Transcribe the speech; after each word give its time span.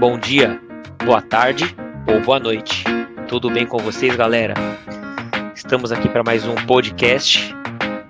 bom 0.00 0.18
dia, 0.18 0.58
boa 1.04 1.20
tarde 1.20 1.76
ou 2.06 2.22
boa 2.22 2.40
noite. 2.40 2.84
Tudo 3.28 3.50
bem 3.50 3.66
com 3.66 3.76
vocês, 3.76 4.16
galera? 4.16 4.54
Estamos 5.54 5.92
aqui 5.92 6.08
para 6.08 6.22
mais 6.22 6.46
um 6.46 6.54
podcast, 6.54 7.54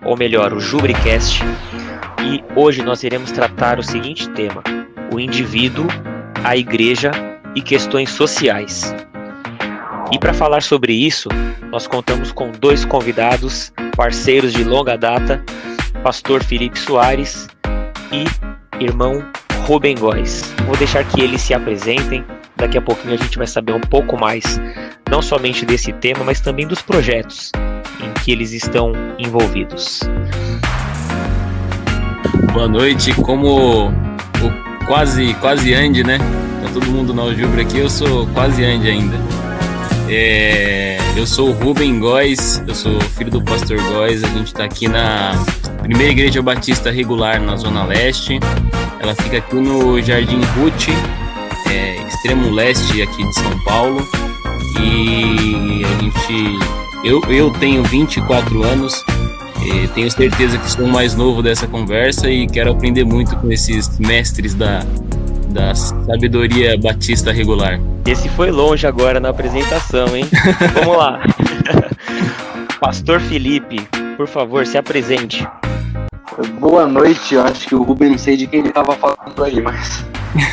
ou 0.05 0.17
melhor, 0.17 0.53
o 0.53 0.61
Jubricast, 0.61 1.43
e 2.23 2.45
hoje 2.55 2.85
nós 2.85 3.03
iremos 3.03 3.33
tratar 3.33 3.81
o 3.81 3.83
seguinte 3.83 4.31
tema: 4.31 4.63
o 5.13 5.19
indivíduo, 5.19 5.89
a 6.45 6.57
igreja 6.57 7.11
e 7.57 7.61
questões 7.61 8.11
sociais. 8.11 8.95
E 10.13 10.19
para 10.21 10.33
falar 10.33 10.63
sobre 10.63 10.93
isso, 10.93 11.29
nós 11.73 11.89
contamos 11.89 12.31
com 12.31 12.53
dois 12.53 12.85
convidados, 12.85 13.73
parceiros 13.97 14.53
de 14.53 14.63
longa 14.63 14.97
data, 14.97 15.45
pastor 16.05 16.45
Felipe 16.45 16.79
Soares 16.79 17.49
e 18.13 18.23
irmão 18.81 19.29
Rubem 19.71 19.95
Góes. 19.95 20.53
Vou 20.67 20.77
deixar 20.77 21.05
que 21.05 21.21
eles 21.21 21.43
se 21.43 21.55
apresentem. 21.55 22.25
Daqui 22.57 22.77
a 22.77 22.83
pouquinho 22.83 23.15
a 23.15 23.17
gente 23.17 23.39
vai 23.39 23.47
saber 23.47 23.73
um 23.73 23.81
pouco 23.81 24.19
mais, 24.19 24.61
não 25.09 25.23
somente 25.23 25.65
desse 25.65 25.93
tema, 25.93 26.25
mas 26.25 26.41
também 26.41 26.67
dos 26.67 26.83
projetos 26.83 27.53
em 28.03 28.13
que 28.21 28.33
eles 28.33 28.53
estão 28.53 28.91
envolvidos. 29.17 30.01
Boa 32.53 32.67
noite, 32.67 33.15
como 33.15 33.91
o 33.91 34.87
quase 34.89 35.35
quase 35.35 35.73
Andy, 35.73 36.03
né? 36.03 36.19
Tá 36.65 36.73
todo 36.75 36.87
mundo 36.87 37.15
na 37.15 37.23
Aljubra 37.23 37.63
aqui, 37.63 37.79
eu 37.79 37.89
sou 37.89 38.27
quase 38.35 38.65
Andy 38.65 38.89
ainda. 38.89 39.17
É, 40.09 40.99
eu 41.17 41.25
sou 41.25 41.51
o 41.51 41.53
Rubem 41.53 42.01
Góes, 42.01 42.61
eu 42.67 42.75
sou 42.75 43.01
filho 43.01 43.31
do 43.31 43.41
pastor 43.41 43.81
Góes, 43.81 44.25
a 44.25 44.27
gente 44.31 44.53
tá 44.53 44.65
aqui 44.65 44.89
na 44.89 45.31
primeira 45.81 46.13
igreja 46.13 46.43
batista 46.43 46.91
regular 46.91 47.41
na 47.41 47.57
Zona 47.57 47.85
Leste. 47.85 48.39
Ela 49.01 49.15
fica 49.15 49.39
aqui 49.39 49.57
no 49.57 50.01
Jardim 50.01 50.41
Ruth, 50.57 50.89
é, 51.71 51.97
extremo 52.07 52.51
leste 52.51 53.03
aqui 53.03 53.25
de 53.25 53.35
São 53.35 53.59
Paulo. 53.65 54.07
E 54.81 55.83
a 55.85 56.03
gente. 56.03 56.59
Eu, 57.03 57.23
eu 57.29 57.51
tenho 57.53 57.83
24 57.83 58.63
anos, 58.63 59.03
tenho 59.95 60.11
certeza 60.11 60.59
que 60.59 60.71
sou 60.71 60.85
o 60.85 60.89
mais 60.89 61.15
novo 61.15 61.43
dessa 61.43 61.67
conversa 61.67 62.31
e 62.31 62.47
quero 62.47 62.73
aprender 62.73 63.05
muito 63.05 63.37
com 63.37 63.51
esses 63.51 63.99
mestres 63.99 64.55
da, 64.55 64.81
da 65.49 65.75
sabedoria 65.75 66.79
batista 66.79 67.33
regular. 67.33 67.81
Esse 68.07 68.29
foi 68.31 68.51
longe 68.51 68.87
agora 68.87 69.21
na 69.21 69.31
apresentação, 69.31 70.17
hein? 70.17 70.27
Vamos 70.75 70.97
lá. 70.97 71.21
Pastor 72.81 73.21
Felipe, 73.21 73.87
por 74.17 74.27
favor, 74.27 74.67
se 74.67 74.79
apresente. 74.79 75.47
Boa 76.59 76.87
noite, 76.87 77.35
eu 77.35 77.43
acho 77.43 77.69
que 77.69 77.75
o 77.75 77.83
Rubem 77.83 78.11
não 78.11 78.19
sei 78.19 78.35
de 78.35 78.47
quem 78.47 78.61
ele 78.61 78.69
estava 78.69 78.95
falando 78.97 79.45
aí, 79.45 79.61
mas 79.61 80.05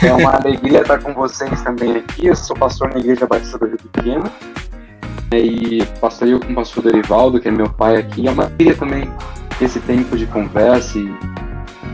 é 0.03 0.11
uma 0.11 0.35
alegria 0.35 0.81
estar 0.81 0.97
com 0.99 1.13
vocês 1.13 1.61
também 1.61 1.97
aqui. 1.97 2.27
Eu 2.27 2.35
sou 2.35 2.55
pastor 2.57 2.89
na 2.89 2.99
Igreja 2.99 3.25
Batista 3.25 3.57
do 3.57 3.67
Rio 3.67 3.77
Pequeno 3.77 4.29
e 5.31 5.85
pastoreio 6.01 6.41
com 6.41 6.51
o 6.51 6.55
pastor 6.55 6.83
Dorivaldo, 6.83 7.39
que 7.39 7.47
é 7.47 7.51
meu 7.51 7.69
pai 7.69 7.95
aqui. 7.95 8.27
É 8.27 8.31
uma 8.31 8.45
alegria 8.45 8.75
também 8.75 9.09
esse 9.61 9.79
tempo 9.79 10.17
de 10.17 10.25
conversa 10.25 10.97
e, 10.97 11.09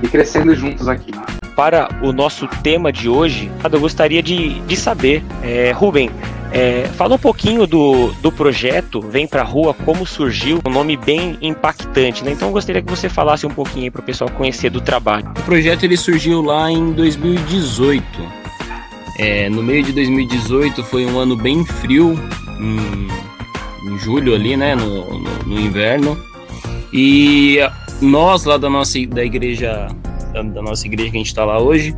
e 0.02 0.08
crescendo 0.08 0.56
juntos 0.56 0.88
aqui. 0.88 1.12
Para 1.56 1.88
o 2.02 2.12
nosso 2.12 2.48
tema 2.64 2.92
de 2.92 3.08
hoje, 3.08 3.52
eu 3.72 3.80
gostaria 3.80 4.24
de, 4.24 4.60
de 4.62 4.76
saber, 4.76 5.24
é, 5.44 5.72
Rubem, 5.72 6.10
é, 6.54 6.88
fala 6.90 7.16
um 7.16 7.18
pouquinho 7.18 7.66
do, 7.66 8.12
do 8.22 8.32
projeto 8.32 9.02
Vem 9.02 9.26
Pra 9.26 9.42
Rua, 9.42 9.74
como 9.74 10.06
surgiu, 10.06 10.62
um 10.64 10.70
nome 10.70 10.96
bem 10.96 11.36
impactante, 11.42 12.24
né? 12.24 12.32
Então 12.32 12.52
gostaria 12.52 12.80
que 12.80 12.90
você 12.90 13.10
falasse 13.10 13.44
um 13.48 13.50
pouquinho 13.50 13.92
para 13.92 14.02
o 14.02 14.04
pessoal 14.04 14.30
conhecer 14.30 14.70
do 14.70 14.80
trabalho. 14.80 15.32
O 15.32 15.42
projeto 15.42 15.84
ele 15.84 15.98
surgiu 15.98 16.44
lá 16.44 16.72
em 16.72 16.92
2018. 16.94 18.04
É, 19.18 19.50
no 19.50 19.64
meio 19.64 19.84
de 19.84 19.94
2018 19.94 20.84
foi 20.84 21.08
um 21.08 21.18
ano 21.18 21.36
bem 21.36 21.66
frio, 21.66 22.20
em, 22.60 23.92
em 23.92 23.98
julho 23.98 24.36
ali, 24.36 24.56
né, 24.56 24.76
no, 24.76 25.20
no, 25.20 25.30
no, 25.48 25.60
inverno. 25.60 26.16
E 26.94 27.58
nós 28.00 28.46
lá 28.46 28.58
da 28.58 28.70
nossa 28.70 29.00
da 29.08 29.24
igreja 29.24 29.88
da 30.32 30.62
nossa 30.62 30.86
igreja 30.86 31.10
que 31.10 31.18
a 31.18 31.20
gente 31.20 31.28
está 31.28 31.46
lá 31.46 31.60
hoje, 31.60 31.96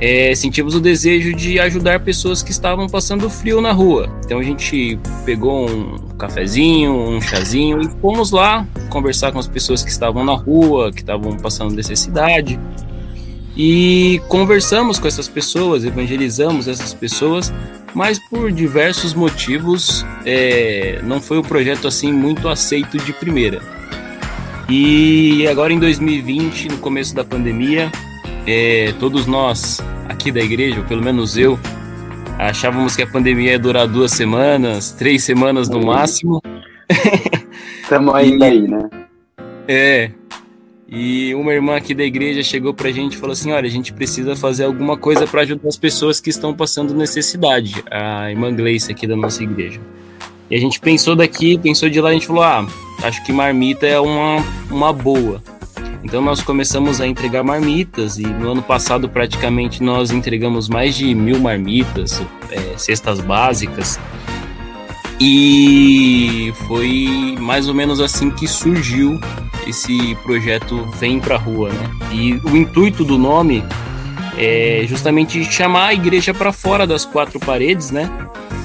é, 0.00 0.34
sentimos 0.34 0.74
o 0.74 0.80
desejo 0.80 1.34
de 1.34 1.60
ajudar 1.60 2.00
pessoas 2.00 2.42
que 2.42 2.50
estavam 2.50 2.88
passando 2.88 3.28
frio 3.28 3.60
na 3.60 3.70
rua. 3.70 4.10
Então 4.24 4.38
a 4.38 4.42
gente 4.42 4.98
pegou 5.26 5.68
um 5.68 5.98
cafezinho, 6.16 6.92
um 6.92 7.20
chazinho 7.20 7.82
e 7.82 7.88
fomos 8.00 8.30
lá 8.30 8.66
conversar 8.88 9.30
com 9.30 9.38
as 9.38 9.46
pessoas 9.46 9.82
que 9.82 9.90
estavam 9.90 10.24
na 10.24 10.34
rua, 10.34 10.90
que 10.90 11.00
estavam 11.00 11.36
passando 11.36 11.74
necessidade. 11.74 12.58
E 13.54 14.22
conversamos 14.28 14.98
com 14.98 15.06
essas 15.06 15.28
pessoas, 15.28 15.84
evangelizamos 15.84 16.66
essas 16.66 16.94
pessoas, 16.94 17.52
mas 17.92 18.18
por 18.30 18.50
diversos 18.50 19.12
motivos 19.12 20.06
é, 20.24 21.00
não 21.02 21.20
foi 21.20 21.38
um 21.38 21.42
projeto 21.42 21.86
assim 21.86 22.10
muito 22.10 22.48
aceito 22.48 22.96
de 22.96 23.12
primeira. 23.12 23.60
E 24.66 25.46
agora 25.48 25.72
em 25.72 25.78
2020, 25.78 26.68
no 26.68 26.78
começo 26.78 27.14
da 27.14 27.24
pandemia, 27.24 27.90
é, 28.46 28.94
todos 28.98 29.26
nós 29.26 29.82
aqui 30.10 30.32
da 30.32 30.40
igreja, 30.40 30.80
ou 30.80 30.84
pelo 30.84 31.02
menos 31.02 31.36
eu, 31.36 31.58
achávamos 32.36 32.96
que 32.96 33.02
a 33.02 33.06
pandemia 33.06 33.52
ia 33.52 33.58
durar 33.58 33.86
duas 33.86 34.10
semanas, 34.10 34.90
três 34.90 35.22
semanas 35.22 35.68
no 35.68 35.80
máximo. 35.86 36.42
Estamos 37.82 38.14
ainda 38.14 38.44
aí, 38.46 38.60
né? 38.60 38.90
É. 39.68 40.10
E 40.88 41.32
uma 41.36 41.52
irmã 41.52 41.76
aqui 41.76 41.94
da 41.94 42.02
igreja 42.02 42.42
chegou 42.42 42.74
pra 42.74 42.90
gente 42.90 43.12
e 43.12 43.16
falou 43.16 43.32
assim: 43.32 43.52
olha, 43.52 43.66
a 43.66 43.70
gente 43.70 43.92
precisa 43.92 44.34
fazer 44.34 44.64
alguma 44.64 44.96
coisa 44.96 45.26
para 45.26 45.42
ajudar 45.42 45.68
as 45.68 45.76
pessoas 45.76 46.20
que 46.20 46.30
estão 46.30 46.52
passando 46.52 46.92
necessidade. 46.92 47.76
A 47.88 48.28
irmã 48.28 48.52
Gleice 48.52 48.90
aqui 48.90 49.06
da 49.06 49.14
nossa 49.14 49.44
igreja. 49.44 49.80
E 50.50 50.56
a 50.56 50.58
gente 50.58 50.80
pensou 50.80 51.14
daqui, 51.14 51.56
pensou 51.56 51.88
de 51.88 52.00
lá, 52.00 52.10
a 52.10 52.12
gente 52.12 52.26
falou: 52.26 52.42
ah, 52.42 52.66
acho 53.04 53.24
que 53.24 53.32
marmita 53.32 53.86
é 53.86 54.00
uma, 54.00 54.44
uma 54.68 54.92
boa. 54.92 55.40
Então 56.02 56.22
nós 56.22 56.42
começamos 56.42 57.00
a 57.00 57.06
entregar 57.06 57.42
marmitas 57.42 58.18
e 58.18 58.22
no 58.22 58.52
ano 58.52 58.62
passado 58.62 59.08
praticamente 59.08 59.82
nós 59.82 60.10
entregamos 60.10 60.68
mais 60.68 60.94
de 60.96 61.14
mil 61.14 61.38
marmitas, 61.38 62.22
é, 62.50 62.78
cestas 62.78 63.20
básicas. 63.20 63.98
E 65.20 66.52
foi 66.66 67.36
mais 67.38 67.68
ou 67.68 67.74
menos 67.74 68.00
assim 68.00 68.30
que 68.30 68.48
surgiu 68.48 69.20
esse 69.66 70.14
projeto 70.22 70.86
Vem 70.98 71.20
Pra 71.20 71.36
Rua, 71.36 71.68
né? 71.68 71.90
E 72.10 72.40
o 72.42 72.56
intuito 72.56 73.04
do 73.04 73.18
nome 73.18 73.62
é 74.38 74.84
justamente 74.88 75.44
chamar 75.44 75.88
a 75.88 75.94
igreja 75.94 76.32
para 76.32 76.52
fora 76.52 76.86
das 76.86 77.04
quatro 77.04 77.38
paredes, 77.38 77.90
né? 77.90 78.10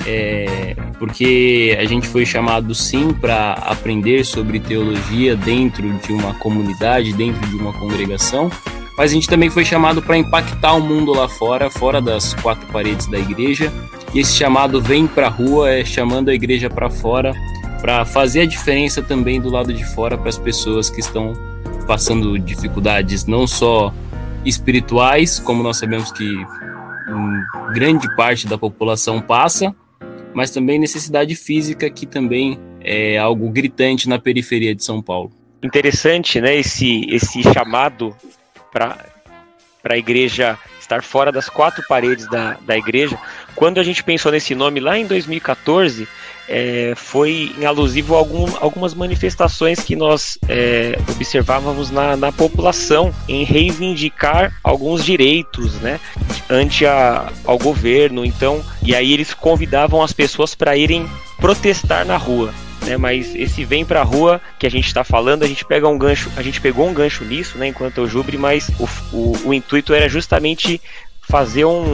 É, 0.06 0.76
porque 1.00 1.76
a 1.80 1.86
gente 1.86 2.08
foi 2.08 2.26
chamado 2.26 2.76
sim 2.76 3.12
para 3.12 3.54
aprender 3.54 4.24
sobre 4.24 4.60
teologia 4.60 5.36
dentro 5.36 5.92
de 6.00 6.14
uma 6.14 6.34
comunidade, 6.36 7.12
dentro 7.14 7.46
de 7.48 7.56
uma 7.56 7.74
congregação, 7.74 8.52
mas 8.98 9.12
a 9.12 9.14
gente 9.14 9.28
também 9.28 9.50
foi 9.50 9.66
chamado 9.66 10.02
para 10.02 10.18
impactar 10.18 10.74
o 10.74 10.82
mundo 10.82 11.12
lá 11.12 11.28
fora, 11.28 11.70
fora 11.70 12.02
das 12.02 12.34
quatro 12.36 12.66
paredes 12.68 13.08
da 13.08 13.18
igreja. 13.18 13.72
E 14.14 14.20
esse 14.20 14.34
chamado 14.34 14.82
vem 14.82 15.08
para 15.08 15.28
a 15.28 15.30
rua 15.30 15.70
é 15.72 15.84
chamando 15.84 16.30
a 16.30 16.34
igreja 16.34 16.70
para 16.70 16.90
fora, 16.90 17.34
para 17.82 18.06
fazer 18.06 18.42
a 18.42 18.46
diferença 18.46 19.02
também 19.02 19.42
do 19.42 19.50
lado 19.50 19.74
de 19.74 19.84
fora 19.84 20.18
para 20.18 20.30
as 20.30 20.38
pessoas 20.38 20.90
que 20.90 21.02
estão 21.02 21.34
passando 21.86 22.40
dificuldades 22.40 23.26
não 23.26 23.46
só 23.46 23.94
espirituais, 24.46 25.40
como 25.40 25.62
nós 25.62 25.78
sabemos 25.78 26.12
que 26.12 26.46
grande 27.74 28.14
parte 28.16 28.48
da 28.48 28.58
população 28.58 29.20
passa, 29.20 29.76
mas 30.36 30.52
também 30.52 30.78
necessidade 30.78 31.34
física, 31.34 31.90
que 31.90 32.06
também 32.06 32.60
é 32.82 33.18
algo 33.18 33.50
gritante 33.50 34.08
na 34.10 34.20
periferia 34.20 34.76
de 34.76 34.84
São 34.84 35.02
Paulo. 35.02 35.32
Interessante, 35.64 36.40
né, 36.42 36.56
esse, 36.56 37.08
esse 37.10 37.42
chamado 37.42 38.16
para 38.72 39.15
a 39.94 39.98
igreja 39.98 40.58
estar 40.80 41.04
fora 41.04 41.32
das 41.32 41.50
quatro 41.50 41.84
paredes 41.88 42.28
da, 42.30 42.58
da 42.62 42.78
igreja. 42.78 43.18
Quando 43.56 43.80
a 43.80 43.84
gente 43.84 44.04
pensou 44.04 44.32
nesse 44.32 44.54
nome 44.56 44.80
lá 44.80 44.98
em 44.98 45.06
2014, 45.06 46.08
é, 46.48 46.94
foi 46.96 47.54
em 47.58 47.66
alusivo 47.66 48.16
a 48.16 48.20
algum, 48.20 48.46
algumas 48.58 48.94
manifestações 48.94 49.80
que 49.80 49.96
nós 49.96 50.38
é, 50.48 50.98
observávamos 51.10 51.90
na, 51.90 52.16
na 52.16 52.32
população 52.32 53.14
em 53.28 53.44
reivindicar 53.44 54.54
alguns 54.64 55.04
direitos 55.04 55.76
né, 55.82 56.00
ante 56.50 56.86
a, 56.86 57.32
ao 57.44 57.58
governo. 57.58 58.24
Então, 58.24 58.64
e 58.84 58.96
aí 58.96 59.12
eles 59.12 59.34
convidavam 59.34 60.02
as 60.02 60.14
pessoas 60.14 60.54
para 60.54 60.78
irem 60.78 61.10
protestar 61.40 62.06
na 62.06 62.18
rua. 62.18 62.54
Né, 62.86 62.98
mas 62.98 63.34
esse 63.34 63.66
vem 63.66 63.84
pra 63.84 64.04
rua 64.04 64.40
que 64.60 64.68
a 64.68 64.70
gente 64.70 64.86
está 64.86 65.04
falando, 65.04 65.44
a 65.44 65.48
gente 65.48 65.66
pega 65.66 65.88
um 65.88 65.98
gancho, 65.98 66.32
a 66.38 66.42
gente 66.44 66.62
pegou 66.62 66.88
um 66.88 66.94
gancho 66.94 67.26
nisso, 67.26 67.58
né, 67.58 67.68
enquanto 67.68 67.98
eu 67.98 68.08
jubre, 68.08 68.38
mas 68.38 68.70
o, 68.80 68.88
o, 69.12 69.48
o 69.48 69.54
intuito 69.54 69.92
era 69.92 70.08
justamente 70.08 70.80
fazer 71.28 71.66
um, 71.66 71.94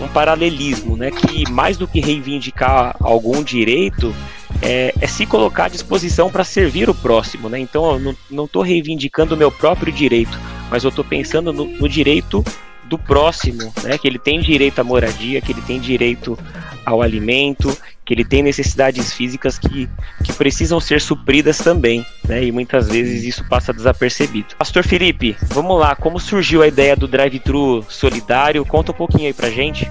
um 0.00 0.08
paralelismo, 0.08 0.96
né? 0.96 1.10
Que 1.10 1.50
mais 1.50 1.76
do 1.76 1.86
que 1.86 2.00
reivindicar 2.00 2.96
algum 3.00 3.42
direito, 3.42 4.14
é, 4.60 4.92
é 5.00 5.06
se 5.06 5.26
colocar 5.26 5.66
à 5.66 5.68
disposição 5.68 6.30
para 6.30 6.44
servir 6.44 6.88
o 6.88 6.94
próximo, 6.94 7.48
né? 7.48 7.58
Então 7.58 7.92
eu 7.92 8.16
não 8.30 8.44
estou 8.44 8.62
reivindicando 8.62 9.34
o 9.34 9.38
meu 9.38 9.50
próprio 9.50 9.92
direito, 9.92 10.38
mas 10.70 10.84
eu 10.84 10.90
estou 10.90 11.04
pensando 11.04 11.52
no, 11.52 11.64
no 11.64 11.88
direito 11.88 12.44
do 12.84 12.98
próximo, 12.98 13.72
né? 13.82 13.98
Que 13.98 14.08
ele 14.08 14.18
tem 14.18 14.40
direito 14.40 14.80
à 14.80 14.84
moradia, 14.84 15.40
que 15.40 15.52
ele 15.52 15.62
tem 15.62 15.78
direito 15.78 16.38
ao 16.84 17.00
alimento, 17.00 17.76
que 18.04 18.12
ele 18.12 18.24
tem 18.24 18.42
necessidades 18.42 19.12
físicas 19.12 19.58
que, 19.58 19.88
que 20.24 20.32
precisam 20.32 20.80
ser 20.80 21.00
supridas 21.00 21.58
também, 21.58 22.04
né? 22.26 22.44
E 22.44 22.50
muitas 22.50 22.88
vezes 22.88 23.22
isso 23.22 23.44
passa 23.48 23.72
desapercebido. 23.72 24.56
Pastor 24.58 24.84
Felipe, 24.84 25.36
vamos 25.42 25.78
lá, 25.78 25.94
como 25.94 26.18
surgiu 26.18 26.62
a 26.62 26.68
ideia 26.68 26.96
do 26.96 27.06
drive-thru 27.06 27.84
solidário? 27.88 28.64
Conta 28.64 28.92
um 28.92 28.94
pouquinho 28.94 29.26
aí 29.26 29.32
pra 29.32 29.50
gente. 29.50 29.88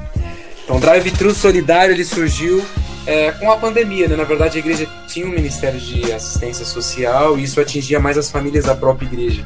Então, 0.63 0.77
o 0.77 0.79
drive-thru 0.79 1.33
solidário 1.33 1.93
ele 1.93 2.05
surgiu 2.05 2.63
é, 3.05 3.31
com 3.31 3.49
a 3.51 3.57
pandemia, 3.57 4.07
né? 4.07 4.15
Na 4.15 4.23
verdade, 4.23 4.57
a 4.57 4.59
igreja 4.59 4.87
tinha 5.07 5.25
um 5.25 5.29
ministério 5.29 5.79
de 5.79 6.11
assistência 6.11 6.65
social 6.65 7.37
e 7.37 7.43
isso 7.43 7.59
atingia 7.59 7.99
mais 7.99 8.17
as 8.17 8.29
famílias 8.29 8.65
da 8.65 8.75
própria 8.75 9.05
igreja. 9.05 9.45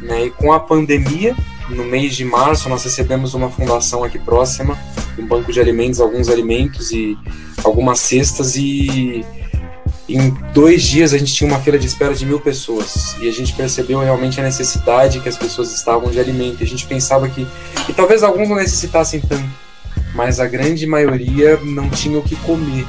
Né? 0.00 0.26
E 0.26 0.30
com 0.30 0.52
a 0.52 0.58
pandemia, 0.58 1.36
no 1.68 1.84
mês 1.84 2.14
de 2.14 2.24
março, 2.24 2.68
nós 2.68 2.84
recebemos 2.84 3.34
uma 3.34 3.50
fundação 3.50 4.04
aqui 4.04 4.18
próxima, 4.18 4.78
um 5.18 5.26
banco 5.26 5.52
de 5.52 5.60
alimentos, 5.60 6.00
alguns 6.00 6.28
alimentos 6.28 6.90
e 6.90 7.16
algumas 7.64 7.98
cestas 8.00 8.56
e 8.56 9.24
em 10.08 10.30
dois 10.52 10.82
dias 10.82 11.14
a 11.14 11.18
gente 11.18 11.32
tinha 11.32 11.48
uma 11.48 11.60
fila 11.60 11.78
de 11.78 11.86
espera 11.86 12.14
de 12.14 12.26
mil 12.26 12.40
pessoas 12.40 13.16
e 13.20 13.28
a 13.28 13.32
gente 13.32 13.52
percebeu 13.54 14.00
realmente 14.00 14.40
a 14.40 14.42
necessidade 14.42 15.20
que 15.20 15.28
as 15.28 15.36
pessoas 15.36 15.72
estavam 15.74 16.10
de 16.10 16.18
alimento. 16.18 16.60
E 16.60 16.64
a 16.64 16.66
gente 16.66 16.86
pensava 16.86 17.28
que, 17.28 17.46
que 17.86 17.92
talvez 17.92 18.22
alguns 18.22 18.48
não 18.48 18.56
necessitassem 18.56 19.20
tanto, 19.20 19.48
mas 20.14 20.40
a 20.40 20.46
grande 20.46 20.86
maioria 20.86 21.58
não 21.62 21.88
tinha 21.88 22.18
o 22.18 22.22
que 22.22 22.36
comer. 22.36 22.86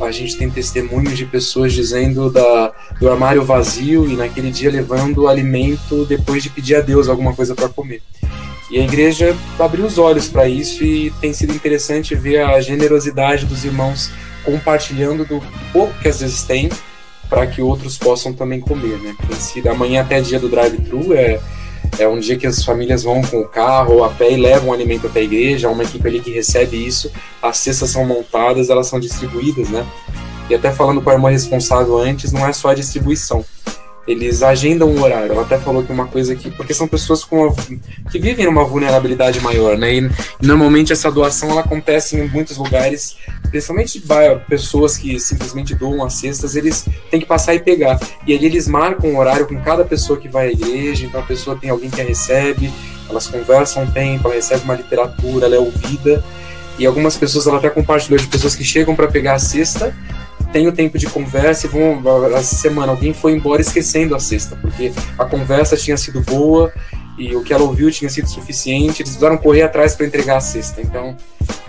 A 0.00 0.10
gente 0.10 0.36
tem 0.36 0.50
testemunhos 0.50 1.16
de 1.16 1.24
pessoas 1.24 1.72
dizendo 1.72 2.30
da, 2.30 2.72
do 3.00 3.10
armário 3.10 3.44
vazio 3.44 4.08
e 4.08 4.16
naquele 4.16 4.50
dia 4.50 4.70
levando 4.70 5.28
alimento 5.28 6.04
depois 6.04 6.42
de 6.42 6.50
pedir 6.50 6.76
a 6.76 6.80
Deus 6.80 7.08
alguma 7.08 7.34
coisa 7.34 7.54
para 7.54 7.68
comer. 7.68 8.02
E 8.70 8.78
a 8.78 8.84
igreja 8.84 9.36
abriu 9.58 9.84
os 9.84 9.98
olhos 9.98 10.28
para 10.28 10.48
isso 10.48 10.82
e 10.82 11.10
tem 11.20 11.32
sido 11.32 11.54
interessante 11.54 12.14
ver 12.14 12.40
a 12.40 12.60
generosidade 12.60 13.46
dos 13.46 13.64
irmãos 13.64 14.10
compartilhando 14.44 15.24
do 15.24 15.42
pouco 15.72 15.94
que 16.00 16.08
às 16.08 16.20
vezes 16.20 16.42
tem 16.42 16.68
para 17.28 17.46
que 17.46 17.62
outros 17.62 17.96
possam 17.96 18.32
também 18.32 18.60
comer, 18.60 18.98
né? 18.98 19.14
Tem 19.28 19.38
sido 19.38 19.68
amanhã 19.68 20.02
até 20.02 20.20
dia 20.20 20.38
do 20.38 20.48
drive-thru 20.48 21.14
é 21.14 21.40
é 21.98 22.08
um 22.08 22.18
dia 22.18 22.36
que 22.36 22.46
as 22.46 22.64
famílias 22.64 23.02
vão 23.02 23.22
com 23.22 23.40
o 23.40 23.48
carro 23.48 23.94
ou 23.94 24.04
a 24.04 24.10
pé 24.10 24.32
e 24.32 24.36
levam 24.36 24.70
o 24.70 24.72
alimento 24.72 25.06
até 25.06 25.20
a 25.20 25.22
igreja, 25.22 25.68
há 25.68 25.70
uma 25.70 25.82
equipe 25.82 26.06
ali 26.06 26.20
que 26.20 26.30
recebe 26.30 26.76
isso, 26.76 27.10
as 27.40 27.58
cestas 27.58 27.90
são 27.90 28.04
montadas, 28.04 28.70
elas 28.70 28.86
são 28.86 28.98
distribuídas, 28.98 29.68
né? 29.68 29.86
E 30.48 30.54
até 30.54 30.70
falando 30.70 31.00
com 31.00 31.10
a 31.10 31.14
irmã 31.14 31.30
responsável 31.30 31.96
antes, 31.98 32.32
não 32.32 32.46
é 32.46 32.52
só 32.52 32.68
a 32.68 32.74
distribuição, 32.74 33.44
eles 34.06 34.42
agendam 34.42 34.88
um 34.88 35.02
horário. 35.02 35.32
Ela 35.32 35.42
até 35.42 35.58
falou 35.58 35.82
que 35.82 35.92
uma 35.92 36.06
coisa 36.06 36.34
que. 36.34 36.50
Porque 36.50 36.74
são 36.74 36.86
pessoas 36.86 37.24
com 37.24 37.46
uma, 37.46 37.54
que 38.10 38.18
vivem 38.18 38.44
numa 38.44 38.64
vulnerabilidade 38.64 39.40
maior, 39.40 39.76
né? 39.76 39.94
E 39.94 40.10
normalmente 40.40 40.92
essa 40.92 41.10
doação 41.10 41.50
ela 41.50 41.62
acontece 41.62 42.16
em 42.16 42.28
muitos 42.28 42.56
lugares, 42.56 43.16
principalmente 43.50 44.02
pessoas 44.48 44.96
que 44.96 45.18
simplesmente 45.18 45.74
doam 45.74 46.04
as 46.04 46.14
cestas, 46.14 46.54
eles 46.54 46.86
têm 47.10 47.20
que 47.20 47.26
passar 47.26 47.54
e 47.54 47.60
pegar. 47.60 47.98
E 48.26 48.34
ali 48.34 48.46
eles 48.46 48.68
marcam 48.68 49.10
um 49.10 49.18
horário 49.18 49.46
com 49.46 49.60
cada 49.62 49.84
pessoa 49.84 50.18
que 50.18 50.28
vai 50.28 50.48
à 50.48 50.52
igreja, 50.52 51.06
então 51.06 51.20
a 51.20 51.24
pessoa 51.24 51.56
tem 51.56 51.70
alguém 51.70 51.88
que 51.88 52.00
a 52.00 52.04
recebe, 52.04 52.70
elas 53.08 53.26
conversam 53.26 53.84
um 53.84 53.90
tempo, 53.90 54.26
ela 54.26 54.34
recebe 54.34 54.64
uma 54.64 54.74
literatura, 54.74 55.46
ela 55.46 55.56
é 55.56 55.58
ouvida. 55.58 56.22
E 56.76 56.84
algumas 56.84 57.16
pessoas, 57.16 57.46
ela 57.46 57.58
até 57.58 57.70
compartilhou 57.70 58.18
de 58.18 58.26
pessoas 58.26 58.56
que 58.56 58.64
chegam 58.64 58.96
para 58.96 59.06
pegar 59.06 59.34
a 59.34 59.38
cesta 59.38 59.94
tem 60.54 60.68
o 60.68 60.72
tempo 60.72 60.96
de 60.96 61.08
conversa 61.08 61.66
e 61.66 61.68
vão, 61.68 62.00
essa 62.32 62.54
semana 62.54 62.92
alguém 62.92 63.12
foi 63.12 63.32
embora 63.32 63.60
esquecendo 63.60 64.14
a 64.14 64.20
sexta, 64.20 64.54
porque 64.54 64.92
a 65.18 65.24
conversa 65.24 65.76
tinha 65.76 65.96
sido 65.96 66.20
boa 66.20 66.72
e 67.18 67.34
o 67.34 67.42
que 67.42 67.52
ela 67.52 67.64
ouviu 67.64 67.90
tinha 67.90 68.08
sido 68.08 68.28
suficiente, 68.28 69.02
eles 69.02 69.10
precisaram 69.10 69.36
correr 69.36 69.62
atrás 69.62 69.96
para 69.96 70.06
entregar 70.06 70.36
a 70.36 70.40
cesta. 70.40 70.80
Então, 70.80 71.16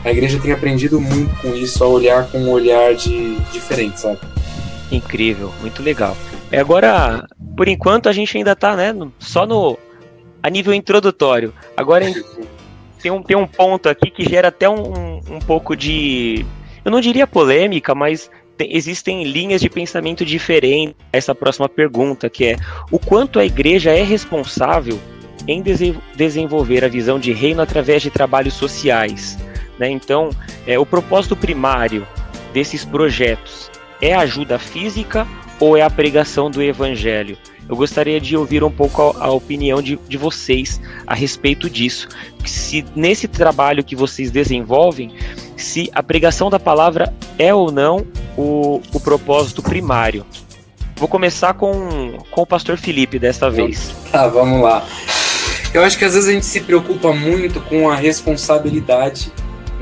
a 0.03 0.11
igreja 0.11 0.39
tem 0.39 0.51
aprendido 0.51 1.01
muito 1.01 1.35
com 1.41 1.55
isso, 1.55 1.83
a 1.83 1.87
olhar 1.87 2.29
com 2.29 2.37
um 2.37 2.51
olhar 2.51 2.93
de 2.93 3.39
diferente, 3.51 4.01
sabe? 4.01 4.19
Incrível, 4.91 5.51
muito 5.61 5.81
legal. 5.81 6.15
É 6.51 6.59
agora, 6.59 7.25
por 7.57 7.67
enquanto 7.67 8.07
a 8.07 8.13
gente 8.13 8.37
ainda 8.37 8.51
está, 8.51 8.75
né, 8.75 8.93
só 9.17 9.47
no 9.47 9.79
a 10.43 10.49
nível 10.51 10.75
introdutório. 10.75 11.51
Agora 11.75 12.05
tem 13.01 13.11
um, 13.11 13.23
tem 13.23 13.35
um 13.35 13.47
ponto 13.47 13.89
aqui 13.89 14.11
que 14.11 14.29
gera 14.29 14.49
até 14.49 14.69
um, 14.69 15.21
um 15.27 15.39
pouco 15.39 15.75
de 15.75 16.45
eu 16.85 16.91
não 16.91 17.01
diria 17.01 17.25
polêmica, 17.25 17.95
mas 17.95 18.29
existem 18.59 19.23
linhas 19.23 19.61
de 19.61 19.69
pensamento 19.69 20.23
diferentes 20.23 20.95
essa 21.11 21.35
próxima 21.35 21.67
pergunta, 21.67 22.29
que 22.29 22.45
é 22.45 22.55
o 22.91 22.99
quanto 22.99 23.39
a 23.39 23.45
igreja 23.45 23.91
é 23.91 24.03
responsável 24.03 24.99
em 25.47 25.63
desenvolver 26.15 26.83
a 26.83 26.87
visão 26.87 27.19
de 27.19 27.31
reino 27.31 27.61
através 27.61 28.01
de 28.01 28.09
trabalhos 28.09 28.53
sociais. 28.53 29.37
Né? 29.77 29.89
Então, 29.89 30.29
é, 30.65 30.79
o 30.79 30.85
propósito 30.85 31.35
primário 31.35 32.07
desses 32.53 32.85
projetos 32.85 33.69
é 34.01 34.13
a 34.13 34.21
ajuda 34.21 34.57
física 34.57 35.27
ou 35.59 35.77
é 35.77 35.81
a 35.81 35.89
pregação 35.89 36.49
do 36.49 36.61
evangelho? 36.61 37.37
Eu 37.67 37.75
gostaria 37.75 38.21
de 38.21 38.37
ouvir 38.37 38.63
um 38.63 38.71
pouco 38.71 39.01
a, 39.01 39.25
a 39.25 39.31
opinião 39.31 39.81
de, 39.81 39.97
de, 40.07 40.17
vocês 40.17 40.79
a 41.07 41.15
respeito 41.15 41.69
disso. 41.69 42.07
Se 42.45 42.85
nesse 42.95 43.27
trabalho 43.27 43.83
que 43.83 43.95
vocês 43.95 44.29
desenvolvem, 44.29 45.15
se 45.57 45.89
a 45.93 46.03
pregação 46.03 46.49
da 46.49 46.59
palavra 46.59 47.11
é 47.39 47.53
ou 47.53 47.71
não 47.71 48.05
o, 48.37 48.81
o 48.93 48.99
propósito 48.99 49.61
primário. 49.61 50.25
Vou 50.97 51.07
começar 51.07 51.53
com, 51.53 52.17
com 52.31 52.41
o 52.41 52.45
pastor 52.45 52.77
Felipe 52.77 53.19
desta 53.19 53.49
vez. 53.49 53.93
Tá, 54.11 54.27
vamos 54.27 54.61
lá. 54.61 54.85
Eu 55.73 55.83
acho 55.83 55.97
que 55.97 56.05
às 56.05 56.13
vezes 56.13 56.29
a 56.29 56.31
gente 56.31 56.45
se 56.45 56.61
preocupa 56.61 57.11
muito 57.11 57.59
com 57.59 57.89
a 57.89 57.95
responsabilidade, 57.95 59.29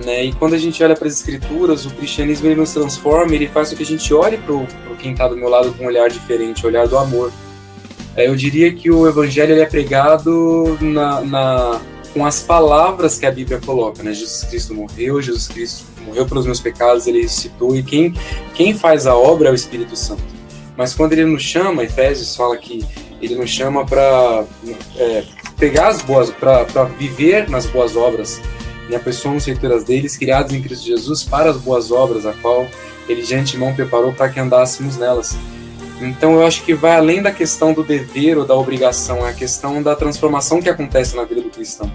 né? 0.04 0.26
E 0.26 0.34
quando 0.34 0.56
a 0.56 0.58
gente 0.58 0.84
olha 0.84 0.96
para 0.96 1.08
as 1.08 1.14
escrituras, 1.14 1.86
o 1.86 1.92
cristianismo 1.92 2.48
ele 2.48 2.56
nos 2.56 2.74
transforma, 2.74 3.36
ele 3.36 3.48
faz 3.48 3.70
com 3.70 3.76
que 3.76 3.84
a 3.84 3.86
gente 3.86 4.12
olhe 4.12 4.38
para 4.38 4.96
quem 4.98 5.12
está 5.12 5.28
do 5.28 5.38
meu 5.38 5.50
lado 5.50 5.72
com 5.74 5.84
um 5.84 5.88
olhar 5.88 6.10
diferente, 6.10 6.66
o 6.66 6.68
olhar 6.68 6.88
do 6.88 6.98
amor. 6.98 7.32
É, 8.16 8.28
eu 8.28 8.36
diria 8.36 8.74
que 8.74 8.90
o 8.90 9.08
evangelho 9.08 9.54
ele 9.54 9.62
é 9.62 9.66
pregado 9.66 10.78
na, 10.82 11.22
na, 11.22 11.82
com 12.14 12.26
as 12.26 12.42
palavras 12.42 13.18
que 13.18 13.26
a 13.26 13.32
Bíblia 13.32 13.60
coloca, 13.60 14.04
né? 14.04 14.14
Jesus 14.14 14.44
Cristo 14.44 14.74
morreu, 14.74 15.22
Jesus 15.22 15.48
Cristo 15.48 15.86
morreu 16.06 16.26
pelos 16.26 16.46
meus 16.46 16.60
pecados, 16.60 17.08
ele 17.08 17.22
ressuscitou, 17.22 17.76
e 17.76 17.82
quem, 17.82 18.14
quem 18.54 18.74
faz 18.74 19.08
a 19.08 19.16
obra 19.16 19.50
é 19.50 19.52
o 19.52 19.56
Espírito 19.56 19.96
Santo. 19.96 20.24
Mas 20.78 20.94
quando 20.94 21.14
ele 21.14 21.26
nos 21.26 21.42
chama, 21.42 21.84
Efésios 21.84 22.36
fala 22.36 22.56
que 22.58 22.86
ele 23.22 23.36
nos 23.36 23.50
chama 23.50 23.86
para 23.86 24.46
é, 24.98 25.24
pegar 25.58 25.88
as 25.88 26.02
boas, 26.02 26.30
para 26.30 26.84
viver 26.98 27.50
nas 27.50 27.66
boas 27.66 27.96
obras, 27.96 28.40
e 28.90 28.96
aperfeiçoamos 28.96 29.46
feituras 29.46 29.84
deles, 29.84 30.18
criados 30.18 30.54
em 30.54 30.62
Cristo 30.62 30.86
Jesus 30.86 31.24
para 31.24 31.50
as 31.50 31.58
boas 31.58 31.92
obras, 31.92 32.26
a 32.26 32.34
qual 32.34 32.68
ele 33.08 33.22
de 33.22 33.34
antemão 33.34 33.74
preparou 33.74 34.14
para 34.14 34.30
que 34.30 34.40
andássemos 34.40 34.98
nelas. 34.98 35.38
Então 36.06 36.34
eu 36.34 36.46
acho 36.46 36.64
que 36.64 36.74
vai 36.74 36.96
além 36.96 37.22
da 37.22 37.32
questão 37.32 37.74
do 37.74 37.84
dever 37.84 38.38
ou 38.38 38.46
da 38.46 38.56
obrigação, 38.56 39.26
é 39.26 39.30
a 39.30 39.34
questão 39.34 39.82
da 39.82 39.96
transformação 39.96 40.62
que 40.62 40.70
acontece 40.70 41.16
na 41.16 41.24
vida 41.24 41.42
do 41.42 41.50
cristão. 41.50 41.92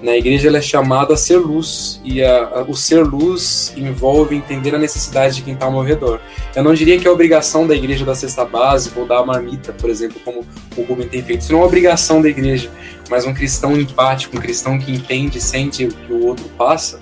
Na 0.00 0.16
igreja 0.16 0.46
ela 0.46 0.58
é 0.58 0.62
chamada 0.62 1.14
a 1.14 1.16
ser 1.16 1.38
luz 1.38 2.00
e 2.04 2.22
a, 2.22 2.44
a, 2.44 2.62
o 2.62 2.76
ser 2.76 3.02
luz 3.02 3.72
envolve 3.76 4.36
entender 4.36 4.72
a 4.72 4.78
necessidade 4.78 5.36
de 5.36 5.42
quem 5.42 5.54
está 5.54 5.66
ao 5.66 5.72
meu 5.72 5.82
redor. 5.82 6.20
Eu 6.54 6.62
não 6.62 6.72
diria 6.72 6.98
que 7.00 7.06
é 7.06 7.10
obrigação 7.10 7.66
da 7.66 7.74
igreja 7.74 8.04
da 8.04 8.14
cesta 8.14 8.44
básica 8.44 9.00
ou 9.00 9.06
da 9.06 9.24
marmita, 9.26 9.72
por 9.72 9.90
exemplo, 9.90 10.20
como 10.24 10.46
o 10.76 10.82
Rubem 10.82 11.08
tem 11.08 11.20
feito. 11.20 11.40
Isso 11.40 11.52
não 11.52 11.58
é 11.58 11.62
uma 11.62 11.66
obrigação 11.66 12.22
da 12.22 12.28
igreja, 12.28 12.70
mas 13.10 13.26
um 13.26 13.34
cristão 13.34 13.76
empático, 13.76 14.36
um 14.36 14.40
cristão 14.40 14.78
que 14.78 14.92
entende, 14.92 15.40
sente 15.40 15.86
o 15.86 15.88
que 15.88 16.12
o 16.12 16.26
outro 16.26 16.48
passa, 16.56 17.00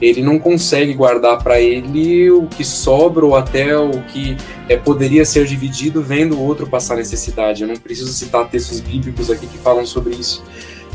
ele 0.00 0.22
não 0.22 0.38
consegue 0.38 0.94
guardar 0.94 1.42
para 1.42 1.60
ele 1.60 2.30
o 2.30 2.46
que 2.46 2.64
sobra 2.64 3.24
ou 3.24 3.36
até 3.36 3.76
o 3.78 4.02
que 4.04 4.36
é, 4.72 4.76
poderia 4.76 5.24
ser 5.24 5.44
dividido 5.44 6.02
vendo 6.02 6.36
o 6.36 6.40
outro 6.40 6.66
passar 6.66 6.96
necessidade. 6.96 7.62
Eu 7.62 7.68
não 7.68 7.76
preciso 7.76 8.12
citar 8.12 8.48
textos 8.48 8.80
bíblicos 8.80 9.30
aqui 9.30 9.46
que 9.46 9.58
falam 9.58 9.84
sobre 9.86 10.14
isso 10.14 10.42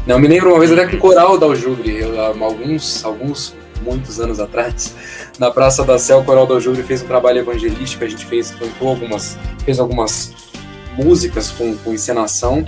não, 0.07 0.17
me 0.17 0.27
lembro 0.29 0.51
uma 0.51 0.60
vez 0.60 0.72
até 0.72 0.88
que 0.88 0.96
o 0.96 1.00
coral 1.00 1.38
da 1.38 1.46
Aljubre, 1.46 2.00
alguns, 2.39 3.03
alguns, 3.03 3.53
muitos 3.81 4.22
anos 4.22 4.39
atrás, 4.39 4.96
na 5.38 5.51
Praça 5.51 5.84
da 5.84 6.00
Sé, 6.00 6.15
o 6.15 6.24
coral 6.24 6.48
da 6.48 6.53
Aljubre 6.53 6.81
fez 6.81 7.03
um 7.03 7.07
trabalho 7.07 7.39
evangelístico, 7.39 8.05
a 8.05 8.07
gente 8.07 8.25
fez, 8.25 8.51
cantou 8.51 8.88
algumas, 8.88 9.38
fez 9.65 9.81
algumas 9.81 10.31
músicas 10.98 11.51
com, 11.51 11.75
com 11.75 11.93
encenação, 11.93 12.63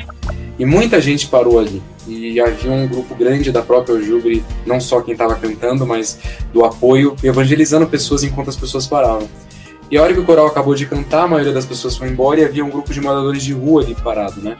e 0.59 0.65
muita 0.65 0.99
gente 0.99 1.27
parou 1.27 1.57
ali. 1.57 1.81
E 2.05 2.41
havia 2.41 2.71
um 2.71 2.85
grupo 2.85 3.15
grande 3.15 3.53
da 3.53 3.61
própria 3.61 3.95
Aljubre, 3.95 4.43
não 4.65 4.81
só 4.81 4.99
quem 4.99 5.13
estava 5.13 5.33
cantando, 5.35 5.87
mas 5.87 6.19
do 6.51 6.65
apoio, 6.65 7.15
evangelizando 7.23 7.87
pessoas 7.87 8.21
enquanto 8.21 8.49
as 8.49 8.57
pessoas 8.57 8.85
paravam. 8.85 9.29
E 9.91 9.97
a 9.97 10.03
hora 10.03 10.13
que 10.13 10.19
o 10.19 10.25
coral 10.25 10.45
acabou 10.45 10.75
de 10.75 10.85
cantar, 10.85 11.23
a 11.23 11.27
maioria 11.27 11.51
das 11.51 11.65
pessoas 11.65 11.97
foi 11.97 12.09
embora 12.09 12.39
e 12.39 12.45
havia 12.45 12.63
um 12.63 12.69
grupo 12.69 12.93
de 12.93 13.01
moradores 13.01 13.43
de 13.43 13.53
rua 13.53 13.81
ali 13.81 13.95
parado, 13.95 14.39
né? 14.39 14.55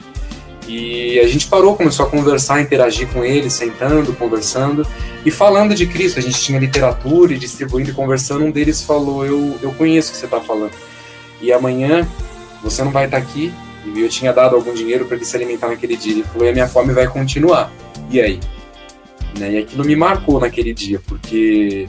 E 0.66 1.18
a 1.18 1.26
gente 1.26 1.46
parou, 1.48 1.76
começou 1.76 2.06
a 2.06 2.08
conversar, 2.08 2.60
interagir 2.60 3.08
com 3.08 3.24
eles, 3.24 3.52
sentando, 3.52 4.12
conversando 4.12 4.86
e 5.24 5.30
falando 5.30 5.74
de 5.74 5.86
Cristo. 5.86 6.18
A 6.18 6.22
gente 6.22 6.40
tinha 6.40 6.58
literatura 6.58 7.32
e 7.32 7.38
distribuindo 7.38 7.90
e 7.90 7.92
conversando. 7.92 8.44
Um 8.44 8.50
deles 8.50 8.82
falou: 8.82 9.26
Eu, 9.26 9.58
eu 9.62 9.72
conheço 9.72 10.10
o 10.10 10.12
que 10.12 10.18
você 10.18 10.26
está 10.26 10.40
falando. 10.40 10.72
E 11.40 11.52
amanhã 11.52 12.06
você 12.62 12.84
não 12.84 12.92
vai 12.92 13.06
estar 13.06 13.20
tá 13.20 13.22
aqui. 13.22 13.52
E 13.84 14.00
eu 14.00 14.08
tinha 14.08 14.32
dado 14.32 14.54
algum 14.54 14.72
dinheiro 14.72 15.06
para 15.06 15.16
ele 15.16 15.24
se 15.24 15.34
alimentar 15.34 15.68
naquele 15.68 15.96
dia. 15.96 16.12
Ele 16.12 16.22
falou: 16.24 16.46
E 16.46 16.50
a 16.50 16.52
minha 16.52 16.68
fome 16.68 16.92
vai 16.92 17.08
continuar. 17.08 17.72
E 18.08 18.20
aí? 18.20 18.38
Né? 19.38 19.52
E 19.52 19.58
aquilo 19.58 19.84
me 19.84 19.96
marcou 19.96 20.38
naquele 20.38 20.72
dia, 20.72 21.00
porque 21.06 21.88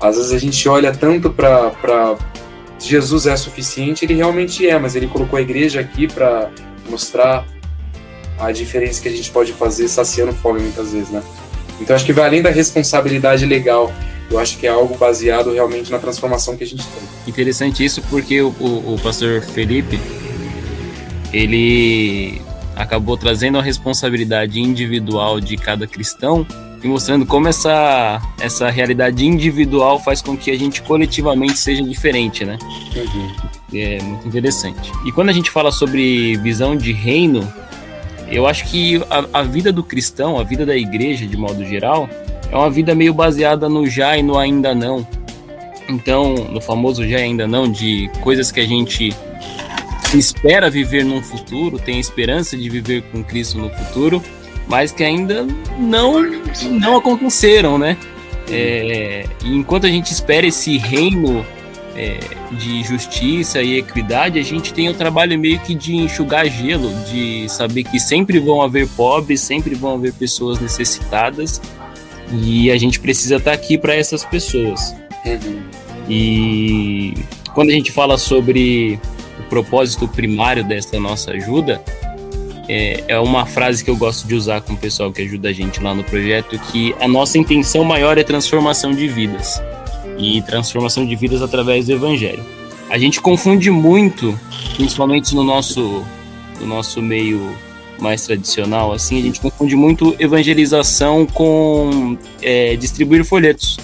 às 0.00 0.16
vezes 0.16 0.32
a 0.32 0.38
gente 0.38 0.66
olha 0.68 0.92
tanto 0.92 1.28
para 1.30 2.16
Jesus 2.78 3.26
é 3.26 3.36
suficiente, 3.36 4.04
ele 4.04 4.14
realmente 4.14 4.66
é, 4.66 4.78
mas 4.78 4.94
ele 4.94 5.06
colocou 5.06 5.38
a 5.38 5.42
igreja 5.42 5.80
aqui 5.80 6.06
para 6.06 6.50
mostrar 6.88 7.46
a 8.38 8.52
diferença 8.52 9.02
que 9.02 9.08
a 9.08 9.10
gente 9.10 9.30
pode 9.30 9.52
fazer 9.52 9.88
saciando 9.88 10.32
fome 10.32 10.60
muitas 10.60 10.92
vezes, 10.92 11.10
né? 11.10 11.22
Então 11.80 11.94
acho 11.94 12.04
que 12.04 12.12
vai 12.12 12.26
além 12.26 12.42
da 12.42 12.50
responsabilidade 12.50 13.44
legal, 13.46 13.92
eu 14.30 14.38
acho 14.38 14.58
que 14.58 14.66
é 14.66 14.70
algo 14.70 14.96
baseado 14.96 15.52
realmente 15.52 15.90
na 15.90 15.98
transformação 15.98 16.56
que 16.56 16.64
a 16.64 16.66
gente 16.66 16.84
tem. 16.86 17.02
Interessante 17.26 17.84
isso 17.84 18.02
porque 18.10 18.40
o, 18.40 18.48
o, 18.60 18.94
o 18.94 19.00
pastor 19.02 19.42
Felipe 19.42 19.98
ele 21.32 22.40
acabou 22.76 23.16
trazendo 23.16 23.58
a 23.58 23.62
responsabilidade 23.62 24.60
individual 24.60 25.40
de 25.40 25.56
cada 25.56 25.86
cristão 25.86 26.46
e 26.82 26.86
mostrando 26.86 27.26
como 27.26 27.48
essa, 27.48 28.20
essa 28.40 28.70
realidade 28.70 29.26
individual 29.26 30.00
faz 30.00 30.22
com 30.22 30.36
que 30.36 30.50
a 30.50 30.56
gente 30.56 30.82
coletivamente 30.82 31.58
seja 31.58 31.82
diferente, 31.82 32.44
né? 32.44 32.56
Uhum. 32.94 33.48
É 33.74 34.02
muito 34.02 34.28
interessante. 34.28 34.90
E 35.04 35.12
quando 35.12 35.28
a 35.28 35.32
gente 35.32 35.50
fala 35.50 35.72
sobre 35.72 36.36
visão 36.38 36.76
de 36.76 36.92
reino, 36.92 37.46
eu 38.30 38.46
acho 38.46 38.64
que 38.66 39.02
a, 39.10 39.40
a 39.40 39.42
vida 39.42 39.72
do 39.72 39.82
cristão, 39.82 40.38
a 40.38 40.44
vida 40.44 40.64
da 40.64 40.76
igreja 40.76 41.26
de 41.26 41.36
modo 41.36 41.64
geral, 41.64 42.08
é 42.50 42.56
uma 42.56 42.70
vida 42.70 42.94
meio 42.94 43.12
baseada 43.12 43.68
no 43.68 43.86
já 43.86 44.16
e 44.16 44.22
no 44.22 44.38
ainda 44.38 44.74
não. 44.74 45.06
Então, 45.88 46.34
no 46.34 46.60
famoso 46.60 47.06
já 47.06 47.18
e 47.18 47.22
ainda 47.22 47.46
não, 47.46 47.70
de 47.70 48.10
coisas 48.20 48.52
que 48.52 48.60
a 48.60 48.66
gente 48.66 49.14
espera 50.14 50.70
viver 50.70 51.04
num 51.04 51.22
futuro, 51.22 51.78
tem 51.78 51.98
esperança 51.98 52.56
de 52.56 52.68
viver 52.68 53.02
com 53.10 53.22
Cristo 53.22 53.58
no 53.58 53.70
futuro, 53.70 54.22
mas 54.68 54.92
que 54.92 55.02
ainda 55.02 55.46
não, 55.78 56.22
não 56.70 56.96
aconteceram, 56.96 57.78
né? 57.78 57.96
É, 58.50 59.24
enquanto 59.44 59.86
a 59.86 59.90
gente 59.90 60.12
espera 60.12 60.46
esse 60.46 60.78
reino 60.78 61.44
é, 61.94 62.18
de 62.52 62.82
justiça 62.82 63.62
e 63.62 63.78
equidade, 63.78 64.38
a 64.38 64.42
gente 64.42 64.72
tem 64.72 64.88
o 64.88 64.94
trabalho 64.94 65.38
meio 65.38 65.58
que 65.60 65.74
de 65.74 65.96
enxugar 65.96 66.46
gelo, 66.46 66.90
de 67.10 67.48
saber 67.48 67.84
que 67.84 67.98
sempre 67.98 68.38
vão 68.38 68.62
haver 68.62 68.88
pobres, 68.88 69.40
sempre 69.40 69.74
vão 69.74 69.94
haver 69.94 70.12
pessoas 70.12 70.60
necessitadas 70.60 71.60
e 72.32 72.70
a 72.70 72.76
gente 72.76 73.00
precisa 73.00 73.36
estar 73.36 73.52
aqui 73.52 73.76
para 73.76 73.94
essas 73.94 74.24
pessoas. 74.24 74.94
Uhum. 75.24 75.62
E 76.08 77.14
quando 77.54 77.70
a 77.70 77.72
gente 77.72 77.90
fala 77.90 78.16
sobre 78.16 78.98
o 79.38 79.42
propósito 79.48 80.06
primário 80.06 80.62
dessa 80.64 80.98
nossa 81.00 81.32
ajuda, 81.32 81.82
é, 82.68 83.04
é 83.08 83.18
uma 83.18 83.46
frase 83.46 83.82
que 83.82 83.90
eu 83.90 83.96
gosto 83.96 84.28
de 84.28 84.34
usar 84.34 84.60
com 84.60 84.74
o 84.74 84.76
pessoal 84.76 85.10
que 85.10 85.22
ajuda 85.22 85.48
a 85.48 85.52
gente 85.52 85.82
lá 85.82 85.94
no 85.94 86.04
projeto, 86.04 86.58
que 86.70 86.94
a 87.00 87.08
nossa 87.08 87.38
intenção 87.38 87.82
maior 87.82 88.18
é 88.18 88.22
transformação 88.22 88.92
de 88.92 89.08
vidas. 89.08 89.62
E 90.18 90.42
transformação 90.42 91.06
de 91.06 91.14
vidas 91.16 91.42
através 91.42 91.86
do 91.86 91.92
evangelho. 91.92 92.44
A 92.90 92.98
gente 92.98 93.20
confunde 93.20 93.70
muito, 93.70 94.38
principalmente 94.76 95.34
no 95.34 95.44
nosso, 95.44 96.04
no 96.60 96.66
nosso 96.66 97.00
meio 97.00 97.56
mais 98.00 98.24
tradicional, 98.24 98.92
assim, 98.92 99.18
a 99.18 99.22
gente 99.22 99.40
confunde 99.40 99.74
muito 99.74 100.14
evangelização 100.18 101.26
com 101.26 102.16
é, 102.42 102.76
distribuir 102.76 103.24
folhetos. 103.24 103.78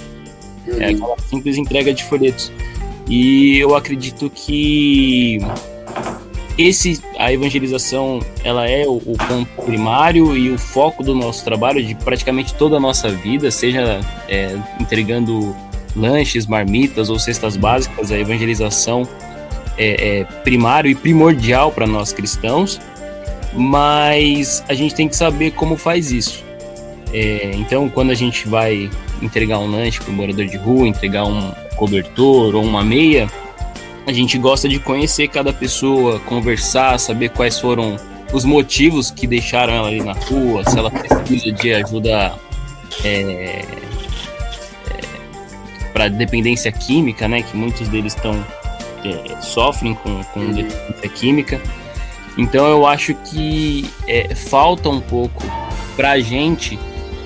É 0.67 0.87
aquela 0.87 1.17
simples 1.29 1.57
entrega 1.57 1.93
de 1.93 2.05
folhetos. 2.05 2.53
E 3.09 3.59
eu 3.59 3.75
acredito 3.75 4.31
que 4.31 5.39
esse 6.57 7.03
a 7.19 7.33
evangelização 7.33 8.21
ela 8.45 8.69
é 8.69 8.87
o, 8.87 8.97
o, 8.97 9.17
ponto 9.17 9.63
primário 9.65 10.37
e 10.37 10.51
o 10.51 10.59
foco 10.59 11.03
do 11.03 11.15
nosso 11.15 11.45
trabalho 11.45 11.85
de 11.85 11.95
praticamente 11.95 12.55
toda 12.55 12.77
a 12.77 12.81
nossa 12.81 13.09
vida, 13.09 13.51
seja 13.51 14.01
é, 14.29 14.57
entregando 14.81 15.55
lanches, 15.97 16.47
marmitas 16.47 17.11
ou 17.11 17.19
cestas 17.19 17.57
básicas, 17.57 18.13
a 18.13 18.19
evangelização 18.19 19.09
é, 19.77 20.21
é 20.21 20.25
primário 20.43 20.91
e 20.91 20.95
primordial 20.95 21.73
para 21.73 21.87
nós 21.87 22.13
cristãos, 22.13 22.81
mas 23.53 24.65
a 24.69 24.75
gente 24.75 24.95
tem 24.95 25.09
que 25.09 25.17
saber 25.17 25.53
como 25.53 25.77
faz 25.77 26.13
isso. 26.13 26.45
É, 27.13 27.53
então, 27.55 27.89
quando 27.89 28.11
a 28.11 28.15
gente 28.15 28.49
vai 28.49 28.91
entregar 29.23 29.59
um 29.59 29.71
lanche 29.71 30.01
para 30.01 30.13
um 30.13 30.17
morador 30.17 30.47
de 30.47 30.57
rua, 30.57 30.87
entregar 30.87 31.25
um 31.25 31.53
cobertor 31.77 32.57
ou 32.57 32.65
uma 32.65 32.83
meia, 32.83 33.29
a 34.07 34.13
gente 34.13 34.39
gosta 34.39 34.69
de 34.69 34.79
conhecer 34.79 35.29
cada 35.29 35.53
pessoa, 35.53 36.21
conversar, 36.21 36.99
saber 36.99 37.31
quais 37.31 37.59
foram 37.59 37.97
os 38.33 38.45
motivos 38.45 39.11
que 39.11 39.27
deixaram 39.27 39.73
ela 39.73 39.89
ali 39.89 40.03
na 40.03 40.13
rua, 40.13 40.69
se 40.69 40.79
ela 40.79 40.91
precisa 40.91 41.53
de 41.53 41.73
ajuda 41.73 42.35
é, 43.05 43.11
é, 43.11 43.65
para 45.93 46.09
dependência 46.09 46.71
química, 46.71 47.29
né? 47.29 47.43
Que 47.43 47.57
muitos 47.57 47.89
deles 47.89 48.15
estão 48.15 48.45
é, 49.05 49.41
sofrem 49.41 49.95
com, 49.95 50.23
com 50.25 50.41
uhum. 50.41 50.53
dependência 50.53 51.09
química. 51.09 51.61
Então 52.37 52.67
eu 52.67 52.87
acho 52.87 53.15
que 53.15 53.89
é, 54.07 54.35
falta 54.35 54.89
um 54.89 55.01
pouco 55.01 55.43
para 55.97 56.13
a 56.13 56.21
gente 56.21 56.79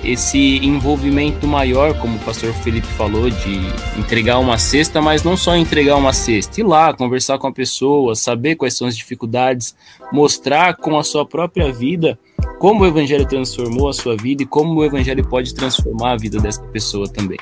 esse 0.03 0.57
envolvimento 0.65 1.45
maior, 1.45 1.97
como 1.99 2.15
o 2.15 2.19
pastor 2.19 2.53
Felipe 2.53 2.87
falou, 2.87 3.29
de 3.29 3.59
entregar 3.99 4.39
uma 4.39 4.57
cesta, 4.57 5.01
mas 5.01 5.23
não 5.23 5.35
só 5.35 5.55
entregar 5.55 5.95
uma 5.95 6.13
cesta, 6.13 6.61
ir 6.61 6.63
lá, 6.63 6.93
conversar 6.93 7.37
com 7.37 7.47
a 7.47 7.51
pessoa, 7.51 8.15
saber 8.15 8.55
quais 8.55 8.75
são 8.77 8.87
as 8.87 8.95
dificuldades, 8.95 9.75
mostrar 10.11 10.75
com 10.75 10.97
a 10.97 11.03
sua 11.03 11.25
própria 11.25 11.71
vida 11.71 12.17
como 12.59 12.83
o 12.83 12.87
evangelho 12.87 13.25
transformou 13.25 13.87
a 13.89 13.93
sua 13.93 14.15
vida 14.15 14.43
e 14.43 14.45
como 14.45 14.73
o 14.73 14.85
evangelho 14.85 15.25
pode 15.27 15.53
transformar 15.53 16.11
a 16.11 16.17
vida 16.17 16.39
dessa 16.39 16.61
pessoa 16.63 17.07
também. 17.07 17.37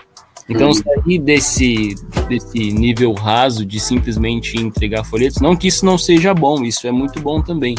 Então, 0.50 0.72
sair 0.74 1.20
desse, 1.20 1.96
desse 2.30 2.72
nível 2.72 3.14
raso 3.14 3.66
de 3.66 3.80
simplesmente 3.80 4.58
entregar 4.58 5.04
folhetos, 5.04 5.42
não 5.42 5.56
que 5.56 5.68
isso 5.68 5.86
não 5.86 5.98
seja 5.98 6.34
bom, 6.34 6.64
isso 6.64 6.88
é 6.88 6.92
muito 6.92 7.20
bom 7.20 7.42
também, 7.42 7.76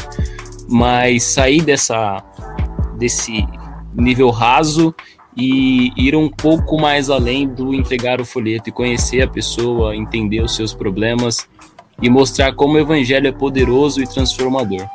mas 0.67 1.23
sair 1.23 1.63
dessa, 1.63 2.23
desse 2.97 3.43
nível 3.95 4.29
raso 4.29 4.93
e 5.35 5.91
ir 5.95 6.15
um 6.15 6.29
pouco 6.29 6.79
mais 6.79 7.09
além 7.09 7.47
do 7.47 7.73
entregar 7.73 8.19
o 8.19 8.25
folheto 8.25 8.69
e 8.69 8.71
conhecer 8.71 9.21
a 9.21 9.27
pessoa, 9.27 9.95
entender 9.95 10.41
os 10.41 10.55
seus 10.55 10.73
problemas 10.73 11.47
e 12.01 12.09
mostrar 12.09 12.53
como 12.53 12.73
o 12.73 12.79
evangelho 12.79 13.27
é 13.27 13.31
poderoso 13.31 14.01
e 14.01 14.07
transformador. 14.07 14.85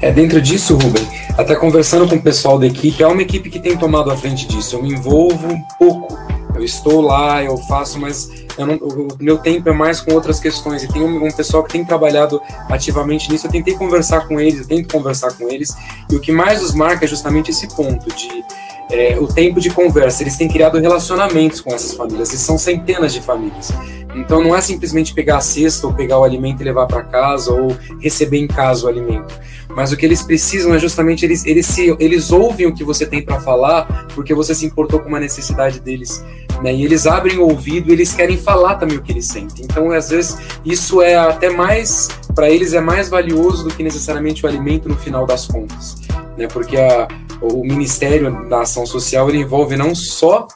É 0.00 0.10
dentro 0.10 0.40
disso, 0.40 0.74
Ruben, 0.74 1.06
até 1.36 1.54
conversando 1.54 2.08
com 2.08 2.16
o 2.16 2.22
pessoal 2.22 2.58
da 2.58 2.66
equipe, 2.66 3.02
é 3.02 3.06
uma 3.06 3.22
equipe 3.22 3.50
que 3.50 3.60
tem 3.60 3.76
tomado 3.76 4.10
a 4.10 4.16
frente 4.16 4.46
disso. 4.46 4.76
Eu 4.76 4.82
me 4.82 4.92
envolvo 4.92 5.48
um 5.48 5.62
pouco. 5.78 6.18
Eu 6.60 6.64
estou 6.64 7.00
lá, 7.00 7.42
eu 7.42 7.56
faço, 7.56 7.98
mas 7.98 8.30
eu 8.58 8.66
não, 8.66 8.74
o 8.76 9.08
meu 9.18 9.38
tempo 9.38 9.68
é 9.68 9.72
mais 9.72 10.00
com 10.00 10.12
outras 10.12 10.38
questões. 10.38 10.82
E 10.82 10.88
tem 10.88 11.02
um, 11.02 11.26
um, 11.26 11.30
pessoal 11.30 11.64
que 11.64 11.72
tem 11.72 11.84
trabalhado 11.84 12.40
ativamente 12.68 13.30
nisso. 13.30 13.46
Eu 13.46 13.50
tentei 13.50 13.74
conversar 13.74 14.28
com 14.28 14.38
eles, 14.38 14.60
eu 14.60 14.66
tento 14.66 14.92
conversar 14.92 15.32
com 15.32 15.48
eles. 15.48 15.74
E 16.10 16.16
o 16.16 16.20
que 16.20 16.30
mais 16.30 16.62
os 16.62 16.74
marca 16.74 17.06
é 17.06 17.08
justamente 17.08 17.50
esse 17.50 17.66
ponto 17.74 18.14
de 18.14 18.44
é, 18.90 19.18
o 19.18 19.26
tempo 19.26 19.60
de 19.60 19.70
conversa. 19.70 20.22
Eles 20.22 20.36
têm 20.36 20.48
criado 20.48 20.78
relacionamentos 20.78 21.60
com 21.60 21.72
essas 21.72 21.94
famílias, 21.94 22.32
e 22.32 22.38
são 22.38 22.58
centenas 22.58 23.12
de 23.12 23.20
famílias. 23.20 23.72
Então 24.14 24.42
não 24.42 24.54
é 24.54 24.60
simplesmente 24.60 25.14
pegar 25.14 25.36
a 25.36 25.40
cesta 25.40 25.86
ou 25.86 25.94
pegar 25.94 26.18
o 26.18 26.24
alimento 26.24 26.60
e 26.60 26.64
levar 26.64 26.86
para 26.86 27.02
casa 27.04 27.52
ou 27.52 27.76
receber 28.00 28.38
em 28.38 28.46
casa 28.46 28.86
o 28.86 28.88
alimento. 28.88 29.32
Mas 29.68 29.92
o 29.92 29.96
que 29.96 30.04
eles 30.04 30.22
precisam 30.22 30.74
é 30.74 30.78
justamente 30.78 31.24
eles, 31.24 31.44
eles, 31.46 31.66
se, 31.66 31.96
eles 32.00 32.32
ouvem 32.32 32.66
o 32.66 32.74
que 32.74 32.82
você 32.82 33.06
tem 33.06 33.22
para 33.22 33.40
falar 33.40 34.08
porque 34.14 34.34
você 34.34 34.54
se 34.54 34.66
importou 34.66 34.98
com 34.98 35.08
uma 35.08 35.20
necessidade 35.20 35.78
deles. 35.80 36.24
Né? 36.62 36.74
E 36.74 36.84
eles 36.84 37.06
abrem 37.06 37.38
o 37.38 37.42
ouvido 37.42 37.90
e 37.90 37.92
eles 37.92 38.12
querem 38.12 38.36
falar 38.36 38.76
também 38.76 38.98
o 38.98 39.02
que 39.02 39.12
eles 39.12 39.26
sentem. 39.26 39.64
Então, 39.64 39.90
às 39.92 40.10
vezes, 40.10 40.36
isso 40.64 41.00
é 41.00 41.16
até 41.16 41.50
mais, 41.50 42.08
para 42.34 42.50
eles, 42.50 42.74
é 42.74 42.80
mais 42.80 43.08
valioso 43.08 43.64
do 43.64 43.74
que 43.74 43.82
necessariamente 43.82 44.44
o 44.44 44.48
alimento 44.48 44.88
no 44.88 44.96
final 44.96 45.26
das 45.26 45.46
contas. 45.46 45.96
Né? 46.36 46.46
Porque 46.48 46.76
a, 46.76 47.08
o 47.40 47.62
Ministério 47.62 48.48
da 48.48 48.62
Ação 48.62 48.84
Social 48.84 49.28
ele 49.28 49.38
envolve 49.38 49.76
não 49.76 49.94
só 49.94 50.46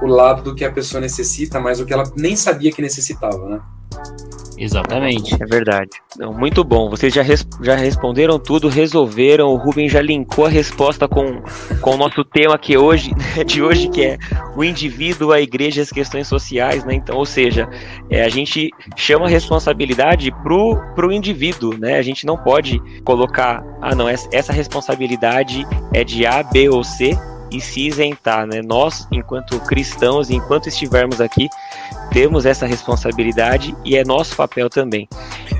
o 0.00 0.06
lado 0.06 0.42
do 0.42 0.54
que 0.54 0.64
a 0.64 0.72
pessoa 0.72 1.00
necessita, 1.00 1.60
mas 1.60 1.78
o 1.78 1.86
que 1.86 1.92
ela 1.92 2.04
nem 2.16 2.34
sabia 2.34 2.72
que 2.72 2.82
necessitava, 2.82 3.48
né? 3.48 3.60
Exatamente. 4.62 5.34
É 5.42 5.44
verdade. 5.44 5.90
Não, 6.16 6.32
muito 6.32 6.62
bom. 6.62 6.88
Vocês 6.88 7.12
já, 7.12 7.20
res, 7.20 7.44
já 7.60 7.74
responderam 7.74 8.38
tudo, 8.38 8.68
resolveram. 8.68 9.48
O 9.48 9.56
Rubem 9.56 9.88
já 9.88 10.00
linkou 10.00 10.46
a 10.46 10.48
resposta 10.48 11.08
com, 11.08 11.42
com 11.80 11.90
o 11.90 11.96
nosso 11.96 12.24
tema 12.24 12.56
que 12.56 12.78
hoje, 12.78 13.10
de 13.44 13.60
hoje, 13.60 13.88
que 13.88 14.04
é 14.04 14.18
o 14.56 14.62
indivíduo, 14.62 15.32
a 15.32 15.40
igreja 15.40 15.80
e 15.80 15.82
as 15.82 15.90
questões 15.90 16.28
sociais, 16.28 16.84
né? 16.84 16.94
Então, 16.94 17.16
ou 17.16 17.26
seja, 17.26 17.68
é, 18.08 18.22
a 18.22 18.28
gente 18.28 18.70
chama 18.96 19.26
a 19.26 19.28
responsabilidade 19.28 20.30
pro, 20.44 20.76
pro 20.94 21.10
indivíduo, 21.10 21.76
né? 21.76 21.98
A 21.98 22.02
gente 22.02 22.24
não 22.24 22.36
pode 22.36 22.80
colocar, 23.02 23.64
ah, 23.80 23.96
não, 23.96 24.08
essa 24.08 24.52
responsabilidade 24.52 25.66
é 25.92 26.04
de 26.04 26.24
A, 26.24 26.40
B 26.40 26.68
ou 26.68 26.84
C, 26.84 27.18
e 27.52 27.60
se 27.60 27.86
isentar, 27.86 28.46
né? 28.46 28.62
Nós, 28.62 29.06
enquanto 29.10 29.58
cristãos, 29.60 30.30
enquanto 30.30 30.68
estivermos 30.68 31.20
aqui, 31.20 31.48
temos 32.12 32.46
essa 32.46 32.66
responsabilidade 32.66 33.74
e 33.84 33.96
é 33.96 34.04
nosso 34.04 34.36
papel 34.36 34.68
também. 34.68 35.08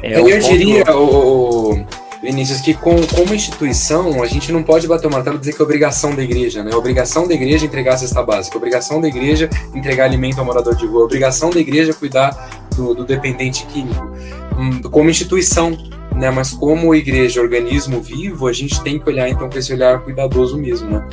É, 0.02 0.18
eu 0.18 0.38
diria, 0.40 0.84
o, 0.96 1.84
Vinícius, 2.22 2.60
que 2.60 2.72
com, 2.72 2.94
como 3.08 3.34
instituição, 3.34 4.22
a 4.22 4.26
gente 4.26 4.52
não 4.52 4.62
pode 4.62 4.86
bater 4.86 5.08
o 5.08 5.10
martelo 5.10 5.36
e 5.36 5.40
dizer 5.40 5.54
que 5.54 5.60
é 5.60 5.64
obrigação 5.64 6.14
da 6.14 6.22
igreja, 6.22 6.62
né? 6.62 6.70
É 6.70 6.76
obrigação 6.76 7.26
da 7.26 7.34
igreja 7.34 7.66
entregar 7.66 7.94
a 7.94 7.96
cesta 7.96 8.22
básica, 8.22 8.56
é 8.56 8.58
obrigação 8.58 9.00
da 9.00 9.08
igreja 9.08 9.50
entregar 9.74 10.04
alimento 10.04 10.38
ao 10.38 10.44
morador 10.44 10.76
de 10.76 10.86
rua, 10.86 11.04
obrigação 11.04 11.50
da 11.50 11.58
igreja 11.58 11.92
cuidar 11.92 12.48
do, 12.76 12.94
do 12.94 13.04
dependente 13.04 13.66
químico. 13.66 14.08
Hum, 14.56 14.82
como 14.82 15.10
instituição, 15.10 15.76
né? 16.14 16.30
Mas 16.30 16.52
como 16.52 16.94
igreja, 16.94 17.40
organismo 17.40 18.00
vivo, 18.00 18.46
a 18.46 18.52
gente 18.52 18.80
tem 18.82 18.98
que 18.98 19.08
olhar 19.08 19.28
então 19.28 19.48
com 19.48 19.58
esse 19.58 19.72
olhar 19.72 20.00
cuidadoso 20.00 20.58
mesmo, 20.58 20.90
né? 20.90 21.08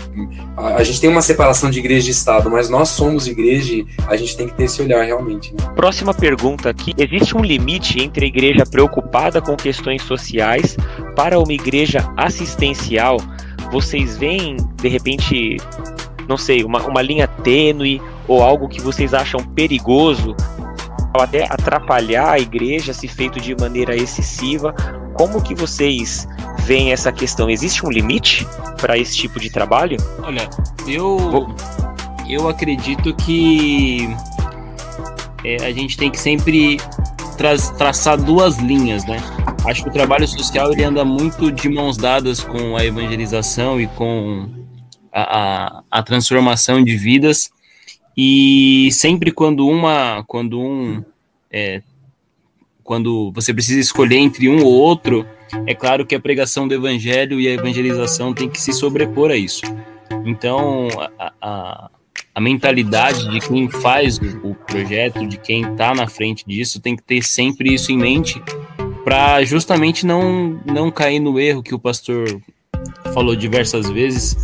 A, 0.56 0.76
a 0.76 0.84
gente 0.84 1.00
tem 1.00 1.10
uma 1.10 1.22
separação 1.22 1.70
de 1.70 1.80
igreja 1.80 2.08
e 2.08 2.12
Estado, 2.12 2.50
mas 2.50 2.70
nós 2.70 2.90
somos 2.90 3.28
igreja 3.28 3.74
e 3.74 3.88
a 4.08 4.16
gente 4.16 4.36
tem 4.36 4.48
que 4.48 4.54
ter 4.54 4.64
esse 4.66 4.82
olhar 4.82 5.04
realmente. 5.04 5.54
Né? 5.54 5.60
Próxima 5.76 6.14
pergunta 6.14 6.70
aqui: 6.70 6.94
existe 6.98 7.36
um 7.36 7.42
limite 7.42 8.02
entre 8.02 8.26
a 8.26 8.28
igreja 8.28 8.64
preocupada 8.66 9.42
com 9.42 9.56
questões 9.56 10.02
sociais 10.04 10.78
para 11.16 11.40
uma 11.40 11.54
igreja 11.54 12.12
assistencial? 12.18 13.18
Vocês 13.72 14.18
veem, 14.18 14.58
de 14.82 14.88
repente, 14.88 15.58
não 16.28 16.38
sei, 16.38 16.64
uma, 16.64 16.82
uma 16.88 17.02
linha 17.02 17.28
tênue 17.28 18.02
ou 18.28 18.42
algo 18.42 18.68
que 18.68 18.82
vocês 18.82 19.14
acham 19.14 19.44
perigoso 19.44 20.36
até 21.14 21.46
atrapalhar 21.46 22.32
a 22.32 22.40
igreja 22.40 22.94
se 22.94 23.08
feito 23.08 23.40
de 23.40 23.56
maneira 23.56 23.96
excessiva. 23.96 24.74
Como 25.14 25.42
que 25.42 25.56
vocês 25.56 26.28
veem 26.60 26.92
essa 26.92 27.12
questão? 27.12 27.50
Existe 27.50 27.86
um 27.86 27.90
limite 27.90 28.48
para 28.80 28.98
esse 28.98 29.18
tipo 29.18 29.40
de 29.40 29.50
trabalho? 29.50 29.98
Olha, 30.22 30.50
eu 30.88 31.18
Vou... 31.18 31.56
eu 32.30 32.48
acredito 32.48 33.14
que 33.16 34.08
é, 35.44 35.66
a 35.66 35.72
gente 35.72 35.98
tem 35.98 36.12
que 36.12 36.20
sempre 36.20 36.78
tra 37.38 37.58
traçar 37.78 38.18
duas 38.18 38.58
linhas, 38.58 39.06
né? 39.06 39.18
Acho 39.66 39.84
que 39.84 39.90
o 39.90 39.94
trabalho 39.94 40.28
social 40.28 40.72
ele 40.72 40.84
anda 40.84 41.04
muito 41.04 41.52
de 41.52 41.68
mãos 41.70 41.98
dadas 41.98 42.42
com 42.42 42.78
a 42.78 42.86
evangelização 42.86 43.80
e 43.80 43.88
com 43.88 44.50
a, 45.12 45.22
a, 45.22 45.84
a 45.92 46.04
transformação 46.04 46.84
de 46.84 46.96
vidas 46.96 47.52
e 48.16 48.90
sempre 48.92 49.32
quando 49.32 49.68
uma, 49.68 50.24
quando 50.28 50.60
um, 50.60 51.04
é, 51.52 51.82
quando 52.84 53.32
você 53.32 53.54
precisa 53.54 53.80
escolher 53.80 54.18
entre 54.18 54.50
um 54.50 54.64
ou 54.64 54.74
outro, 54.74 55.26
é 55.66 55.74
claro 55.74 56.06
que 56.06 56.16
a 56.16 56.20
pregação 56.20 56.68
do 56.68 56.74
evangelho 56.74 57.40
e 57.40 57.48
a 57.48 57.52
evangelização 57.52 58.34
tem 58.34 58.50
que 58.50 58.60
se 58.60 58.74
sobrepor 58.74 59.32
a 59.32 59.36
isso. 59.36 59.62
Então, 60.26 60.88
a, 61.18 61.34
a, 61.42 61.92
a 62.34 62.42
mentalidade 62.42 63.30
de 63.30 63.40
quem 63.40 63.70
faz 63.70 64.18
o, 64.18 64.50
o 64.50 64.56
projeto, 64.56 65.28
de 65.28 65.38
quem 65.38 65.62
está 65.62 65.94
na 65.94 66.08
frente 66.08 66.44
disso, 66.48 66.80
tem 66.80 66.96
que 66.96 67.04
ter 67.04 67.24
sempre 67.24 67.74
isso 67.74 67.92
em 67.92 67.98
mente 67.98 68.42
para 69.04 69.44
justamente 69.44 70.06
não, 70.06 70.60
não 70.66 70.92
cair 70.92 71.20
no 71.20 71.40
erro 71.40 71.64
que 71.64 71.74
o 71.74 71.80
pastor 71.80 72.42
falou 73.14 73.36
diversas 73.36 73.90
vezes 73.90 74.36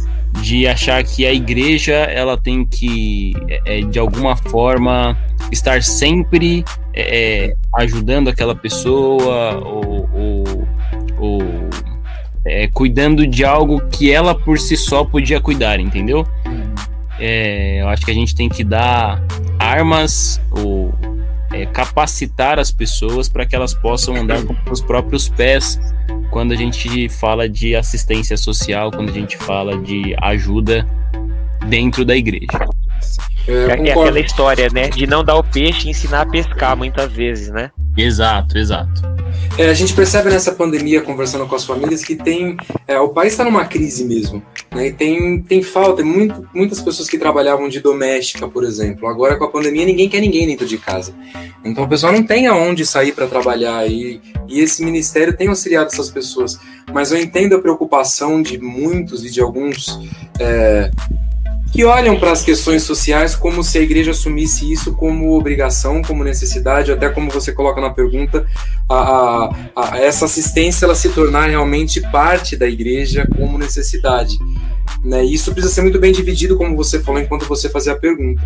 de 0.41 0.67
achar 0.67 1.03
que 1.03 1.25
a 1.25 1.33
igreja 1.33 1.93
ela 1.93 2.37
tem 2.37 2.65
que 2.65 3.33
é, 3.47 3.79
é 3.79 3.81
de 3.81 3.97
alguma 3.99 4.35
forma 4.35 5.17
estar 5.51 5.81
sempre 5.83 6.63
é, 6.93 7.45
é, 7.47 7.55
ajudando 7.73 8.29
aquela 8.29 8.55
pessoa 8.55 9.57
ou, 9.63 10.09
ou, 10.13 10.67
ou 11.17 11.41
é, 12.45 12.67
cuidando 12.67 13.25
de 13.25 13.43
algo 13.43 13.81
que 13.89 14.11
ela 14.11 14.35
por 14.35 14.59
si 14.59 14.77
só 14.77 15.03
podia 15.03 15.39
cuidar, 15.39 15.79
entendeu? 15.79 16.27
É, 17.19 17.81
eu 17.81 17.89
acho 17.89 18.05
que 18.05 18.11
a 18.11 18.13
gente 18.13 18.35
tem 18.35 18.49
que 18.49 18.63
dar 18.63 19.23
armas 19.57 20.41
ou 20.51 20.93
capacitar 21.71 22.59
as 22.59 22.69
pessoas 22.69 23.29
para 23.29 23.45
que 23.45 23.55
elas 23.55 23.73
possam 23.73 24.13
andar 24.17 24.43
com 24.43 24.53
os 24.69 24.81
próprios 24.81 25.29
pés 25.29 25.79
quando 26.35 26.51
a 26.51 26.55
gente 26.57 27.07
fala 27.07 27.47
de 27.47 27.77
assistência 27.77 28.35
social, 28.35 28.91
quando 28.91 29.07
a 29.07 29.13
gente 29.13 29.37
fala 29.37 29.77
de 29.77 30.13
ajuda 30.21 30.85
dentro 31.69 32.03
da 32.03 32.13
igreja. 32.13 32.59
É, 33.47 33.87
é, 33.87 33.91
aquela 33.91 34.19
história, 34.19 34.67
né? 34.73 34.89
De 34.89 35.07
não 35.07 35.23
dar 35.23 35.37
o 35.37 35.43
peixe 35.45 35.87
e 35.87 35.91
ensinar 35.91 36.23
a 36.23 36.25
pescar 36.25 36.75
muitas 36.75 37.09
vezes, 37.09 37.47
né? 37.53 37.71
Exato, 37.97 38.57
exato. 38.57 39.14
É, 39.57 39.69
a 39.69 39.73
gente 39.73 39.93
percebe 39.93 40.29
nessa 40.29 40.51
pandemia, 40.51 41.01
conversando 41.01 41.47
com 41.47 41.55
as 41.55 41.63
famílias, 41.63 42.03
que 42.03 42.15
tem. 42.15 42.57
É, 42.85 42.99
o 42.99 43.09
país 43.09 43.33
está 43.33 43.43
numa 43.45 43.65
crise 43.65 44.03
mesmo. 44.03 44.43
Né, 44.73 44.87
e 44.87 44.91
tem, 44.91 45.41
tem 45.41 45.63
falta. 45.63 46.03
Muito, 46.03 46.47
muitas 46.53 46.81
pessoas 46.81 47.09
que 47.09 47.17
trabalhavam 47.17 47.69
de 47.69 47.79
doméstica, 47.79 48.47
por 48.47 48.63
exemplo. 48.63 49.07
Agora, 49.07 49.37
com 49.37 49.45
a 49.45 49.49
pandemia, 49.49 49.85
ninguém 49.85 50.09
quer 50.09 50.19
ninguém 50.19 50.45
dentro 50.45 50.65
de 50.65 50.77
casa. 50.77 51.13
Então, 51.63 51.85
o 51.85 51.87
pessoal 51.87 52.11
não 52.11 52.23
tem 52.23 52.47
aonde 52.47 52.85
sair 52.85 53.13
para 53.13 53.27
trabalhar. 53.27 53.89
E, 53.89 54.21
e 54.47 54.59
esse 54.59 54.83
ministério 54.83 55.35
tem 55.35 55.47
auxiliado 55.47 55.87
essas 55.87 56.09
pessoas. 56.09 56.59
Mas 56.93 57.11
eu 57.11 57.17
entendo 57.17 57.55
a 57.55 57.59
preocupação 57.59 58.41
de 58.41 58.57
muitos 58.57 59.23
e 59.23 59.31
de 59.31 59.39
alguns. 59.39 59.99
É, 60.39 60.91
que 61.75 61.83
olham 61.83 62.17
para 62.17 62.31
as 62.31 62.41
questões 62.41 62.83
sociais 62.83 63.35
como 63.35 63.61
se 63.61 63.77
a 63.77 63.81
igreja 63.81 64.11
assumisse 64.11 64.71
isso 64.71 64.93
como 64.93 65.37
obrigação, 65.37 66.01
como 66.01 66.23
necessidade, 66.23 66.89
até 66.89 67.09
como 67.09 67.29
você 67.29 67.51
coloca 67.51 67.81
na 67.81 67.89
pergunta, 67.89 68.47
a, 68.89 69.49
a, 69.75 69.93
a 69.93 69.99
essa 69.99 70.23
assistência 70.23 70.85
ela 70.85 70.95
se 70.95 71.09
tornar 71.09 71.49
realmente 71.49 71.99
parte 71.99 72.55
da 72.55 72.65
igreja 72.65 73.27
como 73.37 73.57
necessidade. 73.57 74.39
Né? 75.03 75.23
Isso 75.23 75.51
precisa 75.51 75.73
ser 75.73 75.81
muito 75.81 75.99
bem 75.99 76.11
dividido, 76.11 76.57
como 76.57 76.75
você 76.75 76.99
falou 76.99 77.21
enquanto 77.21 77.47
você 77.47 77.69
fazia 77.69 77.93
a 77.93 77.97
pergunta. 77.97 78.41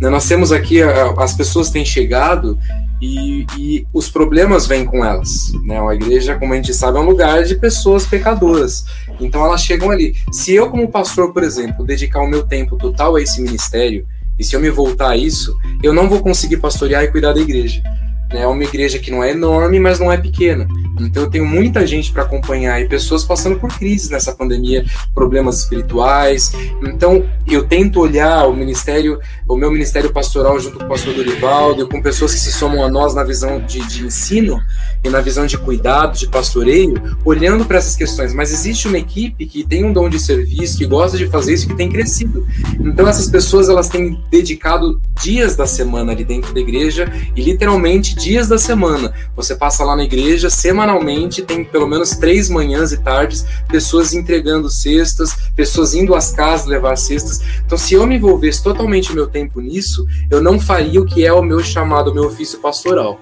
Né? 0.00 0.08
Nós 0.08 0.26
temos 0.26 0.52
aqui, 0.52 0.80
as 0.82 1.34
pessoas 1.34 1.70
têm 1.70 1.84
chegado 1.84 2.58
e, 3.00 3.46
e, 3.56 3.86
os 3.92 4.08
problemas 4.08 4.66
vêm 4.66 4.84
com 4.84 5.04
elas. 5.04 5.52
Né? 5.64 5.78
A 5.78 5.94
igreja, 5.94 6.36
como 6.36 6.52
a 6.52 6.56
gente 6.56 6.72
sabe, 6.72 6.98
é 6.98 7.00
um 7.00 7.06
lugar 7.06 7.44
de 7.44 7.54
pessoas 7.56 8.06
pecadoras. 8.06 8.84
Então 9.20 9.44
elas 9.44 9.62
chegam 9.62 9.90
ali. 9.90 10.16
Se 10.32 10.54
eu, 10.54 10.70
como 10.70 10.88
pastor, 10.88 11.32
por 11.32 11.42
exemplo, 11.42 11.84
dedicar 11.84 12.20
o 12.20 12.28
meu 12.28 12.44
tempo 12.44 12.76
total 12.76 13.16
a 13.16 13.22
esse 13.22 13.40
ministério, 13.40 14.06
e 14.38 14.44
se 14.44 14.54
eu 14.54 14.60
me 14.60 14.70
voltar 14.70 15.10
a 15.10 15.16
isso, 15.16 15.56
eu 15.82 15.92
não 15.92 16.08
vou 16.08 16.20
conseguir 16.20 16.58
pastorear 16.58 17.02
e 17.02 17.08
cuidar 17.08 17.32
da 17.32 17.40
igreja. 17.40 17.82
É 18.30 18.46
uma 18.46 18.62
igreja 18.62 18.98
que 18.98 19.10
não 19.10 19.24
é 19.24 19.30
enorme, 19.30 19.80
mas 19.80 19.98
não 19.98 20.12
é 20.12 20.16
pequena. 20.16 20.68
Então 21.00 21.22
eu 21.22 21.30
tenho 21.30 21.46
muita 21.46 21.86
gente 21.86 22.12
para 22.12 22.24
acompanhar 22.24 22.80
e 22.80 22.88
pessoas 22.88 23.24
passando 23.24 23.58
por 23.58 23.70
crises 23.78 24.10
nessa 24.10 24.32
pandemia, 24.32 24.84
problemas 25.14 25.60
espirituais. 25.60 26.52
Então 26.82 27.24
eu 27.46 27.64
tento 27.64 28.00
olhar 28.00 28.46
o 28.46 28.54
ministério, 28.54 29.18
o 29.48 29.56
meu 29.56 29.70
ministério 29.70 30.12
pastoral 30.12 30.58
junto 30.60 30.78
com 30.78 30.84
o 30.84 30.88
pastor 30.88 31.14
Dorivaldo, 31.14 31.88
com 31.88 32.02
pessoas 32.02 32.34
que 32.34 32.40
se 32.40 32.52
somam 32.52 32.84
a 32.84 32.90
nós 32.90 33.14
na 33.14 33.24
visão 33.24 33.60
de, 33.60 33.80
de 33.86 34.04
ensino 34.04 34.60
e 35.02 35.08
na 35.08 35.20
visão 35.20 35.46
de 35.46 35.56
cuidado, 35.56 36.18
de 36.18 36.28
pastoreio, 36.28 37.00
olhando 37.24 37.64
para 37.64 37.78
essas 37.78 37.96
questões. 37.96 38.34
Mas 38.34 38.52
existe 38.52 38.88
uma 38.88 38.98
equipe 38.98 39.46
que 39.46 39.64
tem 39.64 39.84
um 39.84 39.92
dom 39.92 40.08
de 40.08 40.18
serviço, 40.18 40.76
que 40.76 40.86
gosta 40.86 41.16
de 41.16 41.28
fazer 41.28 41.54
isso, 41.54 41.66
que 41.66 41.74
tem 41.74 41.88
crescido. 41.88 42.46
Então 42.78 43.08
essas 43.08 43.30
pessoas 43.30 43.68
elas 43.68 43.88
têm 43.88 44.22
dedicado 44.30 45.00
dias 45.22 45.56
da 45.56 45.66
semana 45.66 46.12
ali 46.12 46.24
dentro 46.24 46.52
da 46.52 46.60
igreja 46.60 47.10
e 47.34 47.42
literalmente 47.42 48.17
dias 48.18 48.48
da 48.48 48.58
semana. 48.58 49.14
Você 49.36 49.54
passa 49.54 49.84
lá 49.84 49.94
na 49.94 50.02
igreja 50.02 50.50
semanalmente 50.50 51.42
tem 51.42 51.64
pelo 51.64 51.86
menos 51.86 52.10
três 52.10 52.50
manhãs 52.50 52.92
e 52.92 52.98
tardes 52.98 53.46
pessoas 53.68 54.12
entregando 54.12 54.68
cestas, 54.68 55.34
pessoas 55.54 55.94
indo 55.94 56.14
às 56.14 56.32
casas 56.32 56.66
levar 56.66 56.96
cestas. 56.96 57.40
Então, 57.64 57.78
se 57.78 57.94
eu 57.94 58.06
me 58.06 58.16
envolvesse 58.16 58.62
totalmente 58.62 59.14
meu 59.14 59.28
tempo 59.28 59.60
nisso, 59.60 60.04
eu 60.30 60.42
não 60.42 60.58
faria 60.58 61.00
o 61.00 61.06
que 61.06 61.24
é 61.24 61.32
o 61.32 61.42
meu 61.42 61.60
chamado, 61.60 62.10
o 62.10 62.14
meu 62.14 62.24
ofício 62.24 62.58
pastoral. 62.58 63.20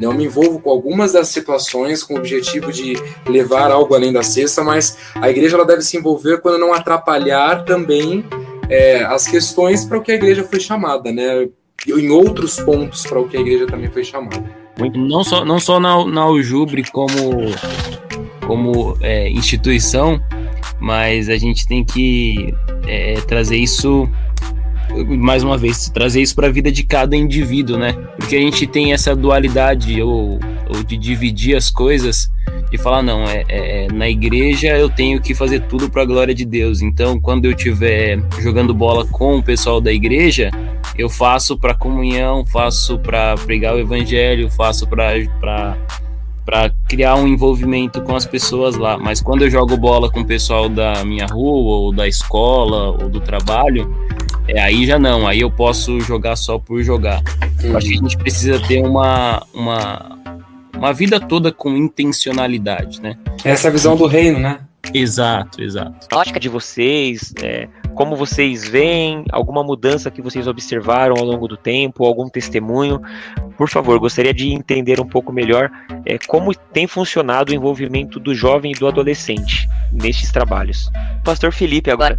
Eu 0.00 0.14
me 0.14 0.24
envolvo 0.24 0.60
com 0.60 0.70
algumas 0.70 1.12
das 1.12 1.28
situações 1.28 2.02
com 2.02 2.14
o 2.14 2.18
objetivo 2.18 2.72
de 2.72 2.94
levar 3.26 3.70
algo 3.70 3.94
além 3.94 4.12
da 4.12 4.22
cesta, 4.22 4.62
mas 4.62 4.96
a 5.16 5.28
igreja 5.28 5.56
ela 5.56 5.66
deve 5.66 5.82
se 5.82 5.96
envolver 5.96 6.40
quando 6.40 6.58
não 6.58 6.72
atrapalhar 6.72 7.64
também 7.64 8.24
é, 8.68 9.02
as 9.02 9.26
questões 9.26 9.84
para 9.84 9.98
o 9.98 10.02
que 10.02 10.12
a 10.12 10.14
igreja 10.14 10.44
foi 10.44 10.60
chamada, 10.60 11.10
né? 11.10 11.48
Em 11.86 12.10
outros 12.10 12.58
pontos 12.60 13.04
para 13.06 13.20
o 13.20 13.28
que 13.28 13.36
a 13.36 13.40
igreja 13.40 13.66
também 13.66 13.88
foi 13.88 14.02
chamada. 14.02 14.42
Não 14.94 15.22
só, 15.22 15.44
não 15.44 15.58
só 15.58 15.78
na, 15.78 16.04
na 16.06 16.22
Aljubre 16.22 16.84
como, 16.90 17.52
como 18.46 18.96
é, 19.00 19.28
instituição, 19.30 20.20
mas 20.80 21.28
a 21.28 21.36
gente 21.36 21.66
tem 21.66 21.84
que 21.84 22.54
é, 22.86 23.14
trazer 23.22 23.56
isso 23.56 24.08
mais 25.06 25.42
uma 25.42 25.58
vez, 25.58 25.90
trazer 25.90 26.22
isso 26.22 26.34
para 26.34 26.46
a 26.46 26.50
vida 26.50 26.72
de 26.72 26.82
cada 26.82 27.14
indivíduo, 27.14 27.76
né? 27.76 27.92
Porque 28.16 28.36
a 28.36 28.40
gente 28.40 28.66
tem 28.66 28.92
essa 28.92 29.14
dualidade 29.14 30.00
ou, 30.00 30.40
ou 30.68 30.82
de 30.82 30.96
dividir 30.96 31.56
as 31.56 31.70
coisas, 31.70 32.30
de 32.70 32.78
falar, 32.78 33.02
não, 33.02 33.24
é, 33.24 33.44
é, 33.48 33.84
é 33.84 33.92
na 33.92 34.08
igreja 34.08 34.76
eu 34.78 34.88
tenho 34.88 35.20
que 35.20 35.34
fazer 35.34 35.60
tudo 35.62 35.90
para 35.90 36.02
a 36.02 36.06
glória 36.06 36.34
de 36.34 36.44
Deus. 36.44 36.80
Então, 36.80 37.20
quando 37.20 37.44
eu 37.44 37.52
estiver 37.52 38.18
jogando 38.40 38.72
bola 38.72 39.06
com 39.06 39.36
o 39.36 39.42
pessoal 39.42 39.80
da 39.80 39.92
igreja, 39.92 40.50
eu 40.96 41.08
faço 41.08 41.56
para 41.58 41.74
comunhão, 41.74 42.44
faço 42.44 42.98
para 42.98 43.34
pregar 43.36 43.74
o 43.74 43.78
evangelho, 43.78 44.50
faço 44.50 44.86
para 44.86 45.14
para 46.44 46.70
criar 46.88 47.14
um 47.16 47.28
envolvimento 47.28 48.00
com 48.00 48.16
as 48.16 48.24
pessoas 48.24 48.74
lá. 48.74 48.96
Mas 48.96 49.20
quando 49.20 49.42
eu 49.42 49.50
jogo 49.50 49.76
bola 49.76 50.10
com 50.10 50.20
o 50.20 50.26
pessoal 50.26 50.66
da 50.66 51.04
minha 51.04 51.26
rua, 51.26 51.76
ou 51.76 51.92
da 51.92 52.08
escola, 52.08 52.90
ou 52.90 53.10
do 53.10 53.20
trabalho, 53.20 53.94
é, 54.48 54.58
aí 54.58 54.86
já 54.86 54.98
não, 54.98 55.28
aí 55.28 55.40
eu 55.40 55.50
posso 55.50 56.00
jogar 56.00 56.36
só 56.36 56.58
por 56.58 56.82
jogar. 56.82 57.22
Uhum. 57.62 57.76
Acho 57.76 57.88
que 57.88 57.94
a 57.94 57.98
gente 57.98 58.16
precisa 58.16 58.58
ter 58.60 58.82
uma, 58.82 59.46
uma, 59.52 60.18
uma 60.74 60.92
vida 60.94 61.20
toda 61.20 61.52
com 61.52 61.76
intencionalidade, 61.76 63.02
né? 63.02 63.18
Essa 63.44 63.66
é 63.66 63.68
a 63.68 63.72
visão 63.72 63.94
do 63.94 64.06
reino, 64.06 64.38
né? 64.38 64.60
Exato, 64.94 65.62
exato. 65.62 66.06
A 66.10 66.16
ótica 66.16 66.40
de 66.40 66.48
vocês, 66.48 67.34
é, 67.42 67.68
como 67.94 68.16
vocês 68.16 68.68
veem, 68.68 69.24
alguma 69.30 69.62
mudança 69.62 70.10
que 70.10 70.22
vocês 70.22 70.46
observaram 70.46 71.16
ao 71.18 71.24
longo 71.24 71.48
do 71.48 71.56
tempo, 71.56 72.04
algum 72.04 72.28
testemunho. 72.28 73.00
Por 73.56 73.68
favor, 73.68 73.98
gostaria 73.98 74.32
de 74.32 74.52
entender 74.52 75.00
um 75.00 75.06
pouco 75.06 75.32
melhor 75.32 75.70
é, 76.06 76.18
como 76.26 76.54
tem 76.54 76.86
funcionado 76.86 77.50
o 77.50 77.54
envolvimento 77.54 78.20
do 78.20 78.34
jovem 78.34 78.72
e 78.72 78.78
do 78.78 78.86
adolescente 78.86 79.68
nestes 79.92 80.30
trabalhos. 80.30 80.90
Pastor 81.24 81.52
Felipe, 81.52 81.90
agora. 81.90 82.18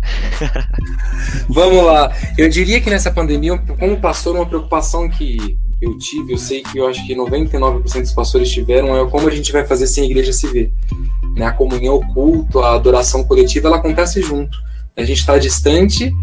Vamos 1.48 1.84
lá. 1.86 2.12
Eu 2.38 2.50
diria 2.50 2.82
que 2.82 2.90
nessa 2.90 3.12
pandemia, 3.12 3.58
como 3.58 3.98
pastor, 3.98 4.36
uma 4.36 4.46
preocupação 4.46 5.10
que 5.10 5.58
eu 5.82 5.98
tive, 5.98 6.34
eu 6.34 6.38
sei 6.38 6.62
que 6.62 6.78
eu 6.78 6.88
acho 6.88 7.06
que 7.06 7.16
99% 7.16 8.02
dos 8.02 8.12
pastores 8.12 8.50
tiveram, 8.50 8.98
é 8.98 9.10
como 9.10 9.28
a 9.28 9.32
gente 9.32 9.52
vai 9.52 9.66
fazer 9.66 9.88
sem 9.88 10.04
a 10.04 10.08
igreja 10.08 10.34
se 10.34 10.48
ver. 10.48 10.72
Né? 11.36 11.46
A 11.46 11.52
comunhão, 11.52 11.96
o 11.96 12.08
culto, 12.14 12.60
a 12.60 12.76
adoração 12.76 13.24
coletiva, 13.24 13.68
ela 13.68 13.78
acontece 13.78 14.22
junto. 14.22 14.58
A 15.00 15.06
gente 15.06 15.20
está 15.20 15.38
distante, 15.38 16.14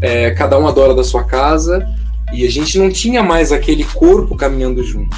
é, 0.00 0.30
cada 0.30 0.56
um 0.58 0.68
adora 0.68 0.94
da 0.94 1.02
sua 1.02 1.24
casa, 1.24 1.84
e 2.32 2.46
a 2.46 2.50
gente 2.50 2.78
não 2.78 2.88
tinha 2.88 3.24
mais 3.24 3.50
aquele 3.50 3.82
corpo 3.84 4.36
caminhando 4.36 4.84
junto. 4.84 5.16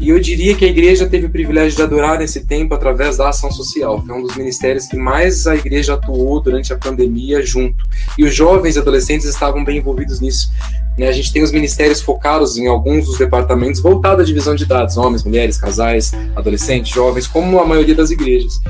E 0.00 0.08
eu 0.08 0.18
diria 0.18 0.56
que 0.56 0.64
a 0.64 0.68
igreja 0.68 1.06
teve 1.06 1.26
o 1.26 1.30
privilégio 1.30 1.76
de 1.76 1.82
adorar 1.82 2.18
nesse 2.18 2.44
tempo 2.44 2.74
através 2.74 3.16
da 3.16 3.28
ação 3.28 3.52
social. 3.52 4.04
Foi 4.04 4.16
um 4.16 4.22
dos 4.22 4.36
ministérios 4.36 4.86
que 4.86 4.96
mais 4.96 5.46
a 5.46 5.54
igreja 5.54 5.94
atuou 5.94 6.40
durante 6.40 6.72
a 6.72 6.76
pandemia 6.76 7.40
junto. 7.46 7.84
E 8.18 8.24
os 8.24 8.34
jovens 8.34 8.74
e 8.74 8.80
adolescentes 8.80 9.26
estavam 9.26 9.64
bem 9.64 9.78
envolvidos 9.78 10.20
nisso. 10.20 10.50
Né, 10.96 11.08
a 11.08 11.12
gente 11.12 11.32
tem 11.32 11.42
os 11.42 11.50
ministérios 11.50 12.02
focados 12.02 12.58
em 12.58 12.66
alguns 12.66 13.06
dos 13.06 13.16
departamentos 13.16 13.80
voltados 13.80 14.22
à 14.22 14.26
divisão 14.26 14.54
de 14.54 14.66
dados, 14.66 14.96
homens, 14.98 15.24
mulheres, 15.24 15.56
casais, 15.56 16.12
adolescentes, 16.36 16.92
jovens, 16.92 17.26
como 17.26 17.58
a 17.60 17.66
maioria 17.66 17.94
das 17.94 18.10
igrejas. 18.10 18.60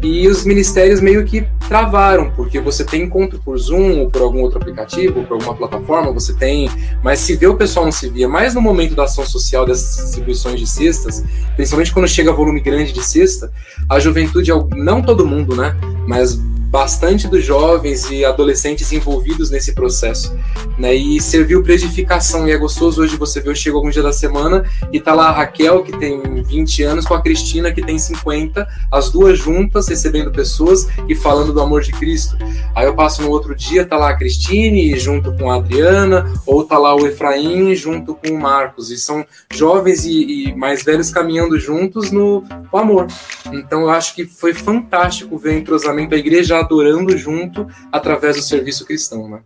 E 0.00 0.26
os 0.28 0.44
ministérios 0.44 1.00
meio 1.00 1.24
que 1.24 1.46
travaram, 1.68 2.30
porque 2.30 2.60
você 2.60 2.84
tem 2.84 3.02
encontro 3.02 3.40
por 3.44 3.58
Zoom, 3.58 4.00
ou 4.00 4.10
por 4.10 4.22
algum 4.22 4.40
outro 4.40 4.58
aplicativo, 4.58 5.20
ou 5.20 5.26
por 5.26 5.34
alguma 5.34 5.54
plataforma, 5.54 6.12
você 6.12 6.34
tem, 6.34 6.68
mas 7.02 7.20
se 7.20 7.34
vê 7.34 7.46
o 7.46 7.56
pessoal 7.56 7.84
não 7.84 7.92
se 7.92 8.08
via, 8.08 8.28
mais 8.28 8.54
no 8.54 8.60
momento 8.60 8.94
da 8.94 9.04
ação 9.04 9.24
social 9.24 9.66
dessas 9.66 10.04
distribuições 10.04 10.60
de 10.60 10.66
cestas, 10.66 11.24
principalmente 11.56 11.92
quando 11.92 12.08
chega 12.08 12.32
volume 12.32 12.60
grande 12.60 12.92
de 12.92 13.02
cesta, 13.02 13.52
a 13.88 13.98
juventude, 13.98 14.50
não 14.76 15.02
todo 15.02 15.26
mundo, 15.26 15.56
né, 15.56 15.76
mas 16.06 16.40
bastante 16.72 17.28
dos 17.28 17.44
jovens 17.44 18.10
e 18.10 18.24
adolescentes 18.24 18.92
envolvidos 18.92 19.50
nesse 19.50 19.74
processo, 19.74 20.34
né? 20.78 20.94
E 20.94 21.20
serviu 21.20 21.62
para 21.62 21.74
edificação. 21.74 22.48
E 22.48 22.50
é 22.50 22.56
gostoso 22.56 23.02
hoje 23.02 23.14
você 23.14 23.42
ver, 23.42 23.50
eu 23.50 23.54
chego 23.54 23.76
algum 23.76 23.90
dia 23.90 24.02
da 24.02 24.10
semana 24.10 24.64
e 24.90 24.98
tá 24.98 25.12
lá 25.12 25.28
a 25.28 25.32
Raquel, 25.32 25.82
que 25.82 25.94
tem 25.98 26.42
20 26.42 26.82
anos, 26.82 27.04
com 27.04 27.12
a 27.12 27.20
Cristina, 27.20 27.70
que 27.70 27.82
tem 27.82 27.98
50, 27.98 28.66
as 28.90 29.10
duas 29.10 29.38
juntas 29.38 29.86
recebendo 29.86 30.32
pessoas 30.32 30.88
e 31.06 31.14
falando 31.14 31.52
do 31.52 31.60
amor 31.60 31.82
de 31.82 31.92
Cristo. 31.92 32.38
Aí 32.74 32.86
eu 32.86 32.94
passo 32.94 33.20
no 33.20 33.28
outro 33.28 33.54
dia, 33.54 33.84
tá 33.84 33.98
lá 33.98 34.08
a 34.08 34.16
Cristine 34.16 34.98
junto 34.98 35.30
com 35.36 35.50
a 35.50 35.56
Adriana, 35.56 36.32
ou 36.46 36.64
tá 36.64 36.78
lá 36.78 36.96
o 36.96 37.06
Efraim 37.06 37.74
junto 37.74 38.14
com 38.14 38.30
o 38.30 38.40
Marcos. 38.40 38.90
E 38.90 38.96
são 38.96 39.26
jovens 39.52 40.06
e, 40.06 40.48
e 40.48 40.54
mais 40.56 40.82
velhos 40.82 41.10
caminhando 41.10 41.60
juntos 41.60 42.10
no, 42.10 42.42
no 42.72 42.78
amor. 42.78 43.08
Então 43.52 43.82
eu 43.82 43.90
acho 43.90 44.14
que 44.14 44.24
foi 44.24 44.54
fantástico 44.54 45.36
ver 45.36 45.50
o 45.50 45.58
entrosamento. 45.58 46.14
A 46.14 46.18
igreja 46.18 46.61
adorando 46.62 47.16
junto 47.16 47.66
através 47.90 48.36
do 48.36 48.42
serviço 48.42 48.86
cristão, 48.86 49.28
né? 49.28 49.40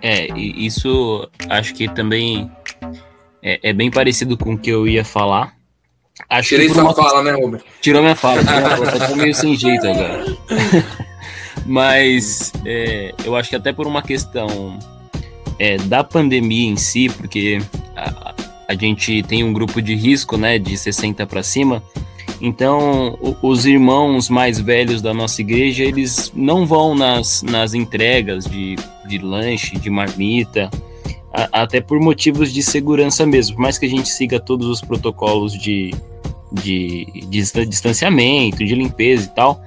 É, 0.00 0.28
isso 0.38 1.28
acho 1.48 1.74
que 1.74 1.88
também 1.88 2.50
é, 3.42 3.70
é, 3.70 3.72
bem 3.72 3.90
parecido 3.90 4.36
com 4.36 4.54
o 4.54 4.58
que 4.58 4.70
eu 4.70 4.86
ia 4.86 5.04
falar. 5.04 5.56
Acho 6.28 6.50
Tirei 6.50 6.68
sua 6.68 6.82
uma... 6.82 6.94
fala, 6.94 7.22
né, 7.22 7.32
Robert? 7.32 7.62
Tirou 7.80 8.02
minha 8.02 8.16
fala, 8.16 8.42
tá 8.44 9.16
meio 9.16 9.34
sem 9.34 9.56
jeito 9.56 9.86
agora. 9.86 10.24
Mas 11.66 12.52
é, 12.64 13.12
eu 13.24 13.36
acho 13.36 13.50
que 13.50 13.56
até 13.56 13.72
por 13.72 13.86
uma 13.86 14.02
questão 14.02 14.78
é, 15.58 15.76
da 15.76 16.02
pandemia 16.02 16.68
em 16.68 16.76
si, 16.76 17.08
porque 17.08 17.58
a, 17.96 18.34
a 18.68 18.74
gente 18.74 19.22
tem 19.22 19.44
um 19.44 19.52
grupo 19.52 19.82
de 19.82 19.94
risco, 19.94 20.36
né, 20.36 20.58
de 20.58 20.76
60 20.76 21.26
para 21.26 21.42
cima, 21.42 21.82
então, 22.40 23.18
os 23.42 23.66
irmãos 23.66 24.28
mais 24.28 24.60
velhos 24.60 25.02
da 25.02 25.12
nossa 25.12 25.40
igreja, 25.40 25.82
eles 25.84 26.32
não 26.34 26.64
vão 26.64 26.94
nas, 26.94 27.42
nas 27.42 27.74
entregas 27.74 28.44
de, 28.44 28.76
de 29.06 29.18
lanche, 29.18 29.76
de 29.78 29.90
marmita, 29.90 30.70
a, 31.32 31.62
até 31.62 31.80
por 31.80 31.98
motivos 32.00 32.52
de 32.52 32.62
segurança 32.62 33.26
mesmo. 33.26 33.56
Por 33.56 33.62
mais 33.62 33.76
que 33.76 33.86
a 33.86 33.90
gente 33.90 34.08
siga 34.08 34.38
todos 34.38 34.68
os 34.68 34.80
protocolos 34.80 35.52
de, 35.52 35.92
de, 36.52 37.06
de 37.28 37.66
distanciamento, 37.66 38.64
de 38.64 38.74
limpeza 38.74 39.26
e 39.26 39.34
tal, 39.34 39.60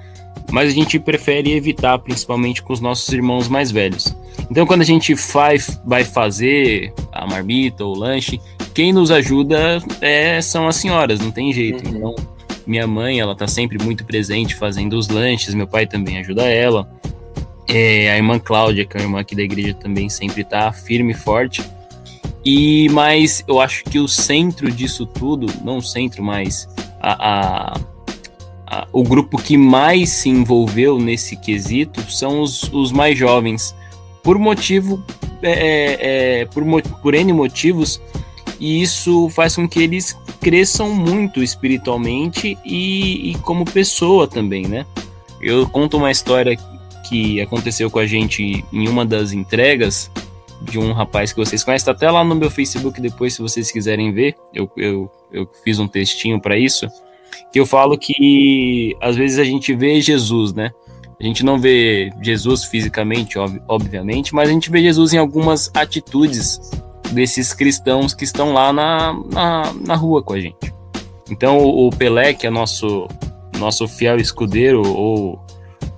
mas 0.50 0.70
a 0.70 0.74
gente 0.74 0.98
prefere 0.98 1.52
evitar, 1.52 1.98
principalmente 1.98 2.62
com 2.62 2.72
os 2.72 2.80
nossos 2.80 3.12
irmãos 3.12 3.48
mais 3.48 3.70
velhos. 3.70 4.14
Então, 4.50 4.66
quando 4.66 4.80
a 4.80 4.84
gente 4.84 5.14
faz, 5.14 5.80
vai 5.84 6.04
fazer 6.04 6.92
a 7.12 7.26
marmita 7.26 7.84
ou 7.84 7.94
o 7.94 7.98
lanche, 7.98 8.40
quem 8.74 8.92
nos 8.92 9.10
ajuda 9.10 9.82
é, 10.00 10.40
são 10.40 10.66
as 10.66 10.76
senhoras, 10.76 11.20
não 11.20 11.30
tem 11.30 11.52
jeito. 11.52 11.86
Uhum. 11.86 11.96
Então, 11.96 12.31
minha 12.66 12.86
mãe, 12.86 13.20
ela 13.20 13.34
tá 13.34 13.46
sempre 13.46 13.82
muito 13.82 14.04
presente 14.04 14.54
fazendo 14.54 14.94
os 14.94 15.08
lanches, 15.08 15.54
meu 15.54 15.66
pai 15.66 15.86
também 15.86 16.18
ajuda 16.18 16.42
ela. 16.44 16.88
É, 17.68 18.10
a 18.10 18.16
irmã 18.16 18.38
Cláudia, 18.38 18.84
que 18.84 18.96
é 18.96 19.00
a 19.00 19.02
irmã 19.04 19.20
aqui 19.20 19.34
da 19.34 19.42
igreja, 19.42 19.74
também 19.74 20.08
sempre 20.08 20.44
tá 20.44 20.72
firme 20.72 21.12
e 21.12 21.16
forte. 21.16 21.62
E 22.44 22.88
mas 22.90 23.44
eu 23.46 23.60
acho 23.60 23.84
que 23.84 23.98
o 23.98 24.08
centro 24.08 24.70
disso 24.70 25.06
tudo, 25.06 25.46
não 25.64 25.78
o 25.78 25.82
centro, 25.82 26.22
mas 26.22 26.68
a, 27.00 27.74
a, 27.74 27.80
a, 28.66 28.88
o 28.92 29.02
grupo 29.04 29.40
que 29.40 29.56
mais 29.56 30.10
se 30.10 30.28
envolveu 30.28 30.98
nesse 30.98 31.36
quesito 31.36 32.02
são 32.10 32.40
os, 32.40 32.64
os 32.72 32.90
mais 32.90 33.16
jovens, 33.16 33.74
por 34.22 34.38
motivo, 34.38 35.04
é, 35.42 35.50
é, 35.50 36.40
é 36.40 36.44
por, 36.46 36.64
por 37.00 37.14
N 37.14 37.32
motivos, 37.32 38.00
e 38.62 38.80
isso 38.80 39.28
faz 39.30 39.56
com 39.56 39.68
que 39.68 39.82
eles 39.82 40.16
cresçam 40.40 40.88
muito 40.94 41.42
espiritualmente 41.42 42.56
e, 42.64 43.32
e 43.32 43.34
como 43.38 43.64
pessoa 43.64 44.28
também, 44.28 44.68
né? 44.68 44.86
Eu 45.40 45.68
conto 45.68 45.96
uma 45.96 46.12
história 46.12 46.56
que 47.08 47.40
aconteceu 47.40 47.90
com 47.90 47.98
a 47.98 48.06
gente 48.06 48.64
em 48.72 48.86
uma 48.86 49.04
das 49.04 49.32
entregas 49.32 50.08
de 50.60 50.78
um 50.78 50.92
rapaz 50.92 51.32
que 51.32 51.40
vocês 51.40 51.64
conhecem, 51.64 51.86
tá 51.86 51.90
até 51.90 52.08
lá 52.08 52.22
no 52.22 52.36
meu 52.36 52.48
Facebook 52.48 53.00
depois, 53.00 53.34
se 53.34 53.42
vocês 53.42 53.72
quiserem 53.72 54.12
ver, 54.12 54.36
eu, 54.54 54.70
eu, 54.76 55.10
eu 55.32 55.50
fiz 55.64 55.80
um 55.80 55.88
textinho 55.88 56.40
para 56.40 56.56
isso, 56.56 56.86
que 57.52 57.58
eu 57.58 57.66
falo 57.66 57.98
que 57.98 58.96
às 59.00 59.16
vezes 59.16 59.40
a 59.40 59.44
gente 59.44 59.74
vê 59.74 60.00
Jesus, 60.00 60.54
né? 60.54 60.70
A 61.20 61.24
gente 61.24 61.44
não 61.44 61.58
vê 61.58 62.12
Jesus 62.22 62.66
fisicamente, 62.66 63.40
ob 63.40 63.60
obviamente, 63.66 64.32
mas 64.32 64.48
a 64.48 64.52
gente 64.52 64.70
vê 64.70 64.80
Jesus 64.80 65.12
em 65.12 65.18
algumas 65.18 65.68
atitudes 65.74 66.60
desses 67.12 67.52
cristãos 67.52 68.14
que 68.14 68.24
estão 68.24 68.52
lá 68.52 68.72
na, 68.72 69.12
na, 69.30 69.74
na 69.74 69.94
rua 69.94 70.22
com 70.22 70.32
a 70.32 70.40
gente. 70.40 70.72
Então 71.30 71.58
o, 71.58 71.90
Pelé, 71.90 72.34
que 72.34 72.46
é 72.46 72.50
nosso, 72.50 73.08
nosso 73.58 73.86
fiel 73.88 74.18
escudeiro, 74.18 74.82
ou, 74.86 75.40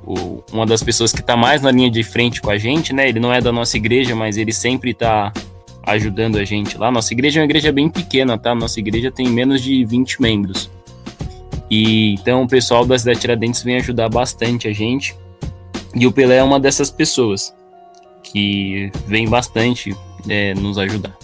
ou 0.04 0.44
uma 0.52 0.66
das 0.66 0.82
pessoas 0.82 1.12
que 1.12 1.20
está 1.20 1.36
mais 1.36 1.62
na 1.62 1.70
linha 1.70 1.90
de 1.90 2.02
frente 2.04 2.40
com 2.40 2.50
a 2.50 2.58
gente, 2.58 2.92
né? 2.92 3.08
Ele 3.08 3.18
não 3.18 3.32
é 3.32 3.40
da 3.40 3.50
nossa 3.50 3.76
igreja, 3.76 4.14
mas 4.14 4.36
ele 4.36 4.52
sempre 4.52 4.90
está 4.90 5.32
ajudando 5.82 6.36
a 6.36 6.44
gente 6.44 6.78
lá. 6.78 6.90
Nossa 6.90 7.12
igreja 7.12 7.40
é 7.40 7.42
uma 7.42 7.46
igreja 7.46 7.72
bem 7.72 7.88
pequena, 7.88 8.38
tá? 8.38 8.54
Nossa 8.54 8.78
igreja 8.78 9.10
tem 9.10 9.28
menos 9.28 9.62
de 9.62 9.84
20 9.84 10.20
membros. 10.20 10.70
E 11.70 12.14
então 12.14 12.42
o 12.42 12.48
pessoal 12.48 12.84
da 12.84 12.98
cidade 12.98 13.20
Tiradentes 13.20 13.62
vem 13.62 13.76
ajudar 13.76 14.08
bastante 14.08 14.68
a 14.68 14.72
gente. 14.72 15.16
E 15.94 16.06
o 16.06 16.12
Pelé 16.12 16.36
é 16.36 16.42
uma 16.42 16.60
dessas 16.60 16.90
pessoas 16.90 17.54
que 18.34 18.90
vem 19.06 19.28
bastante 19.28 19.96
é, 20.28 20.52
nos 20.54 20.76
ajudar. 20.76 21.16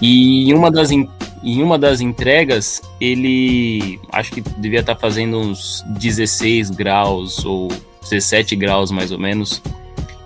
E 0.00 0.48
em 0.48 0.54
uma 0.54 0.70
das 0.70 0.90
em 0.90 1.62
uma 1.62 1.78
das 1.78 2.00
entregas, 2.00 2.80
ele 3.00 4.00
acho 4.10 4.32
que 4.32 4.40
devia 4.40 4.80
estar 4.80 4.96
fazendo 4.96 5.38
uns 5.38 5.84
16 5.88 6.70
graus 6.70 7.44
ou 7.44 7.68
17 8.02 8.56
graus 8.56 8.90
mais 8.90 9.12
ou 9.12 9.18
menos. 9.18 9.62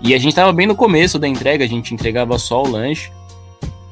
E 0.01 0.13
a 0.13 0.17
gente 0.17 0.29
estava 0.29 0.53
bem 0.53 0.65
no 0.65 0.75
começo 0.75 1.19
da 1.19 1.27
entrega, 1.27 1.63
a 1.63 1.67
gente 1.67 1.93
entregava 1.93 2.37
só 2.39 2.63
o 2.63 2.67
lanche. 2.67 3.11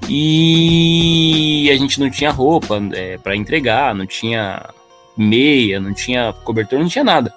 E 0.07 1.69
a 1.71 1.77
gente 1.77 1.99
não 1.99 2.09
tinha 2.09 2.31
roupa 2.31 2.81
é, 2.93 3.17
para 3.19 3.35
entregar, 3.35 3.93
não 3.93 4.07
tinha 4.07 4.67
meia, 5.15 5.79
não 5.79 5.93
tinha 5.93 6.33
cobertor, 6.43 6.79
não 6.79 6.87
tinha 6.87 7.03
nada. 7.03 7.31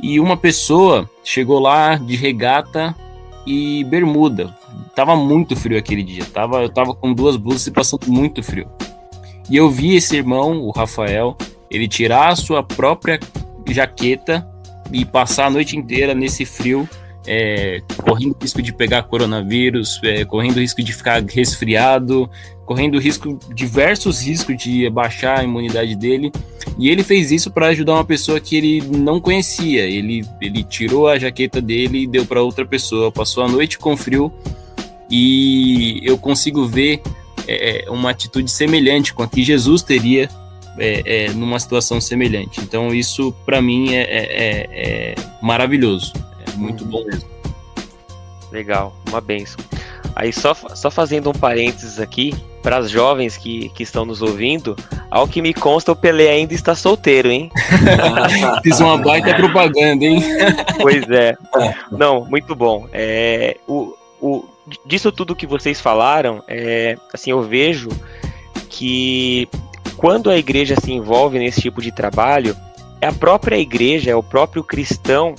E 0.00 0.20
uma 0.20 0.36
pessoa 0.36 1.10
chegou 1.24 1.58
lá 1.58 1.96
de 1.96 2.14
regata 2.14 2.94
e 3.46 3.84
bermuda, 3.84 4.54
tava 4.94 5.16
muito 5.16 5.56
frio 5.56 5.78
aquele 5.78 6.02
dia. 6.02 6.24
Tava, 6.24 6.62
eu 6.62 6.68
tava 6.68 6.94
com 6.94 7.12
duas 7.12 7.36
blusas 7.36 7.66
e 7.66 7.70
passando 7.70 8.06
muito 8.06 8.42
frio. 8.42 8.68
E 9.50 9.56
eu 9.56 9.70
vi 9.70 9.96
esse 9.96 10.16
irmão, 10.16 10.60
o 10.60 10.70
Rafael, 10.70 11.36
ele 11.70 11.88
tirar 11.88 12.28
a 12.28 12.36
sua 12.36 12.62
própria 12.62 13.18
jaqueta 13.66 14.46
e 14.92 15.04
passar 15.04 15.46
a 15.46 15.50
noite 15.50 15.76
inteira 15.76 16.14
nesse 16.14 16.44
frio 16.44 16.88
é, 17.28 17.82
correndo 17.98 18.36
risco 18.40 18.62
de 18.62 18.72
pegar 18.72 19.02
coronavírus, 19.02 20.00
é, 20.02 20.24
correndo 20.24 20.58
risco 20.58 20.82
de 20.82 20.92
ficar 20.92 21.22
resfriado, 21.22 22.28
correndo 22.64 22.98
risco, 22.98 23.38
diversos 23.54 24.22
riscos 24.22 24.56
de 24.56 24.88
baixar 24.88 25.40
a 25.40 25.44
imunidade 25.44 25.94
dele. 25.94 26.32
E 26.78 26.88
ele 26.88 27.02
fez 27.02 27.30
isso 27.30 27.50
para 27.50 27.68
ajudar 27.68 27.94
uma 27.94 28.04
pessoa 28.04 28.40
que 28.40 28.56
ele 28.56 28.80
não 28.80 29.20
conhecia. 29.20 29.84
Ele, 29.84 30.24
ele 30.40 30.64
tirou 30.64 31.06
a 31.06 31.18
jaqueta 31.18 31.60
dele 31.60 32.04
e 32.04 32.06
deu 32.06 32.24
para 32.24 32.42
outra 32.42 32.64
pessoa. 32.64 33.12
Passou 33.12 33.44
a 33.44 33.48
noite 33.48 33.78
com 33.78 33.96
frio 33.96 34.32
e 35.10 36.00
eu 36.02 36.16
consigo 36.16 36.66
ver 36.66 37.02
é, 37.46 37.84
uma 37.88 38.10
atitude 38.10 38.50
semelhante 38.50 39.12
com 39.12 39.22
a 39.22 39.28
que 39.28 39.42
Jesus 39.42 39.82
teria 39.82 40.28
é, 40.78 41.02
é, 41.04 41.32
numa 41.32 41.58
situação 41.58 42.00
semelhante. 42.00 42.60
Então 42.60 42.94
isso 42.94 43.34
para 43.44 43.60
mim 43.60 43.94
é, 43.94 44.02
é, 44.02 44.18
é, 44.18 44.68
é 44.72 45.14
maravilhoso, 45.42 46.12
é 46.14 46.27
muito 46.58 46.84
bom 46.84 47.04
mesmo. 47.04 47.28
Legal, 48.50 48.94
uma 49.08 49.20
benção. 49.20 49.64
Aí 50.14 50.32
só, 50.32 50.54
só 50.54 50.90
fazendo 50.90 51.30
um 51.30 51.32
parênteses 51.32 52.00
aqui, 52.00 52.34
para 52.62 52.78
as 52.78 52.90
jovens 52.90 53.36
que, 53.36 53.68
que 53.70 53.82
estão 53.82 54.04
nos 54.04 54.20
ouvindo, 54.20 54.76
ao 55.10 55.28
que 55.28 55.40
me 55.40 55.54
consta, 55.54 55.92
o 55.92 55.96
Pelé 55.96 56.30
ainda 56.30 56.54
está 56.54 56.74
solteiro, 56.74 57.30
hein? 57.30 57.50
Fiz 58.62 58.80
uma 58.80 58.98
baita 58.98 59.34
propaganda, 59.34 60.04
hein? 60.04 60.22
pois 60.80 61.08
é. 61.10 61.36
Não, 61.90 62.24
muito 62.24 62.54
bom. 62.56 62.88
É, 62.92 63.56
o, 63.66 63.94
o, 64.20 64.44
disso 64.84 65.12
tudo 65.12 65.36
que 65.36 65.46
vocês 65.46 65.80
falaram, 65.80 66.42
é, 66.48 66.96
assim, 67.12 67.30
eu 67.30 67.42
vejo 67.42 67.90
que 68.68 69.48
quando 69.96 70.30
a 70.30 70.36
igreja 70.36 70.74
se 70.82 70.92
envolve 70.92 71.38
nesse 71.38 71.60
tipo 71.60 71.80
de 71.80 71.92
trabalho, 71.92 72.56
é 73.00 73.06
a 73.06 73.12
própria 73.12 73.56
igreja, 73.56 74.10
é 74.10 74.16
o 74.16 74.22
próprio 74.22 74.64
cristão 74.64 75.34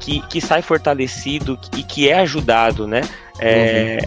que, 0.00 0.20
que 0.28 0.40
sai 0.40 0.62
fortalecido 0.62 1.58
e 1.76 1.82
que 1.82 2.08
é 2.08 2.20
ajudado, 2.20 2.86
né? 2.86 3.02
É. 3.38 3.98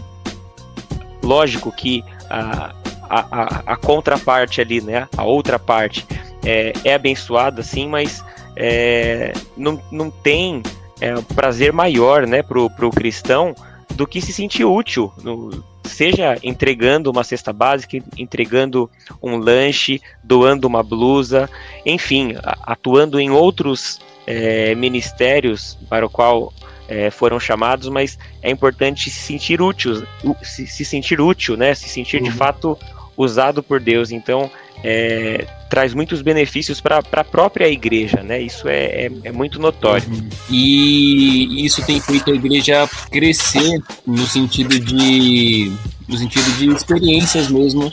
Lógico 1.22 1.72
que 1.72 2.04
a, 2.30 2.74
a, 3.10 3.62
a, 3.74 3.76
contraparte 3.76 4.62
ali, 4.62 4.82
né? 4.82 5.08
A 5.18 5.24
outra 5.24 5.60
parte 5.60 6.06
é, 6.46 6.74
é 6.84 6.94
abençoada, 6.94 7.64
sim, 7.64 7.88
mas 7.88 8.24
é, 8.56 9.34
não, 9.58 9.82
não 9.92 10.10
tem 10.10 10.62
é, 11.02 11.14
prazer 11.36 11.74
maior, 11.74 12.28
né, 12.28 12.44
pro, 12.44 12.70
pro 12.70 12.90
cristão 12.90 13.56
do 13.96 14.06
que 14.08 14.22
se 14.22 14.32
sentir 14.32 14.64
útil, 14.64 15.12
no, 15.24 15.64
seja 15.84 16.38
entregando 16.44 17.12
uma 17.12 17.24
cesta 17.24 17.52
básica, 17.52 17.98
entregando 18.18 18.90
um 19.22 19.38
lanche, 19.38 20.02
doando 20.24 20.68
uma 20.68 20.84
blusa, 20.84 21.50
enfim, 21.86 22.36
atuando 22.64 23.20
em 23.20 23.30
outros 23.30 24.00
é, 24.30 24.76
ministérios 24.76 25.76
para 25.90 26.06
o 26.06 26.10
qual 26.10 26.54
é, 26.88 27.10
foram 27.10 27.40
chamados, 27.40 27.90
mas 27.90 28.18
é 28.44 28.52
importante 28.52 29.10
se 29.10 29.20
sentir 29.20 29.60
útil, 29.60 30.06
se, 30.44 30.68
se 30.68 30.86
sentir 30.86 31.20
útil, 31.20 31.58
né? 31.58 31.74
Se 31.74 31.90
sentir 31.90 32.22
de 32.22 32.30
uhum. 32.30 32.36
fato 32.36 32.78
usado 33.18 33.64
por 33.64 33.80
Deus. 33.80 34.12
Então, 34.12 34.50
é, 34.84 35.48
traz 35.68 35.96
muitos 35.96 36.22
benefícios 36.22 36.80
para 36.80 37.00
a 37.00 37.24
própria 37.24 37.68
igreja, 37.68 38.22
né? 38.22 38.40
Isso 38.40 38.68
é, 38.68 39.06
é, 39.06 39.12
é, 39.24 39.32
muito 39.32 39.60
notório. 39.60 40.08
Uhum. 40.08 40.30
E 40.52 41.66
isso 41.66 41.84
tem 41.84 42.00
feito 42.00 42.32
a 42.32 42.36
igreja 42.36 42.88
crescer 43.10 43.82
no 44.06 44.28
sentido 44.28 44.80
de 44.80 45.72
no 46.08 46.18
sentido 46.18 46.52
de 46.58 46.70
experiências 46.70 47.50
mesmo 47.50 47.92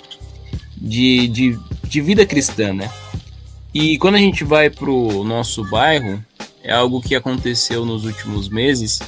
de, 0.77 1.29
de, 1.29 1.59
de 1.85 2.01
vida 2.01 2.25
cristã, 2.27 2.73
né? 2.73 2.91
E 3.79 3.99
quando 3.99 4.15
a 4.15 4.19
gente 4.19 4.43
vai 4.43 4.71
para 4.71 4.91
o 4.91 5.23
nosso 5.23 5.63
bairro, 5.69 6.25
é 6.65 6.73
algo 6.73 6.99
que 7.03 7.15
aconteceu 7.15 7.85
nos 7.85 8.07
últimos 8.07 8.49
meses. 8.49 8.99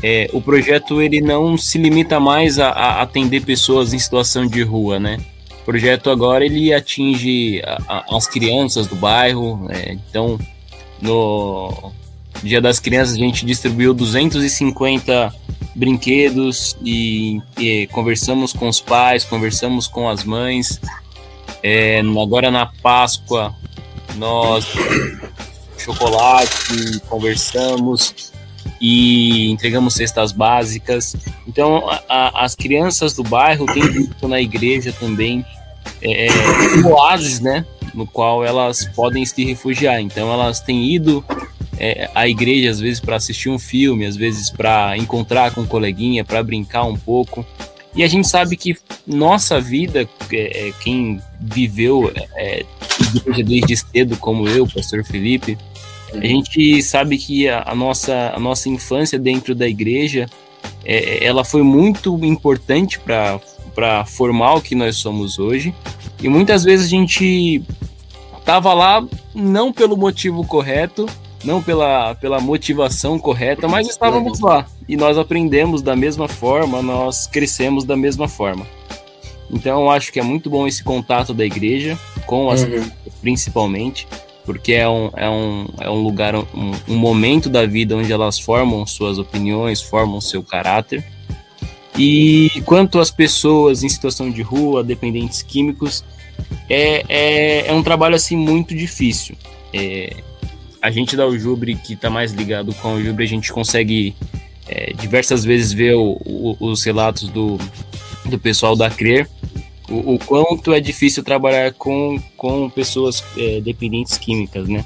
É, 0.00 0.30
o 0.32 0.40
projeto 0.40 1.02
ele 1.02 1.20
não 1.20 1.58
se 1.58 1.76
limita 1.76 2.20
mais 2.20 2.60
a, 2.60 2.68
a 2.68 3.02
atender 3.02 3.44
pessoas 3.44 3.92
em 3.92 3.98
situação 3.98 4.46
de 4.46 4.62
rua, 4.62 5.00
né? 5.00 5.18
O 5.60 5.64
projeto 5.64 6.08
agora 6.08 6.46
ele 6.46 6.72
atinge 6.72 7.60
a, 7.64 8.16
as 8.16 8.28
crianças 8.28 8.86
do 8.86 8.94
bairro. 8.94 9.66
É, 9.70 9.94
então, 9.94 10.38
no 11.02 11.92
Dia 12.44 12.60
das 12.60 12.78
Crianças 12.78 13.16
a 13.16 13.18
gente 13.18 13.44
distribuiu 13.44 13.92
250 13.92 15.34
brinquedos 15.74 16.76
e, 16.80 17.42
e 17.58 17.88
conversamos 17.88 18.52
com 18.52 18.68
os 18.68 18.80
pais, 18.80 19.24
conversamos 19.24 19.88
com 19.88 20.08
as 20.08 20.22
mães. 20.22 20.80
É, 21.60 22.00
agora 22.22 22.52
na 22.52 22.66
Páscoa 22.66 23.52
nós 24.16 24.66
chocolate, 25.78 27.00
conversamos 27.08 28.32
e 28.80 29.50
entregamos 29.50 29.94
cestas 29.94 30.32
básicas. 30.32 31.14
Então, 31.46 31.88
a, 31.88 32.02
a, 32.08 32.44
as 32.44 32.54
crianças 32.54 33.14
do 33.14 33.22
bairro 33.22 33.66
têm 33.66 33.88
visto 33.88 34.26
na 34.28 34.40
igreja 34.40 34.92
também 34.92 35.44
é, 36.02 36.28
um 36.84 36.92
oásis, 36.92 37.40
né? 37.40 37.64
No 37.94 38.06
qual 38.06 38.44
elas 38.44 38.84
podem 38.94 39.24
se 39.24 39.44
refugiar. 39.44 40.00
Então, 40.00 40.30
elas 40.32 40.60
têm 40.60 40.92
ido 40.92 41.24
é, 41.78 42.10
à 42.14 42.28
igreja, 42.28 42.70
às 42.70 42.80
vezes, 42.80 43.00
para 43.00 43.16
assistir 43.16 43.48
um 43.48 43.58
filme, 43.58 44.04
às 44.04 44.16
vezes, 44.16 44.50
para 44.50 44.96
encontrar 44.98 45.52
com 45.52 45.62
um 45.62 45.66
coleguinha, 45.66 46.24
para 46.24 46.42
brincar 46.42 46.84
um 46.84 46.96
pouco. 46.96 47.46
E 47.96 48.04
a 48.04 48.08
gente 48.08 48.28
sabe 48.28 48.56
que 48.56 48.76
nossa 49.06 49.58
vida, 49.58 50.06
é, 50.30 50.68
é 50.68 50.72
quem 50.80 51.20
viveu 51.40 52.12
é, 52.34 52.64
igreja 53.16 53.42
desde 53.42 53.76
cedo, 53.76 54.16
como 54.18 54.46
eu, 54.46 54.66
pastor 54.66 55.02
Felipe, 55.02 55.56
a 56.12 56.26
gente 56.26 56.82
sabe 56.82 57.16
que 57.16 57.48
a, 57.48 57.64
a, 57.66 57.74
nossa, 57.74 58.32
a 58.34 58.38
nossa 58.38 58.68
infância 58.68 59.18
dentro 59.18 59.54
da 59.54 59.66
igreja, 59.66 60.26
é, 60.84 61.24
ela 61.24 61.42
foi 61.42 61.62
muito 61.62 62.22
importante 62.22 63.00
para 63.00 64.04
formar 64.04 64.54
o 64.54 64.60
que 64.60 64.74
nós 64.74 64.96
somos 64.96 65.38
hoje. 65.38 65.74
E 66.22 66.28
muitas 66.28 66.64
vezes 66.64 66.86
a 66.86 66.90
gente 66.90 67.62
estava 68.38 68.74
lá 68.74 69.06
não 69.34 69.72
pelo 69.72 69.96
motivo 69.96 70.46
correto, 70.46 71.06
não 71.46 71.62
pela, 71.62 72.14
pela 72.16 72.40
motivação 72.40 73.18
correta, 73.18 73.68
mas 73.68 73.88
estávamos 73.88 74.40
lá. 74.40 74.66
E 74.88 74.96
nós 74.96 75.16
aprendemos 75.16 75.80
da 75.80 75.94
mesma 75.94 76.26
forma, 76.26 76.82
nós 76.82 77.26
crescemos 77.26 77.84
da 77.84 77.96
mesma 77.96 78.28
forma. 78.28 78.66
Então 79.50 79.82
eu 79.82 79.90
acho 79.90 80.12
que 80.12 80.18
é 80.18 80.22
muito 80.22 80.50
bom 80.50 80.66
esse 80.66 80.82
contato 80.82 81.32
da 81.32 81.44
igreja, 81.44 81.96
com 82.26 82.50
as 82.50 82.64
uhum. 82.64 82.90
principalmente, 83.20 84.08
porque 84.44 84.72
é 84.72 84.88
um, 84.88 85.10
é 85.16 85.30
um, 85.30 85.66
é 85.80 85.90
um 85.90 86.02
lugar, 86.02 86.34
um, 86.34 86.46
um 86.88 86.96
momento 86.96 87.48
da 87.48 87.64
vida 87.64 87.96
onde 87.96 88.12
elas 88.12 88.38
formam 88.40 88.84
suas 88.84 89.18
opiniões, 89.18 89.80
formam 89.80 90.20
seu 90.20 90.42
caráter. 90.42 91.04
E 91.96 92.50
quanto 92.66 92.98
às 92.98 93.10
pessoas 93.10 93.82
em 93.82 93.88
situação 93.88 94.30
de 94.30 94.42
rua, 94.42 94.82
dependentes 94.84 95.42
químicos, 95.42 96.04
é, 96.68 97.04
é, 97.08 97.66
é 97.68 97.72
um 97.72 97.82
trabalho 97.82 98.16
assim 98.16 98.36
muito 98.36 98.74
difícil. 98.74 99.36
É, 99.72 100.16
a 100.86 100.90
gente 100.92 101.16
da 101.16 101.26
Ujubre, 101.26 101.74
que 101.74 101.94
está 101.94 102.08
mais 102.08 102.32
ligado 102.32 102.72
com 102.76 102.90
a 102.90 102.92
Ujubre, 102.92 103.24
a 103.24 103.28
gente 103.28 103.52
consegue 103.52 104.14
é, 104.68 104.92
diversas 104.92 105.44
vezes 105.44 105.72
ver 105.72 105.96
o, 105.96 106.16
o, 106.24 106.56
os 106.60 106.84
relatos 106.84 107.28
do, 107.28 107.58
do 108.24 108.38
pessoal 108.38 108.76
da 108.76 108.88
CRER, 108.88 109.28
o, 109.90 110.14
o 110.14 110.18
quanto 110.20 110.72
é 110.72 110.78
difícil 110.78 111.24
trabalhar 111.24 111.72
com, 111.72 112.22
com 112.36 112.70
pessoas 112.70 113.24
é, 113.36 113.60
dependentes 113.60 114.16
químicas, 114.16 114.68
né? 114.68 114.84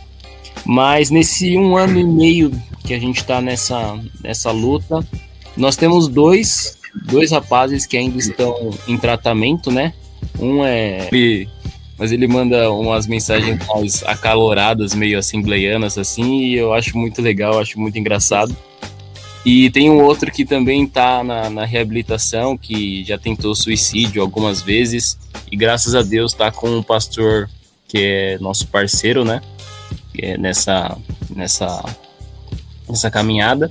Mas 0.65 1.11
nesse 1.11 1.55
um 1.59 1.77
ano 1.77 2.01
e 2.01 2.05
meio 2.05 2.51
que 2.83 2.95
a 2.95 2.99
gente 2.99 3.19
está 3.19 3.43
nessa, 3.43 4.01
nessa 4.25 4.51
luta, 4.51 5.07
nós 5.55 5.77
temos 5.77 6.09
dois, 6.09 6.79
dois 6.95 7.31
rapazes 7.31 7.85
que 7.85 7.99
ainda 7.99 8.17
estão 8.17 8.71
em 8.89 8.97
tratamento, 8.97 9.71
né? 9.71 9.93
Um 10.39 10.65
é. 10.65 11.09
Mas 12.01 12.13
ele 12.13 12.27
manda 12.27 12.73
umas 12.73 13.07
mensagens 13.07 13.59
mais 13.69 14.03
acaloradas, 14.05 14.95
meio 14.95 15.19
assembleianas, 15.19 15.99
assim, 15.99 16.47
e 16.47 16.55
eu 16.57 16.73
acho 16.73 16.97
muito 16.97 17.21
legal, 17.21 17.59
acho 17.59 17.79
muito 17.79 17.99
engraçado. 17.99 18.57
E 19.45 19.71
tem 19.71 19.91
um 19.91 20.03
outro 20.03 20.33
que 20.33 20.47
também 20.47 20.85
está 20.85 21.23
na, 21.23 21.51
na, 21.51 21.67
reabilitação, 21.67 22.57
que 22.57 23.05
já 23.05 23.19
tentou 23.19 23.55
suicídio 23.55 24.23
algumas 24.23 24.63
vezes, 24.63 25.19
e 25.53 25.57
graças 25.57 25.95
a 25.95 26.01
Deus 26.01 26.33
está 26.33 26.51
com 26.51 26.71
um 26.71 26.83
pastor 26.83 27.51
que 27.87 27.99
é 27.99 28.39
nosso 28.39 28.67
parceiro, 28.69 29.23
né? 29.23 29.43
É 30.17 30.39
nessa, 30.39 30.97
nessa, 31.29 31.85
nessa 32.89 33.11
caminhada. 33.11 33.71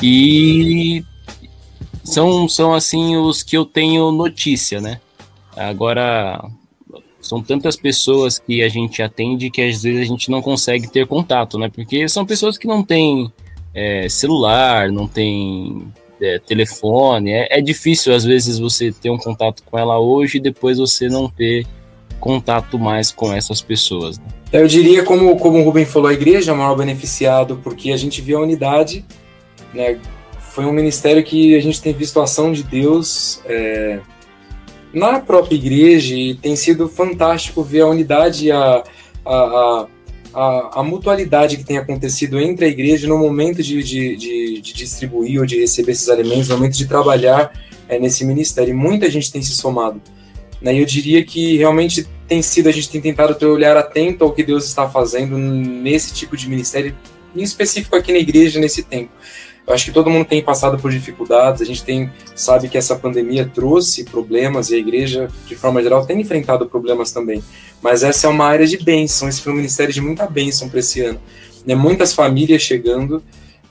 E 0.00 1.04
são, 2.04 2.48
são 2.48 2.72
assim 2.72 3.16
os 3.16 3.42
que 3.42 3.56
eu 3.56 3.64
tenho 3.64 4.12
notícia, 4.12 4.80
né? 4.80 5.00
Agora, 5.56 6.48
são 7.30 7.40
tantas 7.40 7.76
pessoas 7.76 8.40
que 8.40 8.60
a 8.60 8.68
gente 8.68 9.00
atende 9.00 9.50
que 9.50 9.62
às 9.62 9.84
vezes 9.84 10.00
a 10.00 10.04
gente 10.04 10.28
não 10.32 10.42
consegue 10.42 10.90
ter 10.90 11.06
contato, 11.06 11.56
né? 11.56 11.70
Porque 11.72 12.08
são 12.08 12.26
pessoas 12.26 12.58
que 12.58 12.66
não 12.66 12.82
têm 12.82 13.32
é, 13.72 14.08
celular, 14.08 14.90
não 14.90 15.06
tem 15.06 15.86
é, 16.20 16.40
telefone. 16.40 17.30
É, 17.30 17.58
é, 17.58 17.60
difícil, 17.60 18.12
às 18.12 18.24
vezes, 18.24 18.58
você 18.58 18.90
ter 18.90 19.10
um 19.10 19.16
contato 19.16 19.62
com 19.62 19.78
ela 19.78 19.96
hoje 19.96 20.38
e 20.38 20.40
depois 20.40 20.78
você 20.78 21.08
não 21.08 21.28
ter 21.28 21.64
contato 22.18 22.76
mais 22.76 23.12
com 23.12 23.32
essas 23.32 23.62
pessoas. 23.62 24.18
Né? 24.18 24.24
Eu 24.52 24.66
diria, 24.66 25.04
como, 25.04 25.36
como 25.36 25.60
o 25.60 25.62
Rubem 25.62 25.84
falou, 25.84 26.08
a 26.08 26.12
igreja 26.12 26.50
é 26.50 26.54
o 26.54 26.58
maior 26.58 26.74
beneficiado, 26.74 27.60
porque 27.62 27.92
a 27.92 27.96
gente 27.96 28.20
vê 28.20 28.34
a 28.34 28.40
unidade, 28.40 29.04
né, 29.72 30.00
foi 30.40 30.64
um 30.64 30.72
ministério 30.72 31.22
que 31.22 31.54
a 31.54 31.62
gente 31.62 31.80
tem 31.80 31.92
visto 31.92 32.18
a 32.18 32.24
ação 32.24 32.50
de 32.50 32.64
Deus 32.64 33.40
é, 33.46 34.00
na 34.92 35.20
própria 35.20 35.56
igreja 35.56 36.14
e 36.14 36.34
tem 36.34 36.56
sido 36.56 36.88
fantástico 36.88 37.62
ver 37.62 37.82
a 37.82 37.86
unidade 37.86 38.50
a, 38.50 38.82
a, 39.24 39.34
a, 39.34 39.86
a, 40.34 40.80
a 40.80 40.82
mutualidade 40.82 41.56
que 41.56 41.64
tem 41.64 41.78
acontecido 41.78 42.38
entre 42.38 42.64
a 42.64 42.68
igreja 42.68 43.06
no 43.06 43.18
momento 43.18 43.62
de, 43.62 43.82
de, 43.82 44.16
de, 44.16 44.60
de 44.60 44.72
distribuir 44.72 45.40
ou 45.40 45.46
de 45.46 45.60
receber 45.60 45.92
esses 45.92 46.08
alimentos, 46.08 46.48
no 46.48 46.56
momento 46.56 46.76
de 46.76 46.86
trabalhar 46.86 47.52
é, 47.88 47.98
nesse 47.98 48.24
ministério. 48.24 48.70
E 48.70 48.76
muita 48.76 49.10
gente 49.10 49.30
tem 49.30 49.42
se 49.42 49.52
somado. 49.52 50.00
Né? 50.60 50.74
E 50.74 50.78
eu 50.78 50.84
diria 50.84 51.24
que 51.24 51.56
realmente 51.56 52.06
tem 52.28 52.42
sido, 52.42 52.68
a 52.68 52.72
gente 52.72 52.88
tem 52.90 53.00
tentado 53.00 53.34
ter 53.34 53.46
um 53.46 53.52
olhar 53.52 53.76
atento 53.76 54.24
ao 54.24 54.32
que 54.32 54.42
Deus 54.42 54.64
está 54.64 54.88
fazendo 54.88 55.36
nesse 55.36 56.14
tipo 56.14 56.36
de 56.36 56.48
ministério, 56.48 56.94
em 57.34 57.42
específico 57.42 57.96
aqui 57.96 58.12
na 58.12 58.18
igreja, 58.18 58.60
nesse 58.60 58.82
tempo. 58.82 59.10
Eu 59.66 59.74
acho 59.74 59.84
que 59.84 59.92
todo 59.92 60.10
mundo 60.10 60.26
tem 60.26 60.42
passado 60.42 60.78
por 60.78 60.90
dificuldades, 60.90 61.62
a 61.62 61.64
gente 61.64 61.84
tem 61.84 62.10
sabe 62.34 62.68
que 62.68 62.78
essa 62.78 62.96
pandemia 62.96 63.48
trouxe 63.52 64.04
problemas 64.04 64.70
e 64.70 64.74
a 64.74 64.78
igreja, 64.78 65.28
de 65.46 65.54
forma 65.54 65.82
geral, 65.82 66.04
tem 66.04 66.20
enfrentado 66.20 66.66
problemas 66.66 67.12
também. 67.12 67.42
Mas 67.82 68.02
essa 68.02 68.26
é 68.26 68.30
uma 68.30 68.46
área 68.46 68.66
de 68.66 68.78
bênção, 68.78 69.28
esse 69.28 69.40
foi 69.40 69.52
um 69.52 69.56
ministério 69.56 69.92
de 69.92 70.00
muita 70.00 70.26
bênção 70.26 70.68
para 70.68 70.80
esse 70.80 71.00
ano. 71.00 71.20
Né? 71.64 71.74
Muitas 71.74 72.12
famílias 72.12 72.62
chegando, 72.62 73.22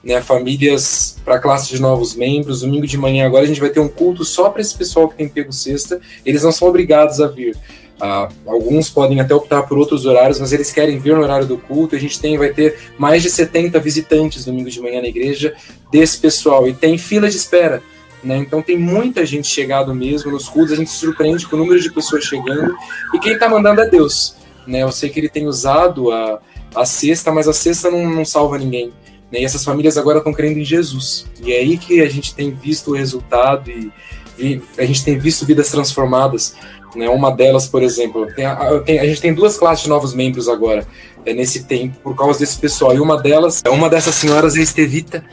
né, 0.04 0.22
famílias 0.22 1.18
para 1.26 1.40
classe 1.40 1.70
de 1.70 1.82
novos 1.82 2.16
membros. 2.16 2.62
Domingo 2.62 2.88
de 2.88 2.98
manhã 2.98 3.26
agora 3.26 3.44
a 3.44 3.48
gente 3.48 3.60
vai 3.60 3.70
ter 3.70 3.80
um 3.80 3.88
culto 3.88 4.24
só 4.24 4.50
para 4.50 4.62
esse 4.62 4.76
pessoal 4.76 5.10
que 5.10 5.16
tem 5.16 5.28
pego 5.28 5.52
sexta. 5.52 6.00
Eles 6.26 6.44
não 6.44 6.52
são 6.52 6.68
obrigados 6.68 7.20
a 7.20 7.28
vir. 7.28 7.58
Ah, 8.02 8.30
alguns 8.48 8.90
podem 8.90 9.20
até 9.20 9.36
optar 9.36 9.64
por 9.64 9.78
outros 9.78 10.06
horários, 10.06 10.40
mas 10.40 10.54
eles 10.54 10.72
querem 10.72 10.98
vir 10.98 11.16
no 11.16 11.22
horário 11.22 11.46
do 11.46 11.58
culto. 11.58 11.96
A 11.96 12.00
gente 12.00 12.20
tem, 12.20 12.38
vai 12.38 12.50
ter 12.50 12.78
mais 12.98 13.22
de 13.22 13.30
70 13.30 13.78
visitantes 13.80 14.46
domingo 14.46 14.70
de 14.70 14.80
manhã 14.82 15.02
na 15.02 15.08
igreja 15.08 15.54
desse 15.92 16.18
pessoal 16.18 16.68
e 16.68 16.74
tem 16.74 16.98
fila 16.98 17.30
de 17.30 17.36
espera. 17.36 17.84
Né? 18.24 18.38
Então 18.38 18.62
tem 18.62 18.78
muita 18.78 19.26
gente 19.26 19.48
chegado 19.48 19.94
mesmo 19.94 20.32
nos 20.32 20.48
cultos. 20.48 20.74
A 20.74 20.76
gente 20.76 20.90
se 20.90 20.98
surpreende 20.98 21.46
com 21.48 21.56
o 21.56 21.60
número 21.60 21.80
de 21.80 21.92
pessoas 21.92 22.24
chegando 22.24 22.74
e 23.14 23.20
quem 23.20 23.34
está 23.34 23.50
mandando 23.50 23.82
é 23.82 23.90
Deus. 23.90 24.36
Né? 24.66 24.84
Eu 24.84 24.92
sei 24.92 25.10
que 25.10 25.20
ele 25.20 25.30
tem 25.30 25.48
usado 25.48 26.12
a, 26.12 26.40
a 26.76 26.86
cesta, 26.86 27.32
mas 27.32 27.48
a 27.48 27.54
cesta 27.54 27.90
não, 27.90 28.10
não 28.10 28.26
salva 28.26 28.58
ninguém. 28.58 28.94
Né? 29.32 29.42
E 29.42 29.46
essas 29.46 29.64
famílias 29.64 29.98
agora 29.98 30.20
estão 30.20 30.34
crendo 30.34 30.60
em 30.60 30.66
Jesus. 30.66 31.26
E 31.42 31.52
é 31.52 31.60
aí 31.60 31.78
que 31.78 32.02
a 32.02 32.10
gente 32.10 32.34
tem 32.36 32.52
visto 32.52 32.92
o 32.92 32.96
resultado 32.96 33.70
e, 33.70 33.92
e 34.38 34.62
a 34.78 34.86
gente 34.86 35.04
tem 35.04 35.18
visto 35.18 35.46
vidas 35.46 35.70
transformadas. 35.70 36.56
Né? 36.96 37.10
Uma 37.10 37.32
delas, 37.32 37.68
por 37.68 37.84
exemplo, 37.84 38.24
a, 38.24 38.80
tem, 38.80 39.00
a, 39.00 39.06
gente 39.06 39.22
tem 39.22 39.34
duas 39.34 39.58
classes 39.58 39.84
de 39.84 39.90
novos 39.90 40.14
membros 40.14 40.48
agora, 40.48 40.88
é, 41.26 41.34
nesse 41.34 41.64
tempo, 41.64 41.98
por 42.04 42.16
causa 42.16 42.40
desse 42.40 42.58
pessoal. 42.58 42.96
E 42.96 43.00
uma 43.00 43.22
delas, 43.22 43.62
uma 43.68 43.90
dessas 43.90 44.16
senhoras 44.16 44.56
é 44.56 44.60
a 44.60 44.64
Estevita. 44.64 45.24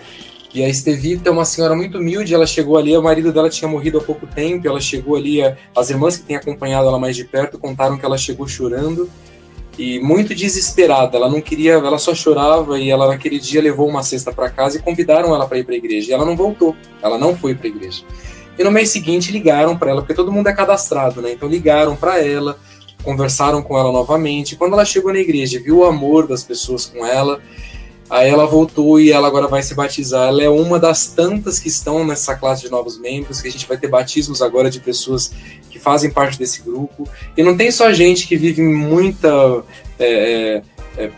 E 0.54 0.64
a 0.64 0.68
Estevita 0.68 1.28
é 1.28 1.32
uma 1.32 1.44
senhora 1.44 1.74
muito 1.74 1.98
humilde, 1.98 2.32
ela 2.32 2.46
chegou 2.46 2.78
ali, 2.78 2.96
o 2.96 3.02
marido 3.02 3.30
dela 3.30 3.50
tinha 3.50 3.68
morrido 3.68 3.98
há 3.98 4.00
pouco 4.00 4.26
tempo, 4.26 4.66
ela 4.66 4.80
chegou 4.80 5.14
ali, 5.14 5.40
as 5.76 5.90
irmãs 5.90 6.16
que 6.16 6.24
têm 6.24 6.36
acompanhado 6.36 6.88
ela 6.88 6.98
mais 6.98 7.14
de 7.14 7.24
perto 7.24 7.58
contaram 7.58 7.98
que 7.98 8.04
ela 8.06 8.16
chegou 8.16 8.48
chorando 8.48 9.10
e 9.78 10.00
muito 10.00 10.34
desesperada. 10.34 11.16
Ela 11.16 11.28
não 11.28 11.40
queria, 11.40 11.72
ela 11.72 11.98
só 11.98 12.14
chorava 12.14 12.78
e 12.78 12.90
ela 12.90 13.06
naquele 13.08 13.38
dia 13.38 13.60
levou 13.60 13.88
uma 13.88 14.02
cesta 14.02 14.32
para 14.32 14.48
casa 14.48 14.78
e 14.78 14.82
convidaram 14.82 15.34
ela 15.34 15.46
para 15.46 15.58
ir 15.58 15.64
para 15.64 15.74
a 15.74 15.76
igreja. 15.76 16.10
E 16.10 16.14
ela 16.14 16.24
não 16.24 16.36
voltou, 16.36 16.74
ela 17.02 17.18
não 17.18 17.36
foi 17.36 17.54
para 17.54 17.66
a 17.66 17.68
igreja. 17.68 18.02
E 18.58 18.64
no 18.64 18.70
mês 18.70 18.90
seguinte 18.90 19.30
ligaram 19.32 19.76
para 19.76 19.90
ela, 19.90 20.00
porque 20.00 20.14
todo 20.14 20.32
mundo 20.32 20.48
é 20.48 20.52
cadastrado, 20.52 21.20
né? 21.20 21.32
Então 21.32 21.48
ligaram 21.48 21.94
para 21.94 22.24
ela, 22.24 22.58
conversaram 23.02 23.62
com 23.62 23.78
ela 23.78 23.92
novamente. 23.92 24.56
Quando 24.56 24.72
ela 24.72 24.84
chegou 24.84 25.12
na 25.12 25.18
igreja, 25.18 25.60
viu 25.60 25.78
o 25.78 25.84
amor 25.84 26.26
das 26.26 26.42
pessoas 26.42 26.86
com 26.86 27.04
ela, 27.04 27.40
aí 28.08 28.28
ela 28.28 28.46
voltou 28.46 28.98
e 28.98 29.12
ela 29.12 29.28
agora 29.28 29.46
vai 29.46 29.62
se 29.62 29.74
batizar. 29.74 30.28
Ela 30.28 30.42
é 30.42 30.48
uma 30.48 30.78
das 30.78 31.06
tantas 31.08 31.58
que 31.58 31.68
estão 31.68 32.04
nessa 32.06 32.34
classe 32.34 32.62
de 32.62 32.70
novos 32.70 32.98
membros, 32.98 33.40
que 33.40 33.48
a 33.48 33.52
gente 33.52 33.66
vai 33.66 33.76
ter 33.76 33.88
batismos 33.88 34.40
agora 34.40 34.70
de 34.70 34.80
pessoas 34.80 35.32
que 35.70 35.78
fazem 35.78 36.10
parte 36.10 36.38
desse 36.38 36.62
grupo. 36.62 37.08
E 37.36 37.42
não 37.42 37.56
tem 37.56 37.70
só 37.70 37.92
gente 37.92 38.26
que 38.26 38.36
vive 38.36 38.62
muita 38.62 39.62
é, 39.98 40.62
é, 40.96 41.04
é 41.04 41.10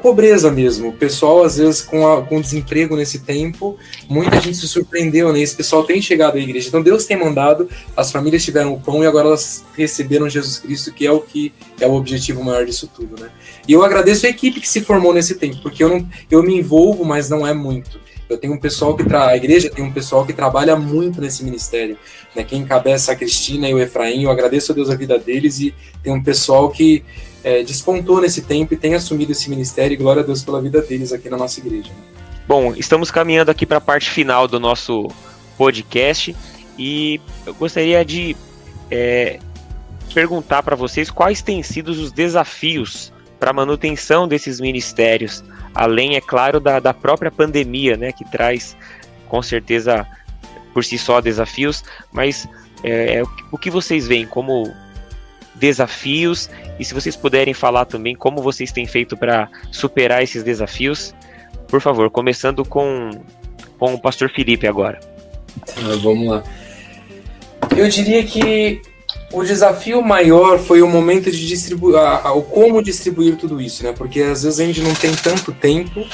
pobreza 0.00 0.50
mesmo. 0.50 0.88
O 0.88 0.92
pessoal, 0.92 1.44
às 1.44 1.56
vezes, 1.56 1.80
com, 1.80 2.06
a, 2.06 2.22
com 2.22 2.40
desemprego 2.40 2.96
nesse 2.96 3.20
tempo, 3.20 3.76
muita 4.08 4.40
gente 4.40 4.56
se 4.56 4.68
surpreendeu, 4.68 5.32
né? 5.32 5.40
Esse 5.40 5.56
pessoal 5.56 5.84
tem 5.84 6.00
chegado 6.00 6.36
à 6.36 6.40
igreja. 6.40 6.68
Então 6.68 6.82
Deus 6.82 7.06
tem 7.06 7.16
mandado, 7.16 7.68
as 7.96 8.12
famílias 8.12 8.44
tiveram 8.44 8.74
o 8.74 8.80
pão 8.80 9.02
e 9.02 9.06
agora 9.06 9.28
elas 9.28 9.64
receberam 9.76 10.28
Jesus 10.28 10.58
Cristo, 10.58 10.92
que 10.92 11.06
é 11.06 11.12
o 11.12 11.20
que 11.20 11.52
é 11.80 11.86
o 11.86 11.94
objetivo 11.94 12.42
maior 12.44 12.64
disso 12.64 12.90
tudo, 12.94 13.20
né? 13.20 13.28
E 13.66 13.72
eu 13.72 13.84
agradeço 13.84 14.26
a 14.26 14.28
equipe 14.28 14.60
que 14.60 14.68
se 14.68 14.80
formou 14.80 15.12
nesse 15.12 15.34
tempo, 15.36 15.60
porque 15.62 15.82
eu, 15.82 15.88
não, 15.88 16.08
eu 16.30 16.42
me 16.42 16.56
envolvo, 16.56 17.04
mas 17.04 17.28
não 17.28 17.46
é 17.46 17.54
muito. 17.54 18.00
Eu 18.32 18.38
tenho 18.38 18.52
um 18.54 18.58
pessoal 18.58 18.96
que 18.96 19.04
tra... 19.04 19.28
a 19.28 19.36
igreja 19.36 19.70
tem 19.70 19.84
um 19.84 19.92
pessoal 19.92 20.24
que 20.24 20.32
trabalha 20.32 20.74
muito 20.76 21.20
nesse 21.20 21.44
ministério. 21.44 21.96
Né? 22.34 22.42
Quem 22.42 22.60
encabeça 22.60 23.12
a 23.12 23.16
Cristina 23.16 23.68
e 23.68 23.74
o 23.74 23.78
Efraim, 23.78 24.24
eu 24.24 24.30
agradeço 24.30 24.72
a 24.72 24.74
Deus 24.74 24.90
a 24.90 24.96
vida 24.96 25.18
deles 25.18 25.60
e 25.60 25.74
tem 26.02 26.12
um 26.12 26.22
pessoal 26.22 26.70
que 26.70 27.04
é, 27.44 27.62
despontou 27.62 28.20
nesse 28.20 28.42
tempo 28.42 28.74
e 28.74 28.76
tem 28.76 28.94
assumido 28.94 29.32
esse 29.32 29.50
ministério, 29.50 29.94
e 29.94 29.96
glória 29.96 30.22
a 30.22 30.24
Deus 30.24 30.42
pela 30.42 30.60
vida 30.60 30.80
deles 30.80 31.12
aqui 31.12 31.28
na 31.28 31.36
nossa 31.36 31.60
igreja. 31.60 31.90
Bom, 32.46 32.74
estamos 32.74 33.10
caminhando 33.10 33.50
aqui 33.50 33.64
para 33.64 33.78
a 33.78 33.80
parte 33.80 34.10
final 34.10 34.48
do 34.48 34.58
nosso 34.58 35.08
podcast 35.56 36.34
e 36.78 37.20
eu 37.46 37.54
gostaria 37.54 38.04
de 38.04 38.36
é, 38.90 39.38
perguntar 40.12 40.62
para 40.62 40.76
vocês 40.76 41.10
quais 41.10 41.42
têm 41.42 41.62
sido 41.62 41.88
os 41.88 42.12
desafios 42.12 43.12
para 43.38 43.50
a 43.50 43.54
manutenção 43.54 44.28
desses 44.28 44.60
ministérios, 44.60 45.42
além, 45.74 46.16
é 46.16 46.20
claro, 46.20 46.60
da, 46.60 46.80
da 46.80 46.94
própria 46.94 47.30
pandemia, 47.30 47.96
né, 47.96 48.12
que 48.12 48.24
traz 48.24 48.76
com 49.28 49.42
certeza 49.42 50.06
por 50.72 50.84
si 50.84 50.98
só 50.98 51.20
desafios, 51.20 51.82
mas 52.12 52.48
é, 52.82 53.18
é 53.18 53.22
o 53.50 53.58
que 53.58 53.70
vocês 53.70 54.06
veem 54.06 54.26
como 54.26 54.72
desafios 55.54 56.50
e 56.78 56.84
se 56.84 56.94
vocês 56.94 57.14
puderem 57.14 57.54
falar 57.54 57.84
também 57.84 58.14
como 58.14 58.42
vocês 58.42 58.72
têm 58.72 58.86
feito 58.86 59.16
para 59.16 59.48
superar 59.70 60.22
esses 60.22 60.42
desafios, 60.42 61.14
por 61.68 61.80
favor, 61.80 62.10
começando 62.10 62.64
com, 62.64 63.10
com 63.78 63.94
o 63.94 64.00
pastor 64.00 64.30
Felipe 64.30 64.66
agora. 64.66 64.98
Ah, 65.76 65.96
vamos 66.02 66.28
lá. 66.28 66.42
Eu 67.76 67.88
diria 67.88 68.24
que 68.24 68.82
o 69.32 69.42
desafio 69.42 70.02
maior 70.02 70.58
foi 70.58 70.82
o 70.82 70.88
momento 70.88 71.30
de 71.30 71.46
distribuir, 71.46 71.96
o 72.34 72.42
como 72.42 72.82
distribuir 72.82 73.36
tudo 73.36 73.60
isso, 73.60 73.82
né? 73.82 73.92
Porque 73.92 74.20
às 74.20 74.42
vezes 74.42 74.60
a 74.60 74.64
gente 74.64 74.80
não 74.82 74.94
tem 74.94 75.14
tanto 75.14 75.52
tempo 75.52 76.06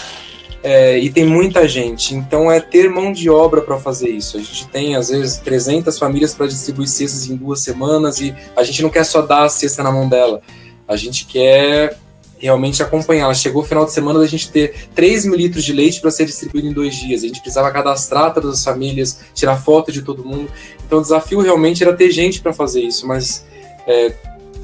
é, 0.63 0.99
e 0.99 1.11
tem 1.11 1.27
muita 1.27 1.67
gente. 1.69 2.15
Então 2.15 2.51
é 2.51 2.61
ter 2.61 2.89
mão 2.89 3.13
de 3.13 3.29
obra 3.29 3.61
para 3.61 3.79
fazer 3.79 4.09
isso. 4.09 4.37
A 4.37 4.41
gente 4.41 4.69
tem 4.69 4.97
às 4.97 5.09
vezes 5.09 5.39
300 5.39 5.99
famílias 5.99 6.35
para 6.35 6.47
distribuir 6.47 6.89
cestas 6.89 7.29
em 7.29 7.37
duas 7.37 7.61
semanas 7.61 8.21
e 8.21 8.35
a 8.57 8.63
gente 8.63 8.83
não 8.83 8.91
quer 8.91 9.05
só 9.05 9.23
dar 9.23 9.45
a 9.45 9.49
cesta 9.49 9.83
na 9.83 9.91
mão 9.91 10.09
dela. 10.09 10.41
A 10.87 10.97
gente 10.97 11.27
quer 11.27 11.99
realmente 12.39 12.83
acompanhar. 12.83 13.25
Ela 13.25 13.35
chegou 13.35 13.63
no 13.63 13.69
final 13.69 13.85
de 13.85 13.93
semana 13.93 14.19
da 14.19 14.27
gente 14.27 14.51
ter 14.51 14.89
3 14.95 15.27
mil 15.27 15.37
litros 15.37 15.65
de 15.65 15.73
leite 15.73 16.01
para 16.01 16.11
ser 16.11 16.25
distribuído 16.25 16.69
em 16.69 16.73
dois 16.73 16.95
dias. 16.95 17.23
A 17.23 17.27
gente 17.27 17.41
precisava 17.41 17.71
cadastrar 17.71 18.33
todas 18.33 18.55
as 18.55 18.65
famílias, 18.65 19.21
tirar 19.35 19.57
foto 19.57 19.91
de 19.91 20.03
todo 20.03 20.25
mundo. 20.25 20.51
Então 20.87 20.99
o 20.99 21.03
desafio 21.03 21.41
realmente 21.41 21.83
era 21.83 21.95
ter 21.95 22.11
gente 22.11 22.41
para 22.41 22.53
fazer 22.53 22.81
isso, 22.81 23.07
mas 23.07 23.45
é, 23.87 24.13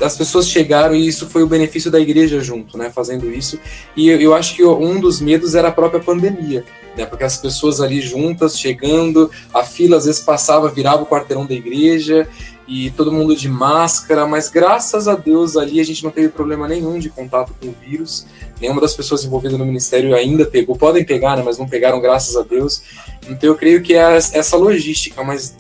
as 0.01 0.17
pessoas 0.17 0.49
chegaram 0.49 0.95
e 0.95 1.07
isso 1.07 1.29
foi 1.29 1.43
o 1.43 1.47
benefício 1.47 1.91
da 1.91 2.01
igreja 2.01 2.41
junto, 2.41 2.77
né, 2.77 2.91
fazendo 2.91 3.31
isso. 3.31 3.59
E 3.97 4.09
eu, 4.09 4.21
eu 4.21 4.35
acho 4.35 4.55
que 4.55 4.65
um 4.65 5.01
dos 5.01 5.21
medos 5.21 5.55
era 5.55 5.69
a 5.69 5.73
própria 5.73 6.01
pandemia, 6.01 6.65
né, 6.97 7.07
porque 7.07 7.25
as 7.25 7.37
pessoas 7.37 7.81
ali 7.81 8.01
juntas, 8.01 8.59
chegando, 8.59 9.31
a 9.53 9.63
fila 9.63 9.97
às 9.97 10.05
vezes 10.05 10.21
passava, 10.21 10.69
virava 10.69 11.03
o 11.03 11.07
quarteirão 11.07 11.47
da 11.47 11.55
igreja 11.55 12.29
e 12.67 12.91
todo 12.91 13.13
mundo 13.13 13.37
de 13.37 13.49
máscara, 13.49 14.27
mas 14.27 14.49
graças 14.49 15.07
a 15.07 15.15
Deus 15.15 15.57
ali 15.57 15.81
a 15.81 15.85
gente 15.85 16.03
não 16.03 16.11
teve 16.11 16.29
problema 16.29 16.67
nenhum 16.67 16.99
de 16.99 17.11
contato 17.11 17.55
com 17.61 17.69
o 17.69 17.75
vírus. 17.81 18.27
Nenhuma 18.61 18.81
das 18.81 18.95
pessoas 18.95 19.25
envolvidas 19.25 19.59
no 19.59 19.67
ministério 19.67 20.15
ainda 20.15 20.47
pegou, 20.47 20.77
podem 20.77 21.05
pegar, 21.05 21.37
né, 21.37 21.43
mas 21.45 21.59
não 21.59 21.69
pegaram, 21.69 22.01
graças 22.01 22.37
a 22.37 22.43
Deus. 22.43 22.83
Então 23.29 23.51
eu 23.51 23.55
creio 23.55 23.83
que 23.83 23.95
é 23.95 24.17
essa 24.17 24.57
logística, 24.57 25.23
mas 25.23 25.57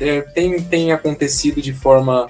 é, 0.00 0.22
tem, 0.22 0.60
tem 0.62 0.92
acontecido 0.92 1.60
de 1.60 1.72
forma 1.72 2.26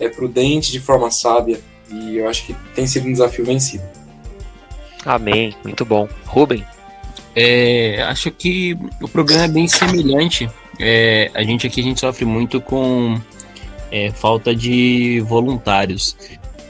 é, 0.00 0.08
prudente, 0.08 0.72
de 0.72 0.80
forma 0.80 1.10
sábia. 1.10 1.60
E 1.90 2.16
eu 2.16 2.28
acho 2.28 2.46
que 2.46 2.54
tem 2.74 2.86
sido 2.86 3.06
um 3.06 3.12
desafio 3.12 3.44
vencido. 3.44 3.84
Amém, 5.04 5.54
muito 5.62 5.84
bom. 5.84 6.08
Rubem? 6.24 6.64
É, 7.34 8.02
acho 8.08 8.30
que 8.30 8.76
o 9.00 9.06
problema 9.06 9.44
é 9.44 9.48
bem 9.48 9.68
semelhante. 9.68 10.50
É, 10.78 11.30
a 11.34 11.42
gente 11.42 11.66
aqui 11.66 11.80
a 11.80 11.84
gente 11.84 12.00
sofre 12.00 12.24
muito 12.24 12.60
com 12.60 13.20
é, 13.90 14.10
falta 14.10 14.54
de 14.54 15.20
voluntários. 15.26 16.16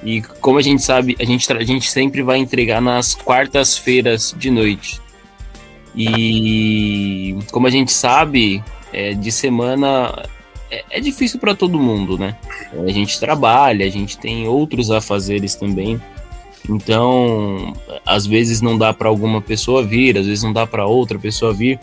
E 0.03 0.23
como 0.41 0.59
a 0.59 0.63
gente 0.63 0.83
sabe, 0.83 1.17
a 1.19 1.25
gente, 1.25 1.53
a 1.53 1.65
gente 1.65 1.91
sempre 1.91 2.23
vai 2.23 2.39
entregar 2.39 2.81
nas 2.81 3.15
quartas-feiras 3.15 4.35
de 4.39 4.51
noite. 4.51 5.01
E 5.95 7.37
como 7.51 7.67
a 7.67 7.71
gente 7.71 7.93
sabe, 7.93 8.63
é, 8.93 9.15
de 9.15 9.33
semana 9.33 10.13
é, 10.71 10.85
é 10.91 11.01
difícil 11.01 11.41
para 11.41 11.55
todo 11.55 11.79
mundo, 11.79 12.19
né? 12.19 12.37
A 12.73 12.91
gente 12.93 13.19
trabalha, 13.19 13.87
a 13.87 13.89
gente 13.89 14.19
tem 14.19 14.47
outros 14.47 14.91
afazeres 14.91 15.55
também. 15.55 16.01
Então, 16.69 17.73
às 18.05 18.27
vezes 18.27 18.61
não 18.61 18.77
dá 18.77 18.93
para 18.93 19.09
alguma 19.09 19.41
pessoa 19.41 19.85
vir, 19.85 20.19
às 20.19 20.27
vezes 20.27 20.43
não 20.43 20.53
dá 20.53 20.67
para 20.67 20.87
outra 20.87 21.19
pessoa 21.19 21.53
vir. 21.53 21.79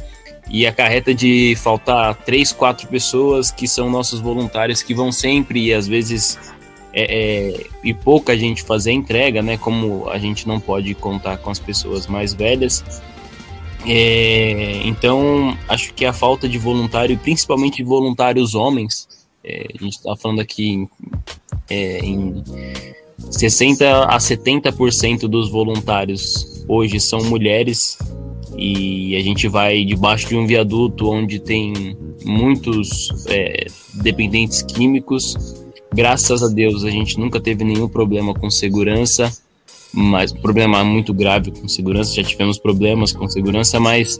E 0.50 0.68
acarreta 0.68 1.14
de 1.14 1.56
faltar 1.58 2.16
três, 2.16 2.52
quatro 2.52 2.88
pessoas 2.88 3.52
que 3.52 3.68
são 3.68 3.90
nossos 3.90 4.20
voluntários 4.20 4.84
que 4.84 4.94
vão 4.94 5.12
sempre 5.12 5.68
e 5.68 5.74
às 5.74 5.88
vezes 5.88 6.38
é, 6.94 7.04
é, 7.04 7.66
e 7.84 7.94
pouca 7.94 8.38
gente 8.38 8.62
fazer 8.62 8.92
entrega, 8.92 9.42
né? 9.42 9.58
Como 9.58 10.08
a 10.10 10.20
gente 10.20 10.48
não 10.48 10.60
pode 10.60 10.94
contar 10.94 11.38
com 11.38 11.50
as 11.50 11.60
pessoas 11.60 12.06
mais 12.06 12.34
velhas. 12.34 12.84
É, 13.86 14.82
então, 14.86 15.58
acho 15.68 15.94
que 15.94 16.06
a 16.06 16.14
falta 16.14 16.48
de 16.48 16.58
voluntário, 16.58 17.18
principalmente 17.18 17.84
voluntários 17.84 18.54
homens, 18.54 19.08
é, 19.44 19.68
a 19.74 19.84
gente 19.84 19.98
está 19.98 20.16
falando 20.16 20.40
aqui 20.40 20.70
em, 20.70 20.90
é, 21.70 22.00
em 22.00 22.44
60 23.32 24.06
a 24.06 24.18
70% 24.18 25.22
dos 25.28 25.50
voluntários 25.50 26.64
hoje 26.68 27.00
são 27.00 27.24
mulheres 27.24 27.98
e 28.58 29.16
a 29.16 29.22
gente 29.22 29.48
vai 29.48 29.84
debaixo 29.84 30.28
de 30.28 30.36
um 30.36 30.46
viaduto 30.46 31.10
onde 31.10 31.40
tem 31.40 31.98
muitos 32.26 33.10
é, 33.28 33.68
dependentes 33.96 34.62
químicos. 34.62 35.36
Graças 35.94 36.44
a 36.44 36.48
Deus 36.48 36.84
a 36.84 36.90
gente 36.90 37.20
nunca 37.20 37.40
teve 37.40 37.64
nenhum 37.64 37.88
problema 37.88 38.34
com 38.34 38.50
segurança, 38.50 39.32
mas 39.94 40.32
problema 40.32 40.84
muito 40.84 41.14
grave 41.14 41.52
com 41.52 41.68
segurança. 41.68 42.16
Já 42.16 42.24
tivemos 42.24 42.58
problemas 42.58 43.12
com 43.12 43.28
segurança, 43.28 43.80
mas 43.80 44.20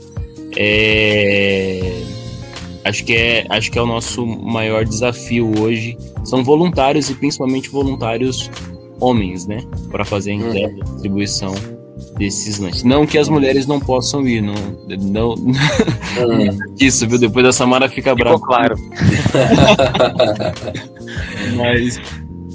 é, 0.56 2.02
acho 2.84 3.04
que 3.04 3.14
é 3.14 3.46
acho 3.48 3.70
que 3.70 3.78
é 3.78 3.82
o 3.82 3.86
nosso 3.86 4.26
maior 4.26 4.84
desafio 4.84 5.52
hoje. 5.60 5.96
São 6.24 6.42
voluntários 6.42 7.10
e 7.10 7.14
principalmente 7.14 7.68
voluntários 7.68 8.50
homens, 9.00 9.46
né, 9.46 9.64
para 9.90 10.04
fazer 10.04 10.30
a 10.30 10.34
entrega, 10.34 10.74
uhum. 10.74 10.94
distribuição 10.94 11.54
desses 12.16 12.58
lanches. 12.58 12.82
Não 12.82 13.06
que 13.06 13.18
as 13.18 13.28
mulheres 13.28 13.66
não 13.66 13.80
possam 13.80 14.26
ir, 14.26 14.40
não. 14.40 14.54
não 15.00 15.34
hum. 15.34 15.52
Isso, 16.78 17.06
viu? 17.08 17.18
Depois 17.18 17.44
a 17.46 17.52
Samara 17.52 17.88
fica 17.88 18.14
brava. 18.14 18.40
claro. 18.40 18.76
Mas 21.56 22.00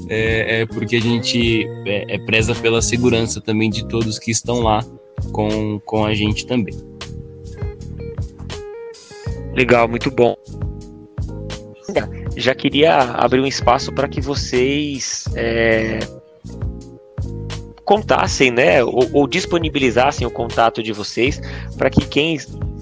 é, 0.09 0.61
é, 0.61 0.65
porque 0.65 0.95
a 0.95 1.01
gente 1.01 1.67
é, 1.85 2.15
é, 2.15 2.19
preza 2.19 2.55
pela 2.55 2.81
segurança 2.81 3.39
também 3.39 3.69
de 3.69 3.87
todos 3.87 4.17
que 4.17 4.31
estão 4.31 4.61
lá 4.61 4.83
com, 5.31 5.79
com 5.85 6.05
a 6.05 6.13
gente 6.13 6.45
também. 6.45 6.75
Legal, 9.53 9.87
muito 9.87 10.09
bom. 10.09 10.35
Já 12.37 12.55
queria 12.55 12.97
abrir 12.97 13.41
um 13.41 13.47
espaço 13.47 13.91
para 13.91 14.07
que 14.07 14.21
vocês 14.21 15.25
é, 15.35 15.99
contassem, 17.89 18.51
né, 18.51 18.83
ou, 18.83 19.09
ou 19.13 19.27
disponibilizassem 19.27 20.27
o 20.27 20.29
contato 20.29 20.83
de 20.83 20.93
vocês 20.93 21.41
para 21.75 21.89
que 21.89 22.05
quem, 22.05 22.37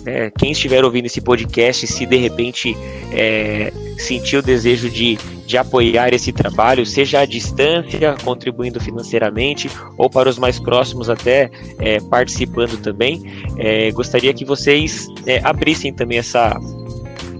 é, 0.06 0.30
quem 0.38 0.52
estiver 0.52 0.84
ouvindo 0.84 1.06
esse 1.06 1.22
podcast, 1.22 1.88
se 1.88 2.06
de 2.06 2.18
repente 2.18 2.76
é, 3.14 3.72
sentir 3.98 4.36
o 4.36 4.42
desejo 4.42 4.90
de, 4.90 5.16
de 5.46 5.58
apoiar 5.58 6.14
esse 6.14 6.34
trabalho, 6.34 6.86
seja 6.86 7.22
à 7.22 7.26
distância, 7.26 8.18
contribuindo 8.22 8.82
financeiramente, 8.82 9.72
ou 9.98 10.10
para 10.10 10.28
os 10.28 10.38
mais 10.38 10.60
próximos 10.60 11.10
até 11.10 11.50
é, 11.80 12.02
participando 12.02 12.78
também, 12.82 13.24
é, 13.58 13.90
gostaria 13.92 14.34
que 14.34 14.44
vocês 14.44 15.08
é, 15.26 15.40
abrissem 15.42 15.94
também 15.94 16.18
essa 16.18 16.60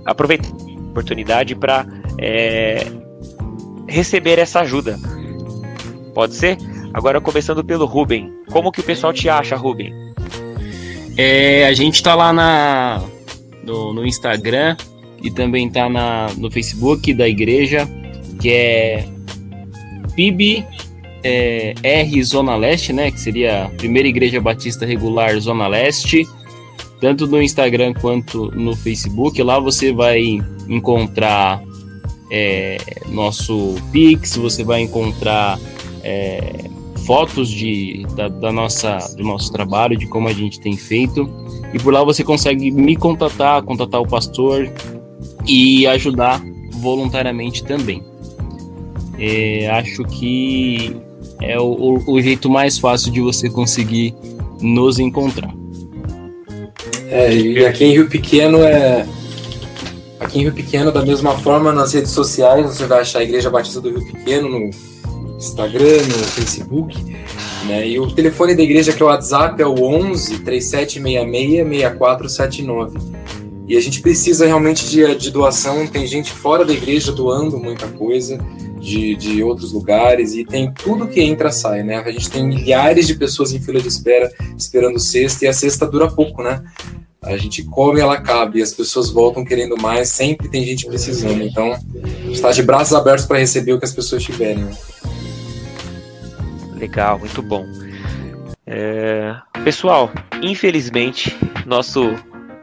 aproveitar 0.06 0.48
a 0.48 0.90
oportunidade 0.92 1.54
para 1.54 1.86
é, 2.18 2.88
receber 3.90 4.40
essa 4.40 4.62
ajuda. 4.62 4.98
Pode 6.14 6.34
ser? 6.34 6.58
Agora 6.98 7.22
começando 7.22 7.64
pelo 7.64 7.86
Ruben. 7.86 8.34
Como 8.50 8.72
que 8.72 8.80
o 8.80 8.84
pessoal 8.84 9.14
te 9.14 9.30
acha, 9.30 9.56
Ruben? 9.56 9.94
É, 11.16 11.68
a 11.68 11.74
gente 11.74 12.02
tá 12.02 12.16
lá 12.16 12.34
na, 12.34 13.04
no, 13.64 13.94
no 13.94 14.04
Instagram 14.04 14.76
e 15.22 15.30
também 15.30 15.70
tá 15.70 15.88
na, 15.88 16.26
no 16.36 16.50
Facebook 16.50 17.14
da 17.14 17.28
igreja, 17.28 17.88
que 18.42 18.50
é 18.52 19.08
PIB 20.16 20.66
é, 21.24 21.76
R 21.84 22.24
Zona 22.24 22.56
Leste, 22.56 22.92
né? 22.92 23.12
Que 23.12 23.22
seria 23.22 23.66
a 23.66 23.70
Primeira 23.70 24.08
Igreja 24.08 24.42
Batista 24.42 24.84
Regular 24.84 25.40
Zona 25.40 25.68
Leste. 25.68 26.28
Tanto 27.00 27.28
no 27.28 27.40
Instagram 27.40 27.94
quanto 27.94 28.50
no 28.56 28.76
Facebook. 28.76 29.40
Lá 29.44 29.60
você 29.60 29.94
vai 29.94 30.40
encontrar 30.68 31.62
é, 32.32 32.80
nosso 33.10 33.76
Pix, 33.92 34.36
você 34.36 34.64
vai 34.64 34.82
encontrar 34.82 35.60
é, 36.04 36.72
fotos 37.08 37.50
de, 37.50 38.06
da, 38.16 38.28
da, 38.28 38.52
nossa, 38.52 38.98
do 39.16 39.24
nosso 39.24 39.50
trabalho, 39.50 39.98
de 39.98 40.06
como 40.08 40.28
a 40.28 40.34
gente 40.34 40.60
tem 40.60 40.76
feito. 40.76 41.28
E 41.74 41.80
por 41.80 41.94
lá 41.94 42.04
você 42.04 42.22
consegue 42.22 42.70
me 42.70 42.98
contatar, 42.98 43.64
contatar 43.64 44.02
o 44.02 44.06
pastor 44.08 44.70
e 45.48 45.88
ajudar 45.88 46.44
voluntariamente 46.74 47.64
também. 47.64 48.04
É, 49.18 49.70
acho 49.70 50.04
que 50.04 50.96
é 51.42 51.58
o, 51.58 52.04
o, 52.06 52.22
jeito 52.22 52.50
mais 52.50 52.78
fácil 52.78 53.12
de 53.12 53.22
você 53.22 53.50
conseguir 53.50 54.14
nos 54.62 55.00
encontrar. 55.00 55.56
É, 57.10 57.34
e 57.34 57.66
aqui 57.66 57.86
em 57.86 57.92
Rio 57.94 58.10
Pequeno 58.10 58.60
é. 58.60 59.08
Aqui 60.20 60.40
em 60.40 60.42
Rio 60.42 60.54
Pequeno, 60.54 60.92
da 60.92 61.04
mesma 61.04 61.38
forma, 61.38 61.72
nas 61.72 61.94
redes 61.94 62.12
sociais, 62.12 62.66
você 62.66 62.86
vai 62.86 63.02
achar 63.02 63.20
a 63.20 63.24
Igreja 63.24 63.50
Batista 63.50 63.80
do 63.80 63.90
Rio 63.90 64.06
Pequeno 64.06 64.50
no 64.50 64.72
Instagram, 65.38 66.02
no 66.08 66.24
Facebook. 66.26 67.16
Né? 67.66 67.88
E 67.88 68.00
o 68.00 68.12
telefone 68.12 68.56
da 68.56 68.64
igreja, 68.64 68.92
que 68.92 69.02
é 69.02 69.06
o 69.06 69.10
WhatsApp, 69.10 69.62
é 69.62 69.66
o 69.66 69.84
11 69.84 70.40
3766 70.40 71.68
6479. 71.68 73.00
E 73.68 73.76
a 73.76 73.82
gente 73.82 74.02
precisa 74.02 74.46
realmente 74.46 74.90
de, 74.90 75.16
de 75.16 75.30
doação. 75.30 75.86
Tem 75.88 76.08
gente 76.08 76.32
fora 76.32 76.64
da 76.64 76.74
igreja 76.74 77.12
doando 77.12 77.60
muita 77.60 77.88
coisa, 77.88 78.40
de, 78.80 79.16
de 79.16 79.44
outros 79.44 79.74
lugares, 79.74 80.34
e 80.34 80.46
tem 80.46 80.72
tudo 80.72 81.08
que 81.08 81.20
entra 81.20 81.52
sai, 81.52 81.84
né? 81.84 81.98
A 81.98 82.12
gente 82.12 82.30
tem 82.30 82.48
milhares 82.48 83.06
de 83.06 83.16
pessoas 83.16 83.52
em 83.52 83.60
fila 83.60 83.82
de 83.82 83.88
espera, 83.88 84.32
esperando 84.58 85.00
cesta, 85.00 85.44
e 85.44 85.48
a 85.48 85.54
cesta 85.54 85.86
dura 85.86 86.10
pouco, 86.10 86.42
né? 86.42 86.64
A 87.22 87.36
gente 87.36 87.64
come, 87.64 88.00
ela 88.00 88.22
cabe, 88.22 88.60
e 88.60 88.62
as 88.62 88.74
pessoas 88.74 89.10
voltam 89.10 89.44
querendo 89.44 89.76
mais, 89.76 90.10
sempre 90.10 90.48
tem 90.48 90.64
gente 90.64 90.86
precisando. 90.86 91.44
Então, 91.44 91.78
está 92.32 92.52
de 92.52 92.64
braços 92.64 92.94
abertos 92.94 93.26
para 93.26 93.40
receber 93.40 93.74
o 93.74 93.80
que 93.80 93.86
as 93.86 93.94
pessoas 93.94 94.24
tiverem. 94.24 94.64
Né? 94.64 94.72
Legal, 96.78 97.20
muito 97.20 97.42
bom. 97.42 97.66
É... 98.66 99.36
Pessoal, 99.64 100.12
infelizmente, 100.42 101.36
nosso 101.66 102.14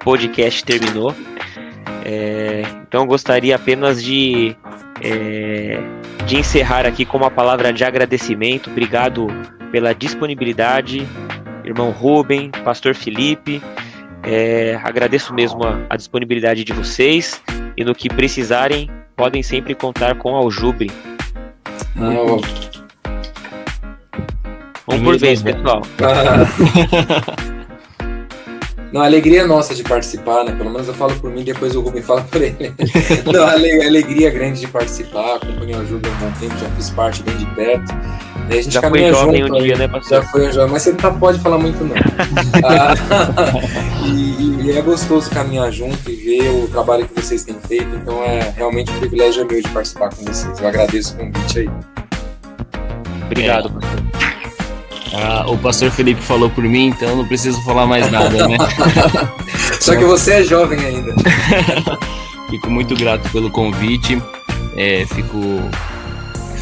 podcast 0.01 0.65
terminou. 0.65 1.15
É... 2.05 2.63
Então, 2.87 3.07
gostaria 3.07 3.57
apenas 3.57 4.03
de, 4.03 4.57
é... 5.03 5.79
de 6.27 6.37
encerrar 6.37 6.87
aqui 6.87 7.05
com 7.05 7.17
uma 7.17 7.31
palavra 7.31 7.73
de 7.73 7.85
agradecimento. 7.85 8.71
Obrigado 8.71 9.27
pela 9.73 9.93
disponibilidade, 9.93 11.07
irmão 11.65 11.91
Rubem, 11.91 12.51
pastor 12.65 12.95
Felipe. 12.95 13.61
É, 14.27 14.81
agradeço 14.83 15.35
mesmo 15.35 15.63
a, 15.65 15.85
a, 15.91 15.97
disponibilidade 15.97 16.65
de 16.65 16.73
vocês 16.73 17.43
e 17.77 17.85
no 17.85 17.95
que 17.95 18.09
precisarem, 18.09 18.91
podem 19.15 19.43
sempre 19.43 19.75
contar 19.75 20.15
com 20.15 20.35
a 20.35 20.39
Aljubre. 20.39 20.91
Ah, 21.97 22.74
um 24.89 25.03
por 25.03 25.19
vez, 25.19 25.43
pessoal. 25.43 25.83
Não, 28.95 29.01
a 29.01 29.07
alegria 29.07 29.41
é 29.41 29.45
nossa 29.45 29.75
de 29.75 29.83
participar, 29.83 30.45
né? 30.45 30.53
Pelo 30.53 30.71
menos 30.71 30.87
eu 30.87 30.95
falo 30.95 31.13
por 31.17 31.29
mim, 31.29 31.43
depois 31.43 31.75
o 31.75 31.81
Rubem 31.81 32.01
fala 32.01 32.21
por 32.23 32.41
ele. 32.41 32.73
Não, 33.27 33.43
a 33.43 33.51
alegria 33.55 34.31
grande 34.31 34.61
de 34.61 34.69
participar, 34.69 35.35
acompanhei 35.35 35.75
o 35.75 35.85
Júlio 35.85 36.09
há 36.09 36.15
um 36.15 36.31
bom 36.31 36.39
tempo, 36.39 36.57
já 36.61 36.71
fiz 36.77 36.91
parte 36.91 37.21
bem 37.25 37.37
de 37.37 37.45
perto. 37.57 37.93
a 38.49 38.55
gente 38.55 38.71
já 38.71 38.81
foi 38.89 39.11
jovem 39.11 39.45
um 39.51 39.61
dia, 39.61 39.77
né, 39.77 39.89
pastor? 39.89 40.23
Já 40.23 40.29
foi 40.31 40.53
jovem, 40.53 40.71
mas 40.71 40.83
você 40.83 40.93
não 40.93 41.19
pode 41.19 41.41
falar 41.41 41.59
muito, 41.59 41.83
não. 41.83 41.97
ah, 42.65 42.95
e, 44.07 44.63
e, 44.63 44.79
é 44.79 44.81
gostoso 44.81 45.29
caminhar 45.29 45.73
junto 45.73 46.09
e 46.09 46.15
ver 46.15 46.51
o 46.51 46.69
trabalho 46.69 47.09
que 47.09 47.21
vocês 47.21 47.43
têm 47.43 47.57
feito, 47.67 47.97
então 47.97 48.23
é 48.23 48.55
realmente 48.57 48.93
um 48.93 49.01
privilégio 49.01 49.45
meu 49.45 49.61
de 49.61 49.69
participar 49.71 50.11
com 50.11 50.25
vocês. 50.25 50.57
Eu 50.61 50.69
agradeço 50.69 51.15
o 51.15 51.19
convite 51.19 51.59
aí. 51.59 51.71
Obrigado, 53.27 53.71
é. 53.71 53.73
pastor. 53.73 54.25
Ah, 55.17 55.45
o 55.49 55.57
pastor 55.57 55.91
Felipe 55.93 56.21
falou 56.21 56.51
por 56.51 56.65
mim, 56.65 56.87
então 56.87 57.15
não 57.17 57.27
preciso 57.27 57.63
falar 57.63 57.87
mais 57.87 58.11
nada, 58.11 58.49
né? 58.49 58.57
Só 59.81 59.95
que 59.97 60.05
você 60.05 60.35
é 60.35 60.43
jovem 60.43 60.79
ainda. 60.81 61.15
fico 62.51 62.69
muito 62.69 62.95
grato 62.97 63.31
pelo 63.31 63.51
convite. 63.51 64.21
É, 64.77 65.07
fico 65.07 65.39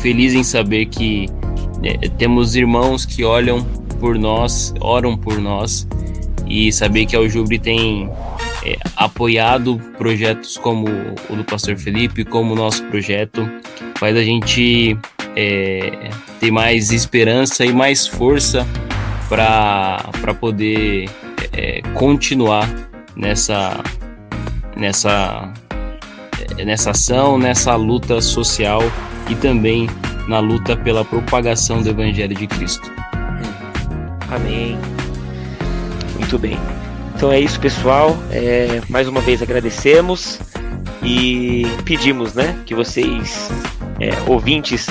feliz 0.03 0.35
em 0.35 0.43
saber 0.43 0.87
que 0.87 1.29
é, 1.83 2.09
temos 2.11 2.55
irmãos 2.55 3.07
que 3.07 3.25
olham 3.25 3.65
por 3.99 4.19
nós, 4.19 4.75
oram 4.81 5.17
por 5.17 5.39
nós 5.39 5.87
e 6.47 6.71
saber 6.73 7.07
que 7.07 7.17
a 7.17 7.19
Aljubre 7.19 7.59
tem 7.59 8.11
é, 8.65 8.77
apoiado 8.97 9.81
projetos 9.97 10.59
como 10.59 10.87
o 11.31 11.37
do 11.37 11.45
Pastor 11.45 11.77
Felipe, 11.77 12.25
como 12.25 12.53
o 12.53 12.57
nosso 12.57 12.85
projeto, 12.85 13.49
faz 13.99 14.17
a 14.17 14.23
gente 14.23 14.97
é, 15.37 16.11
ter 16.41 16.51
mais 16.51 16.91
esperança 16.91 17.64
e 17.64 17.72
mais 17.72 18.07
força 18.07 18.66
para 19.28 20.35
poder 20.39 21.09
é, 21.53 21.80
continuar 21.95 22.68
nessa, 23.16 23.83
nessa, 24.76 25.53
nessa 26.64 26.91
ação, 26.91 27.39
nessa 27.39 27.74
luta 27.74 28.20
social 28.20 28.83
e 29.28 29.35
também 29.35 29.89
na 30.28 30.39
luta 30.39 30.76
pela 30.76 31.05
propagação 31.05 31.83
do 31.83 31.89
Evangelho 31.89 32.35
de 32.35 32.47
Cristo. 32.47 32.91
Amém. 34.30 34.78
Muito 36.14 36.39
bem. 36.39 36.59
Então 37.14 37.30
é 37.30 37.41
isso, 37.41 37.59
pessoal. 37.61 38.16
É, 38.30 38.80
mais 38.89 39.09
uma 39.09 39.20
vez 39.20 39.43
agradecemos 39.43 40.41
e 41.03 41.66
pedimos 41.85 42.35
né, 42.35 42.59
que 42.64 42.74
vocês, 42.74 43.51
é, 44.01 44.11
ouvintes, 44.30 44.87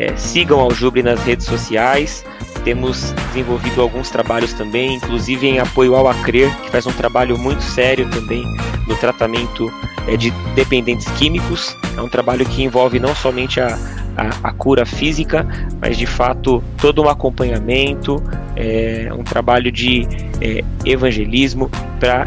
é, 0.00 0.16
sigam 0.16 0.68
Jubre 0.70 1.02
nas 1.02 1.22
redes 1.22 1.46
sociais. 1.46 2.24
Temos 2.64 3.12
desenvolvido 3.28 3.80
alguns 3.80 4.10
trabalhos 4.10 4.52
também, 4.54 4.94
inclusive 4.94 5.46
em 5.46 5.58
apoio 5.58 5.94
ao 5.94 6.08
Acrer, 6.08 6.54
que 6.62 6.70
faz 6.70 6.86
um 6.86 6.92
trabalho 6.92 7.38
muito 7.38 7.62
sério 7.62 8.08
também 8.10 8.42
no 8.88 8.96
tratamento 8.96 9.70
é, 10.08 10.16
de 10.16 10.30
dependentes 10.54 11.06
químicos. 11.12 11.76
É 11.96 12.00
um 12.00 12.08
trabalho 12.08 12.44
que 12.46 12.62
envolve 12.62 12.98
não 12.98 13.14
somente 13.14 13.60
a, 13.60 13.78
a, 14.16 14.48
a 14.48 14.52
cura 14.52 14.86
física, 14.86 15.46
mas 15.80 15.96
de 15.98 16.06
fato 16.06 16.64
todo 16.78 17.02
um 17.02 17.08
acompanhamento, 17.08 18.22
é, 18.56 19.10
um 19.12 19.22
trabalho 19.22 19.70
de 19.70 20.08
é, 20.40 20.64
evangelismo 20.84 21.70
para 21.98 22.26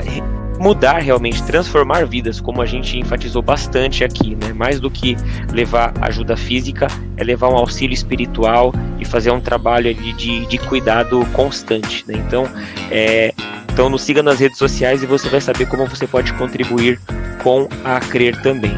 mudar 0.59 0.99
realmente, 0.99 1.43
transformar 1.43 2.05
vidas, 2.05 2.39
como 2.39 2.61
a 2.61 2.65
gente 2.65 2.97
enfatizou 2.97 3.41
bastante 3.41 4.03
aqui, 4.03 4.35
né? 4.35 4.53
Mais 4.53 4.79
do 4.79 4.89
que 4.89 5.17
levar 5.51 5.93
ajuda 6.01 6.37
física, 6.37 6.87
é 7.17 7.23
levar 7.23 7.49
um 7.49 7.57
auxílio 7.57 7.93
espiritual 7.93 8.73
e 8.99 9.05
fazer 9.05 9.31
um 9.31 9.39
trabalho 9.39 9.93
de, 9.93 10.13
de, 10.13 10.45
de 10.45 10.57
cuidado 10.59 11.25
constante, 11.33 12.03
né? 12.07 12.15
Então, 12.25 12.47
é, 12.89 13.33
então 13.71 13.89
nos 13.89 14.01
siga 14.01 14.21
nas 14.21 14.39
redes 14.39 14.57
sociais 14.57 15.03
e 15.03 15.05
você 15.05 15.27
vai 15.29 15.41
saber 15.41 15.65
como 15.65 15.87
você 15.87 16.07
pode 16.07 16.31
contribuir 16.33 16.99
com 17.41 17.67
a 17.83 17.99
Crer 17.99 18.41
também. 18.41 18.77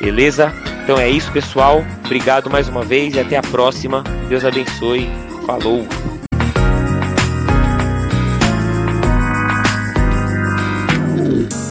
Beleza? 0.00 0.52
Então 0.84 0.98
é 0.98 1.08
isso, 1.08 1.30
pessoal. 1.32 1.84
Obrigado 2.04 2.50
mais 2.50 2.68
uma 2.68 2.82
vez 2.82 3.14
e 3.14 3.20
até 3.20 3.36
a 3.36 3.42
próxima. 3.42 4.02
Deus 4.28 4.44
abençoe. 4.44 5.08
Falou! 5.46 6.09